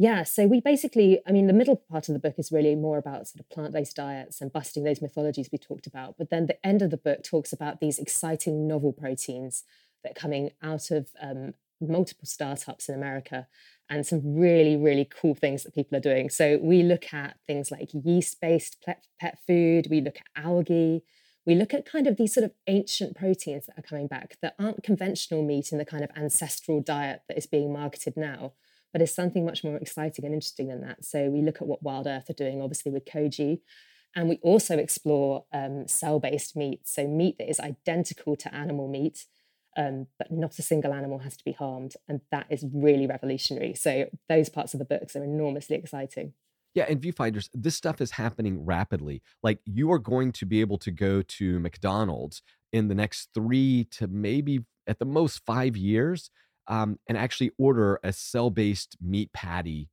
Yeah, 0.01 0.23
so 0.23 0.47
we 0.47 0.61
basically, 0.61 1.21
I 1.27 1.33
mean, 1.33 1.49
the 1.49 1.53
middle 1.53 1.75
part 1.75 2.09
of 2.09 2.13
the 2.13 2.21
book 2.21 2.37
is 2.39 2.53
really 2.53 2.77
more 2.77 2.99
about 2.99 3.27
sort 3.27 3.41
of 3.41 3.49
plant 3.51 3.73
based 3.73 3.97
diets 3.97 4.41
and 4.41 4.53
busting 4.53 4.85
those 4.85 5.03
mythologies 5.03 5.49
we 5.51 5.59
talked 5.59 5.89
about. 5.89 6.15
But 6.17 6.31
then 6.31 6.47
the 6.47 6.65
end 6.65 6.83
of 6.83 6.91
the 6.91 6.97
book 6.97 7.25
talks 7.25 7.53
about 7.53 7.81
these 7.81 7.99
exciting 7.99 8.69
novel 8.69 8.93
proteins 8.93 9.65
that 10.03 10.13
are 10.13 10.21
coming 10.21 10.51
out 10.63 10.91
of 10.91 11.09
um, 11.21 11.55
multiple 11.81 12.27
startups 12.27 12.89
in 12.89 12.95
America 12.95 13.47
and 13.91 14.07
some 14.07 14.37
really, 14.37 14.77
really 14.77 15.05
cool 15.05 15.35
things 15.35 15.63
that 15.63 15.75
people 15.75 15.97
are 15.97 16.01
doing. 16.01 16.29
So 16.29 16.59
we 16.61 16.83
look 16.83 17.13
at 17.15 17.37
things 17.47 17.71
like 17.71 17.91
yeast 17.93 18.41
based 18.41 18.85
pet, 18.85 19.39
food, 19.47 19.89
we 19.91 20.01
look 20.01 20.17
at 20.17 20.45
algae. 20.45 21.03
We 21.47 21.55
look 21.55 21.73
at 21.73 21.91
kind 21.91 22.07
of 22.07 22.19
these 22.19 22.35
sort 22.35 22.45
of 22.45 22.53
ancient 22.67 23.17
proteins 23.17 23.67
that 23.67 23.79
are 23.79 23.83
coming 23.83 24.07
back 24.07 24.37
that 24.43 24.55
aren't 24.59 24.83
conventional 24.83 25.43
meat 25.43 25.73
in 25.73 25.79
the 25.79 25.85
kind 25.87 26.05
of 26.05 26.11
ancestral 26.15 26.83
diet 26.83 27.23
that 27.27 27.39
is 27.39 27.47
being 27.47 27.73
marketed 27.73 28.19
now 28.19 28.53
but 28.93 29.03
it's 29.03 29.15
something 29.15 29.45
much 29.45 29.65
more 29.65 29.77
exciting 29.77 30.25
and 30.25 30.35
interesting 30.35 30.69
than 30.69 30.81
that. 30.81 31.05
So 31.05 31.29
we 31.29 31.43
look 31.43 31.61
at 31.61 31.67
what 31.67 31.83
Wild 31.83 32.07
Earth 32.07 32.31
are 32.31 32.35
doing, 32.35 32.63
obviously 32.63 32.91
with 32.91 33.05
Koji, 33.05 33.61
and 34.17 34.29
we 34.29 34.39
also 34.43 34.79
explore 34.79 35.45
um, 35.53 35.87
cell-based 35.87 36.57
meat, 36.57 36.89
so 36.89 37.07
meat 37.07 37.37
that 37.39 37.51
is 37.51 37.61
identical 37.61 38.37
to 38.37 38.55
animal 38.55 38.89
meat, 38.89 39.27
um, 39.79 40.09
but 40.19 40.33
not 40.33 40.59
a 40.59 40.63
single 40.63 40.93
animal 40.93 41.21
has 41.21 41.37
to 41.37 41.45
be 41.45 41.53
harmed, 41.53 41.95
and 42.09 42.21
that 42.33 42.47
is 42.51 42.67
really 42.75 43.07
revolutionary. 43.07 43.75
So 43.75 44.07
those 44.29 44.49
parts 44.49 44.75
of 44.75 44.81
the 44.81 44.85
books 44.85 45.15
are 45.15 45.23
enormously 45.23 45.77
exciting. 45.77 46.35
Yeah, 46.75 46.87
and 46.89 47.01
viewfinders, 47.01 47.49
this 47.55 47.77
stuff 47.77 48.01
is 48.01 48.11
happening 48.11 48.65
rapidly. 48.65 49.23
Like 49.43 49.61
you 49.65 49.91
are 49.93 50.01
going 50.01 50.33
to 50.33 50.47
be 50.47 50.61
able 50.61 50.79
to 50.79 50.91
go 50.91 51.23
to 51.23 51.61
McDonald's 51.61 52.43
in 52.73 52.89
the 52.89 52.95
next 52.95 53.31
three 53.33 53.85
to 53.93 54.09
maybe 54.09 54.65
at 54.87 54.99
the 54.99 55.07
most 55.07 55.43
five 55.47 55.77
years 55.77 56.31
um, 56.67 56.99
and 57.09 57.17
actually 57.17 57.53
order 57.57 58.01
a 58.03 58.13
cell-based 58.13 58.97
meat 59.01 59.33
patty 59.33 59.89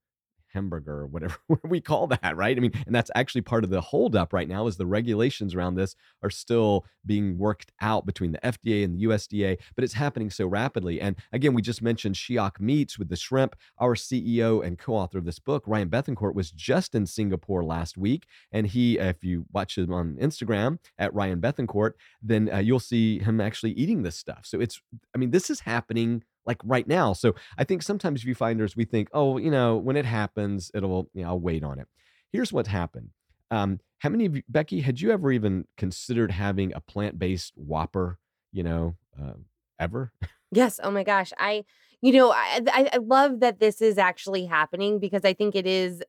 hamburger 0.55 1.01
or 1.01 1.07
whatever 1.07 1.37
we 1.63 1.81
call 1.81 2.07
that 2.07 2.35
right? 2.35 2.57
I 2.57 2.59
mean 2.59 2.71
and 2.85 2.95
that's 2.95 3.11
actually 3.13 3.41
part 3.41 3.63
of 3.63 3.69
the 3.69 3.81
holdup 3.81 4.33
right 4.33 4.47
now 4.47 4.67
is 4.67 4.77
the 4.77 4.85
regulations 4.85 5.53
around 5.53 5.75
this 5.75 5.95
are 6.23 6.29
still 6.29 6.85
being 7.05 7.37
worked 7.37 7.71
out 7.81 8.05
between 8.05 8.31
the 8.31 8.39
fda 8.39 8.83
and 8.83 8.97
the 8.97 9.05
usda 9.05 9.57
but 9.75 9.83
it's 9.83 9.93
happening 9.93 10.29
so 10.29 10.47
rapidly. 10.47 10.99
And 10.99 11.15
again 11.31 11.53
we 11.53 11.61
just 11.61 11.81
mentioned 11.81 12.15
shiok 12.15 12.59
meats 12.59 12.97
with 12.97 13.09
the 13.09 13.15
shrimp. 13.15 13.55
Our 13.77 13.95
ceo 13.95 14.65
and 14.65 14.79
co-author 14.79 15.19
of 15.19 15.25
this 15.25 15.39
book 15.39 15.63
ryan 15.67 15.89
bethencourt 15.89 16.33
was 16.33 16.51
just 16.51 16.95
in 16.95 17.05
singapore 17.05 17.63
last 17.63 17.97
week. 17.97 18.25
And 18.51 18.65
he 18.67 18.97
if 18.97 19.23
you 19.23 19.45
watch 19.51 19.77
him 19.77 19.93
on 19.93 20.17
instagram 20.21 20.79
at 20.97 21.13
ryan 21.13 21.41
bethencourt 21.41 21.91
then 22.21 22.49
uh, 22.51 22.57
you'll 22.59 22.79
see 22.79 23.19
him 23.19 23.41
actually 23.41 23.73
eating 23.73 24.03
this 24.03 24.15
stuff. 24.15 24.41
So 24.45 24.59
it's 24.59 24.81
i 25.13 25.17
mean 25.17 25.31
this 25.31 25.49
is 25.49 25.59
happening 25.61 26.23
like 26.45 26.59
right 26.63 26.87
now. 26.87 27.13
So 27.13 27.35
I 27.57 27.63
think 27.63 27.83
sometimes 27.83 28.23
viewfinders, 28.23 28.75
we 28.75 28.85
think, 28.85 29.09
oh, 29.13 29.37
you 29.37 29.51
know, 29.51 29.77
when 29.77 29.95
it 29.97 30.05
happens, 30.05 30.71
it'll, 30.73 31.09
you 31.13 31.23
know, 31.23 31.29
I'll 31.29 31.39
wait 31.39 31.63
on 31.63 31.79
it. 31.79 31.87
Here's 32.31 32.53
what 32.53 32.67
happened. 32.67 33.09
Um, 33.51 33.79
how 33.99 34.09
many 34.09 34.25
of 34.25 34.35
you, 34.35 34.43
Becky, 34.49 34.81
had 34.81 35.01
you 35.01 35.11
ever 35.11 35.31
even 35.31 35.65
considered 35.77 36.31
having 36.31 36.73
a 36.73 36.81
plant 36.81 37.17
based 37.17 37.53
Whopper, 37.55 38.19
you 38.51 38.63
know, 38.63 38.95
uh, 39.19 39.33
ever? 39.79 40.11
Yes. 40.51 40.79
Oh 40.81 40.91
my 40.91 41.03
gosh. 41.03 41.33
I, 41.37 41.65
you 42.01 42.13
know, 42.13 42.31
I, 42.31 42.61
I 42.71 42.89
I 42.93 42.97
love 42.97 43.41
that 43.41 43.59
this 43.59 43.81
is 43.81 43.97
actually 43.97 44.45
happening 44.45 44.99
because 44.99 45.25
I 45.25 45.33
think 45.33 45.53
it 45.53 45.65
is. 45.67 46.01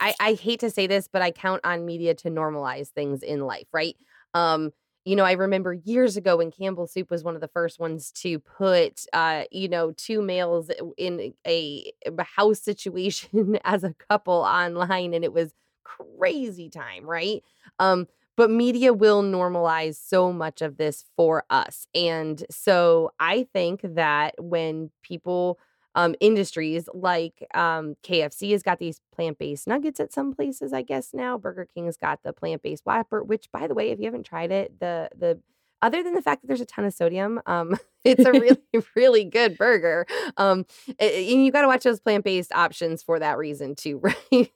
I 0.00 0.14
I 0.18 0.32
hate 0.32 0.60
to 0.60 0.70
say 0.70 0.86
this, 0.88 1.08
but 1.12 1.22
I 1.22 1.30
count 1.30 1.60
on 1.62 1.84
media 1.84 2.14
to 2.14 2.30
normalize 2.30 2.88
things 2.88 3.22
in 3.22 3.40
life, 3.42 3.68
right? 3.72 3.94
Um, 4.34 4.72
you 5.04 5.16
know, 5.16 5.24
I 5.24 5.32
remember 5.32 5.72
years 5.72 6.16
ago 6.16 6.36
when 6.36 6.50
Campbell 6.50 6.86
Soup 6.86 7.10
was 7.10 7.24
one 7.24 7.34
of 7.34 7.40
the 7.40 7.48
first 7.48 7.80
ones 7.80 8.12
to 8.12 8.38
put, 8.38 9.04
uh, 9.12 9.44
you 9.50 9.68
know, 9.68 9.92
two 9.92 10.22
males 10.22 10.70
in 10.96 11.34
a, 11.46 11.92
a 12.06 12.22
house 12.24 12.60
situation 12.60 13.58
as 13.64 13.84
a 13.84 13.94
couple 14.08 14.34
online, 14.34 15.14
and 15.14 15.24
it 15.24 15.32
was 15.32 15.52
crazy 15.84 16.68
time, 16.70 17.04
right? 17.04 17.42
Um, 17.78 18.06
but 18.36 18.50
media 18.50 18.92
will 18.92 19.22
normalize 19.22 19.96
so 19.96 20.32
much 20.32 20.62
of 20.62 20.76
this 20.78 21.04
for 21.16 21.44
us. 21.50 21.86
And 21.94 22.42
so 22.50 23.12
I 23.20 23.46
think 23.52 23.80
that 23.82 24.34
when 24.38 24.90
people, 25.02 25.58
um, 25.94 26.14
industries 26.20 26.88
like 26.94 27.46
um, 27.54 27.96
KFC 28.02 28.52
has 28.52 28.62
got 28.62 28.78
these 28.78 29.00
plant 29.14 29.38
based 29.38 29.66
nuggets 29.66 30.00
at 30.00 30.12
some 30.12 30.32
places, 30.34 30.72
I 30.72 30.82
guess 30.82 31.10
now. 31.12 31.38
Burger 31.38 31.68
King's 31.74 31.96
got 31.96 32.22
the 32.22 32.32
plant 32.32 32.62
based 32.62 32.84
Whopper, 32.86 33.22
which, 33.22 33.50
by 33.52 33.66
the 33.66 33.74
way, 33.74 33.90
if 33.90 33.98
you 33.98 34.06
haven't 34.06 34.24
tried 34.24 34.50
it, 34.50 34.80
the 34.80 35.10
the 35.16 35.40
other 35.82 36.02
than 36.02 36.14
the 36.14 36.22
fact 36.22 36.42
that 36.42 36.48
there's 36.48 36.60
a 36.60 36.66
ton 36.66 36.84
of 36.84 36.94
sodium, 36.94 37.40
um, 37.46 37.76
it's 38.04 38.24
a 38.24 38.32
really, 38.32 38.58
really 38.96 39.24
good 39.24 39.58
burger. 39.58 40.06
Um, 40.36 40.64
and 40.98 41.44
you 41.44 41.50
got 41.52 41.62
to 41.62 41.66
watch 41.66 41.82
those 41.82 42.00
plant 42.00 42.24
based 42.24 42.52
options 42.52 43.02
for 43.02 43.18
that 43.18 43.36
reason 43.36 43.74
too, 43.74 44.00
right? 44.02 44.52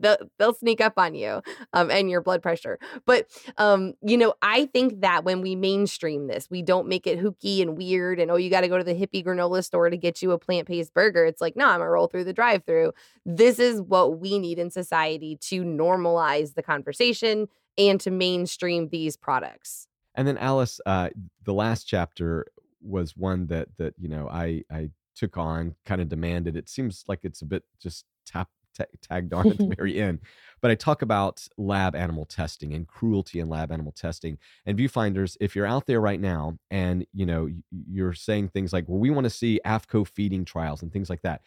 they'll, 0.00 0.18
they'll 0.38 0.54
sneak 0.54 0.80
up 0.80 0.94
on 0.96 1.14
you 1.14 1.40
um, 1.72 1.90
and 1.90 2.10
your 2.10 2.20
blood 2.20 2.42
pressure. 2.42 2.78
But 3.06 3.28
um, 3.56 3.94
you 4.02 4.18
know, 4.18 4.34
I 4.42 4.66
think 4.66 5.00
that 5.00 5.24
when 5.24 5.40
we 5.40 5.54
mainstream 5.56 6.26
this, 6.26 6.48
we 6.50 6.62
don't 6.62 6.88
make 6.88 7.06
it 7.06 7.18
hooky 7.18 7.62
and 7.62 7.76
weird, 7.76 8.18
and 8.18 8.30
oh, 8.30 8.36
you 8.36 8.50
got 8.50 8.62
to 8.62 8.68
go 8.68 8.78
to 8.78 8.84
the 8.84 8.94
hippie 8.94 9.24
granola 9.24 9.64
store 9.64 9.88
to 9.88 9.96
get 9.96 10.22
you 10.22 10.32
a 10.32 10.38
plant 10.38 10.66
based 10.66 10.92
burger. 10.92 11.24
It's 11.24 11.40
like, 11.40 11.56
no, 11.56 11.66
I'm 11.66 11.78
gonna 11.78 11.90
roll 11.90 12.08
through 12.08 12.24
the 12.24 12.32
drive 12.32 12.64
through. 12.64 12.92
This 13.24 13.58
is 13.58 13.80
what 13.80 14.18
we 14.18 14.38
need 14.38 14.58
in 14.58 14.70
society 14.70 15.36
to 15.42 15.62
normalize 15.62 16.54
the 16.54 16.62
conversation 16.62 17.48
and 17.78 18.00
to 18.00 18.10
mainstream 18.10 18.88
these 18.88 19.16
products. 19.16 19.86
And 20.20 20.28
then 20.28 20.36
Alice, 20.36 20.82
uh, 20.84 21.08
the 21.44 21.54
last 21.54 21.84
chapter 21.84 22.44
was 22.82 23.16
one 23.16 23.46
that 23.46 23.68
that 23.78 23.94
you 23.98 24.06
know 24.06 24.28
I 24.28 24.62
I 24.70 24.90
took 25.16 25.38
on, 25.38 25.76
kind 25.86 26.02
of 26.02 26.10
demanded. 26.10 26.58
It 26.58 26.68
seems 26.68 27.04
like 27.08 27.20
it's 27.22 27.40
a 27.40 27.46
bit 27.46 27.64
just 27.80 28.04
tap, 28.26 28.50
ta 28.76 28.84
tagged 29.00 29.32
on 29.32 29.48
at 29.48 29.56
the 29.56 29.72
very 29.78 29.98
end, 29.98 30.18
but 30.60 30.70
I 30.70 30.74
talk 30.74 31.00
about 31.00 31.48
lab 31.56 31.96
animal 31.96 32.26
testing 32.26 32.74
and 32.74 32.86
cruelty 32.86 33.40
in 33.40 33.48
lab 33.48 33.72
animal 33.72 33.92
testing. 33.92 34.36
And 34.66 34.78
viewfinders, 34.78 35.38
if 35.40 35.56
you're 35.56 35.64
out 35.64 35.86
there 35.86 36.02
right 36.02 36.20
now 36.20 36.58
and 36.70 37.06
you 37.14 37.24
know 37.24 37.48
you're 37.90 38.12
saying 38.12 38.48
things 38.48 38.74
like, 38.74 38.90
"Well, 38.90 38.98
we 38.98 39.08
want 39.08 39.24
to 39.24 39.30
see 39.30 39.58
AAFCO 39.64 40.06
feeding 40.06 40.44
trials 40.44 40.82
and 40.82 40.92
things 40.92 41.08
like 41.08 41.22
that," 41.22 41.40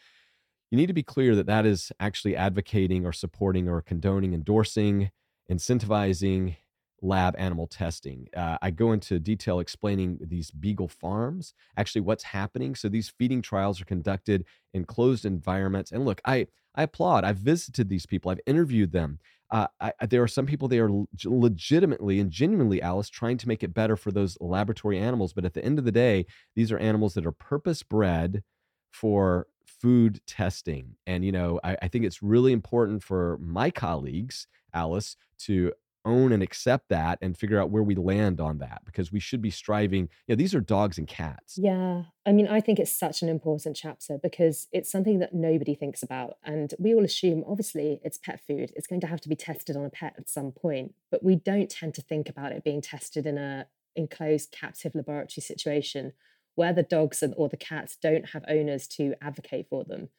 you 0.72 0.80
need 0.80 0.88
to 0.88 0.94
be 0.94 1.04
clear 1.04 1.36
that 1.36 1.46
that 1.46 1.68
is 1.68 1.92
actually 2.00 2.36
advocating 2.36 3.06
or 3.06 3.14
supporting 3.14 3.70
or 3.70 3.84
condoning, 3.84 4.34
endorsing, 4.34 5.12
incentivizing 5.48 6.56
lab 7.04 7.36
animal 7.38 7.68
testing. 7.68 8.28
Uh, 8.36 8.58
I 8.62 8.72
go 8.72 8.94
into 8.94 9.20
detail 9.20 9.60
explaining 9.60 10.20
these 10.22 10.52
beagle 10.52 10.88
farms, 10.88 11.54
actually 11.78 12.02
what's 12.02 12.24
happening. 12.24 12.76
So 12.76 12.90
these 12.90 13.10
feeding 13.10 13.42
trials 13.44 13.82
are 13.82 13.86
conducted 13.86 14.46
in 14.74 14.86
closed 14.86 15.26
environments. 15.26 15.92
And 15.92 16.06
look, 16.06 16.22
I 16.26 16.48
I 16.76 16.84
applaud. 16.84 17.24
I've 17.24 17.38
visited 17.38 17.90
these 17.90 18.08
people. 18.08 18.32
I've 18.32 18.40
interviewed 18.48 18.92
them. 18.94 19.20
Uh, 19.52 19.68
I, 19.80 19.94
there 20.08 20.24
are 20.24 20.28
some 20.28 20.48
people 20.48 20.68
they 20.68 20.80
are 20.80 20.90
legitimately 21.26 22.20
and 22.20 22.32
genuinely, 22.32 22.82
Alice, 22.82 23.10
trying 23.10 23.38
to 23.38 23.48
make 23.48 23.64
it 23.64 23.74
better 23.76 23.96
for 23.96 24.12
those 24.12 24.36
laboratory 24.42 24.98
animals. 24.98 25.34
But 25.34 25.46
at 25.46 25.54
the 25.54 25.64
end 25.64 25.78
of 25.78 25.86
the 25.86 25.92
day, 25.92 26.26
these 26.56 26.72
are 26.72 26.80
animals 26.80 27.14
that 27.14 27.28
are 27.28 27.32
purpose 27.32 27.84
bred 27.84 28.44
for 28.92 29.48
food 29.66 30.22
testing. 30.26 30.96
And 31.06 31.24
you 31.26 31.32
know, 31.32 31.60
I, 31.64 31.78
I 31.84 31.88
think 31.88 32.06
it's 32.06 32.24
really 32.24 32.54
important 32.54 33.04
for 33.04 33.38
my 33.42 33.70
colleagues, 33.70 34.48
Alice, 34.74 35.16
to 35.40 35.74
own 36.06 36.32
and 36.32 36.44
accept 36.44 36.90
that 36.90 37.18
and 37.22 37.38
figure 37.38 37.60
out 37.60 37.70
where 37.70 37.84
we 37.84 37.96
land 37.96 38.40
on 38.40 38.58
that 38.60 38.82
because 38.86 39.12
we 39.12 39.20
should 39.20 39.42
be 39.42 39.50
striving 39.50 40.10
you 40.28 40.34
know 40.34 40.36
these 40.36 40.54
are 40.54 40.62
dogs 40.62 40.98
and 40.98 41.08
cats 41.08 41.58
Yeah, 41.58 42.04
I 42.26 42.32
mean, 42.32 42.48
I 42.48 42.60
think 42.60 42.80
it's 42.80 42.92
such 42.92 43.22
an 43.22 43.30
important 43.30 43.76
chapter 43.76 44.18
because 44.22 44.68
it's 44.72 44.92
something 44.92 45.20
that 45.20 45.34
nobody 45.34 45.76
thinks 45.76 46.04
about. 46.04 46.38
And 46.44 46.74
we 46.78 46.94
all 46.94 47.06
assume, 47.06 47.44
obviously, 47.48 48.00
it's 48.04 48.18
pet 48.18 48.42
food. 48.46 48.72
It's 48.76 48.88
going 48.88 49.02
to 49.02 49.08
have 49.08 49.22
to 49.22 49.30
be 49.30 49.36
tested 49.36 49.76
on 49.76 49.86
a 49.86 49.90
pet 49.90 50.16
at 50.18 50.30
some 50.30 50.52
point. 50.52 50.94
But 51.10 51.24
we 51.24 51.36
don't 51.36 51.70
tend 51.70 51.94
to 51.96 52.02
think 52.02 52.30
about 52.30 52.52
it 52.52 52.64
being 52.64 52.82
tested 52.82 53.26
in 53.26 53.38
a 53.38 53.68
enclosed 53.96 54.52
captive 54.52 54.96
laboratory 54.96 55.42
situation 55.42 56.14
where 56.56 56.74
the 56.74 56.84
dogs 56.84 57.24
and, 57.24 57.34
or 57.38 57.50
the 57.50 57.58
cats 57.58 57.96
don't 57.96 58.30
have 58.30 58.44
owners 58.48 58.88
to 58.88 59.16
advocate 59.22 59.68
for 59.70 59.84
them. 59.84 60.10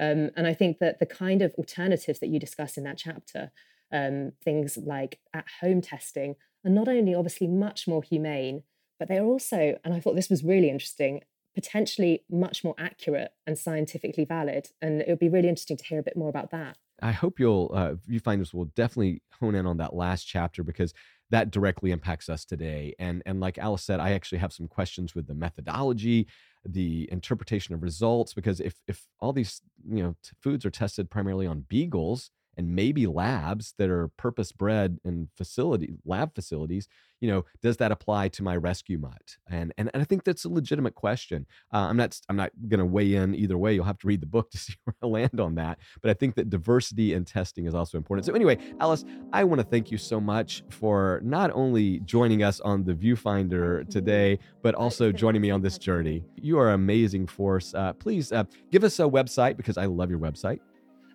Um, 0.00 0.30
and 0.36 0.46
I 0.46 0.54
think 0.54 0.78
that 0.78 1.00
the 1.00 1.06
kind 1.06 1.42
of 1.42 1.52
alternatives 1.54 2.18
that 2.20 2.28
you 2.28 2.38
discuss 2.38 2.76
in 2.76 2.84
that 2.84 2.98
chapter, 2.98 3.50
um, 3.92 4.32
things 4.42 4.76
like 4.76 5.18
at 5.34 5.44
home 5.60 5.80
testing, 5.80 6.36
are 6.64 6.70
not 6.70 6.88
only 6.88 7.14
obviously 7.14 7.46
much 7.46 7.86
more 7.86 8.02
humane, 8.02 8.62
but 8.98 9.08
they're 9.08 9.24
also, 9.24 9.78
and 9.84 9.94
I 9.94 10.00
thought 10.00 10.14
this 10.14 10.30
was 10.30 10.44
really 10.44 10.70
interesting, 10.70 11.22
potentially 11.54 12.24
much 12.30 12.62
more 12.62 12.74
accurate 12.78 13.32
and 13.46 13.58
scientifically 13.58 14.24
valid. 14.24 14.68
And 14.80 15.00
it 15.00 15.08
would 15.08 15.18
be 15.18 15.28
really 15.28 15.48
interesting 15.48 15.76
to 15.76 15.84
hear 15.84 15.98
a 15.98 16.04
bit 16.04 16.16
more 16.16 16.28
about 16.28 16.50
that. 16.52 16.76
i 17.02 17.12
hope 17.12 17.40
you'll 17.40 17.70
uh, 17.74 17.94
viewfinders 18.08 18.54
will 18.54 18.66
definitely 18.66 19.22
hone 19.40 19.54
in 19.54 19.66
on 19.66 19.76
that 19.78 19.94
last 19.94 20.24
chapter 20.24 20.62
because 20.62 20.94
that 21.30 21.50
directly 21.50 21.90
impacts 21.90 22.28
us 22.28 22.44
today. 22.44 22.94
And 22.98 23.22
and 23.26 23.40
like 23.40 23.58
Alice 23.58 23.82
said, 23.82 23.98
I 24.00 24.12
actually 24.12 24.38
have 24.38 24.52
some 24.52 24.68
questions 24.68 25.14
with 25.14 25.26
the 25.26 25.34
methodology, 25.34 26.28
the 26.64 27.08
interpretation 27.10 27.74
of 27.74 27.82
results, 27.82 28.34
because 28.34 28.60
if 28.60 28.74
if 28.86 29.06
all 29.18 29.32
these 29.32 29.62
you 29.88 30.02
know 30.02 30.14
t- 30.22 30.36
foods 30.40 30.64
are 30.64 30.70
tested 30.70 31.10
primarily 31.10 31.46
on 31.46 31.64
beagles 31.68 32.30
and 32.56 32.74
maybe 32.74 33.06
labs 33.06 33.74
that 33.78 33.90
are 33.90 34.08
purpose 34.08 34.52
bred 34.52 34.98
and 35.04 35.28
facility 35.36 35.94
lab 36.04 36.34
facilities 36.34 36.88
you 37.22 37.28
know 37.28 37.44
does 37.62 37.78
that 37.78 37.92
apply 37.92 38.28
to 38.28 38.42
my 38.42 38.56
rescue 38.56 38.98
mutt? 38.98 39.36
And 39.48 39.72
and, 39.78 39.90
and 39.94 40.02
i 40.02 40.04
think 40.04 40.24
that's 40.24 40.44
a 40.44 40.50
legitimate 40.50 40.94
question. 40.94 41.46
Uh, 41.72 41.86
i'm 41.88 41.96
not 41.96 42.20
i'm 42.28 42.36
not 42.36 42.50
going 42.68 42.80
to 42.80 42.84
weigh 42.84 43.14
in 43.14 43.34
either 43.34 43.56
way. 43.56 43.72
You'll 43.72 43.84
have 43.84 43.98
to 43.98 44.06
read 44.06 44.20
the 44.20 44.26
book 44.26 44.50
to 44.50 44.58
see 44.64 44.74
where 44.84 44.94
i 45.02 45.06
land 45.06 45.40
on 45.40 45.54
that 45.54 45.78
but 46.02 46.10
i 46.10 46.14
think 46.14 46.34
that 46.34 46.50
diversity 46.50 47.14
and 47.14 47.26
testing 47.26 47.66
is 47.66 47.74
also 47.74 47.96
important. 47.96 48.26
So 48.26 48.34
anyway 48.34 48.58
alice 48.80 49.04
i 49.32 49.44
want 49.44 49.60
to 49.60 49.66
thank 49.66 49.90
you 49.90 49.96
so 49.96 50.20
much 50.20 50.64
for 50.68 51.20
not 51.24 51.50
only 51.54 52.00
joining 52.00 52.42
us 52.42 52.60
on 52.60 52.84
the 52.84 52.92
viewfinder 52.92 53.88
today 53.88 54.38
but 54.62 54.74
also 54.74 55.12
joining 55.12 55.40
me 55.40 55.50
on 55.50 55.62
this 55.62 55.78
journey. 55.78 56.24
You 56.36 56.58
are 56.58 56.68
an 56.68 56.74
amazing 56.74 57.26
force. 57.26 57.72
Uh, 57.74 57.92
please 57.92 58.32
uh, 58.32 58.44
give 58.70 58.82
us 58.82 58.98
a 58.98 59.04
website 59.04 59.56
because 59.56 59.78
i 59.78 59.86
love 59.86 60.10
your 60.10 60.18
website 60.18 60.58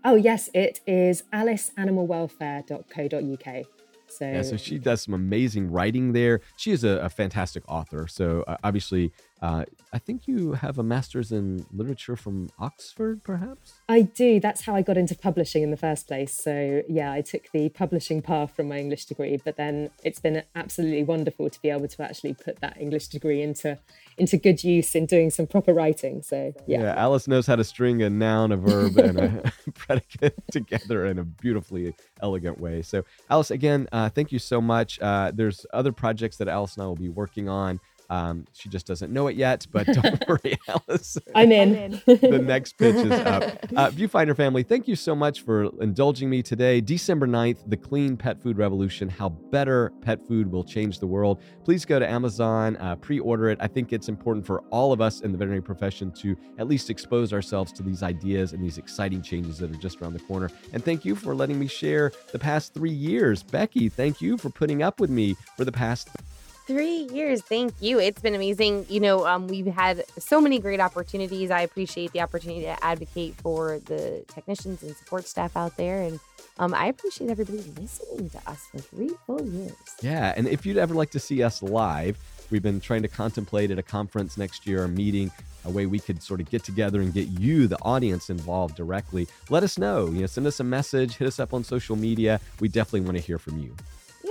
Oh, 0.08 0.16
yes, 0.16 0.50
it 0.54 0.80
is 0.88 1.24
aliceanimalwelfare.co.uk. 1.34 3.66
So, 4.08 4.26
yeah, 4.26 4.42
so 4.42 4.56
she 4.56 4.80
does 4.80 5.02
some 5.02 5.14
amazing 5.14 5.70
writing 5.70 6.14
there. 6.14 6.40
She 6.56 6.72
is 6.72 6.86
a, 6.86 7.00
a 7.00 7.10
fantastic 7.10 7.64
author. 7.68 8.08
So 8.08 8.46
uh, 8.48 8.56
obviously, 8.64 9.12
uh, 9.42 9.66
I 9.94 10.00
think 10.00 10.28
you 10.28 10.54
have 10.54 10.80
a 10.80 10.84
master's 10.84 11.32
in 11.32 11.66
literature 11.72 12.16
from 12.16 12.50
Oxford, 12.58 13.24
perhaps? 13.24 13.74
I 13.88 14.02
do. 14.02 14.40
That's 14.40 14.62
how 14.62 14.76
I 14.76 14.82
got 14.82 14.98
into 14.98 15.16
publishing 15.16 15.64
in 15.64 15.72
the 15.72 15.78
first 15.78 16.08
place. 16.08 16.34
So, 16.34 16.82
yeah, 16.90 17.12
I 17.12 17.22
took 17.22 17.52
the 17.52 17.70
publishing 17.70 18.22
path 18.22 18.56
from 18.56 18.68
my 18.70 18.80
English 18.80 19.06
degree, 19.06 19.40
but 19.44 19.56
then 19.56 19.92
it's 20.04 20.20
been 20.20 20.44
absolutely 20.56 21.04
wonderful 21.04 21.50
to 21.50 21.62
be 21.62 21.70
able 21.70 21.88
to 21.88 22.02
actually 22.02 22.34
put 22.34 22.60
that 22.62 22.80
English 22.80 23.08
degree 23.08 23.42
into 23.42 23.78
into 24.18 24.36
good 24.36 24.64
use 24.64 24.96
in 24.96 25.06
doing 25.06 25.30
some 25.30 25.46
proper 25.46 25.74
writing. 25.74 26.24
So, 26.24 26.54
yeah. 26.66 26.82
yeah 26.82 26.94
Alice 26.96 27.28
knows 27.28 27.46
how 27.46 27.56
to 27.56 27.64
string 27.64 28.02
a 28.02 28.10
noun, 28.10 28.52
a 28.52 28.58
verb, 28.58 28.98
and 28.98 29.20
a 29.20 29.54
predicate 29.76 30.36
together 30.52 31.06
in 31.06 31.20
a 31.20 31.24
beautifully 31.24 31.94
elegant 32.22 32.60
way. 32.60 32.82
So, 32.82 33.06
Alice, 33.30 33.52
again, 33.52 33.88
uh, 33.92 34.10
thank 34.10 34.32
you 34.32 34.40
so 34.40 34.60
much. 34.60 35.00
Uh, 35.00 35.32
there's 35.34 35.66
other 35.72 35.92
projects 35.92 36.38
that 36.38 36.48
Alice 36.48 36.76
and 36.76 36.84
I 36.84 36.88
will 36.88 36.96
be 36.96 37.10
working 37.10 37.48
on. 37.48 37.80
Um, 38.10 38.46
she 38.54 38.70
just 38.70 38.88
doesn't 38.88 39.12
know 39.12 39.28
it 39.28 39.36
yet, 39.36 39.66
but 39.72 39.88
don't 39.88 40.24
worry, 40.28 40.58
Alice. 40.68 41.18
I'm 41.36 41.52
in. 41.52 42.02
the 42.06 42.42
next 42.44 42.78
pitch 42.78 42.96
is 42.96 43.12
up. 43.12 43.44
Uh, 43.78 43.92
Viewfinder 43.92 44.36
family, 44.36 44.64
thank 44.64 44.88
you 44.88 44.96
so 44.96 45.14
much 45.16 45.42
for 45.42 45.66
indulging 45.82 46.30
me 46.30 46.42
today. 46.42 46.82
December 46.82 47.28
9th, 47.28 47.60
The 47.70 47.78
Clean 47.78 48.18
Pet 48.18 48.42
Food 48.42 48.58
Revolution 48.58 49.08
How 49.10 49.30
Better 49.30 49.92
Pet 50.02 50.26
Food 50.28 50.52
Will 50.52 50.64
Change 50.64 51.00
the 51.00 51.06
World. 51.06 51.40
Please 51.64 51.86
go 51.86 52.00
to 52.00 52.10
Amazon, 52.10 52.76
uh, 52.78 52.96
pre 52.96 53.20
order 53.20 53.50
it. 53.50 53.58
I 53.62 53.68
think 53.68 53.94
it's 53.94 54.10
important 54.10 54.46
for 54.46 54.62
all 54.72 54.94
of 54.94 55.02
us 55.02 55.22
in 55.22 55.32
the 55.32 55.38
veterinary 55.38 55.62
profession 55.62 56.12
to 56.14 56.36
at 56.58 56.68
least 56.68 56.90
expose 56.90 57.34
ourselves 57.34 57.72
to 57.74 57.84
these 57.84 58.02
ideas 58.04 58.54
and 58.54 58.64
these 58.64 58.78
exciting 58.78 59.22
changes 59.22 59.58
that 59.60 59.70
are 59.70 59.80
just 59.80 60.02
around 60.02 60.14
the 60.14 60.20
corner. 60.22 60.50
And 60.74 60.84
thank 60.84 61.06
you 61.06 61.16
for 61.16 61.36
letting 61.36 61.60
me 61.60 61.68
share 61.68 62.12
the 62.32 62.40
past 62.40 62.74
three 62.74 62.90
years. 62.92 63.44
Becky, 63.44 63.90
thank 63.90 64.22
you 64.22 64.38
for 64.38 64.50
putting 64.50 64.82
up 64.82 65.00
with 65.00 65.10
me 65.10 65.36
for 65.56 65.66
the 65.66 65.72
past 65.72 66.10
Three 66.68 67.08
years. 67.14 67.42
Thank 67.42 67.74
you. 67.80 67.98
It's 67.98 68.22
been 68.22 68.36
amazing. 68.36 68.88
You 68.90 69.00
know, 69.00 69.26
um, 69.26 69.48
we've 69.48 69.68
had 69.68 70.04
so 70.20 70.42
many 70.42 70.60
great 70.60 70.82
opportunities. 70.82 71.50
I 71.50 71.62
appreciate 71.62 72.12
the 72.12 72.20
opportunity 72.20 72.64
to 72.64 72.84
advocate 72.84 73.36
for 73.36 73.80
the 73.86 74.26
technicians 74.28 74.84
and 74.84 74.94
support 74.94 75.26
staff 75.26 75.56
out 75.56 75.78
there. 75.78 76.02
And 76.02 76.20
um, 76.60 76.74
I 76.74 76.88
appreciate 76.88 77.30
everybody 77.30 77.60
listening 77.80 78.30
to 78.32 78.50
us 78.50 78.68
for 78.70 78.80
three 78.80 79.12
full 79.26 79.42
years. 79.42 79.78
Yeah. 80.02 80.34
And 80.36 80.46
if 80.46 80.66
you'd 80.66 80.76
ever 80.76 80.94
like 80.94 81.12
to 81.12 81.20
see 81.22 81.42
us 81.42 81.64
live, 81.64 82.18
we've 82.52 82.64
been 82.64 82.82
trying 82.82 83.04
to 83.04 83.08
contemplate 83.08 83.72
at 83.72 83.80
a 83.80 83.84
conference 83.84 84.38
next 84.38 84.68
year, 84.68 84.84
a 84.84 84.90
meeting, 84.90 85.32
a 85.64 85.70
way 85.70 85.86
we 85.86 86.00
could 86.00 86.22
sort 86.22 86.42
of 86.42 86.50
get 86.50 86.66
together 86.66 87.00
and 87.00 87.14
get 87.14 87.30
you, 87.30 87.68
the 87.68 87.82
audience, 87.82 88.30
involved 88.30 88.76
directly. 88.76 89.26
Let 89.50 89.64
us 89.64 89.78
know. 89.78 90.08
You 90.08 90.20
know, 90.20 90.26
send 90.26 90.46
us 90.46 90.60
a 90.60 90.66
message, 90.66 91.16
hit 91.16 91.30
us 91.30 91.40
up 91.40 91.54
on 91.54 91.64
social 91.64 91.96
media. 91.96 92.42
We 92.60 92.68
definitely 92.68 93.08
want 93.08 93.16
to 93.16 93.24
hear 93.24 93.40
from 93.40 93.58
you 93.58 93.74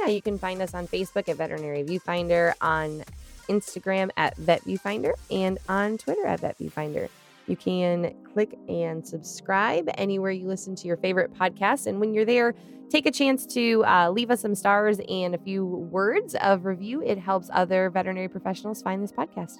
yeah, 0.06 0.14
you 0.14 0.22
can 0.22 0.38
find 0.38 0.62
us 0.62 0.74
on 0.74 0.86
Facebook 0.86 1.28
at 1.28 1.36
Veterinary 1.36 1.84
Viewfinder, 1.84 2.54
on 2.60 3.04
Instagram 3.48 4.10
at 4.16 4.36
Vet 4.36 4.64
Viewfinder, 4.64 5.12
and 5.30 5.58
on 5.68 5.98
Twitter 5.98 6.26
at 6.26 6.40
Vet 6.40 6.58
Viewfinder. 6.58 7.08
You 7.46 7.56
can 7.56 8.14
click 8.32 8.58
and 8.68 9.06
subscribe 9.06 9.88
anywhere 9.94 10.32
you 10.32 10.48
listen 10.48 10.74
to 10.76 10.88
your 10.88 10.96
favorite 10.96 11.32
podcast. 11.32 11.86
And 11.86 12.00
when 12.00 12.12
you're 12.12 12.24
there, 12.24 12.54
take 12.90 13.06
a 13.06 13.10
chance 13.10 13.46
to 13.46 13.84
uh, 13.84 14.10
leave 14.10 14.30
us 14.30 14.40
some 14.40 14.54
stars 14.54 14.98
and 15.08 15.34
a 15.34 15.38
few 15.38 15.64
words 15.64 16.34
of 16.36 16.64
review. 16.64 17.02
It 17.02 17.18
helps 17.18 17.48
other 17.52 17.88
veterinary 17.90 18.28
professionals 18.28 18.82
find 18.82 19.02
this 19.02 19.12
podcast. 19.12 19.58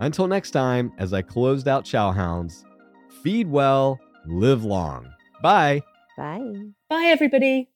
Until 0.00 0.26
next 0.26 0.50
time, 0.50 0.92
as 0.98 1.12
I 1.12 1.22
closed 1.22 1.68
out 1.68 1.84
Chowhounds, 1.84 2.64
feed 3.22 3.48
well, 3.48 4.00
live 4.26 4.64
long. 4.64 5.08
Bye. 5.42 5.82
Bye. 6.16 6.52
Bye, 6.88 7.04
everybody. 7.06 7.68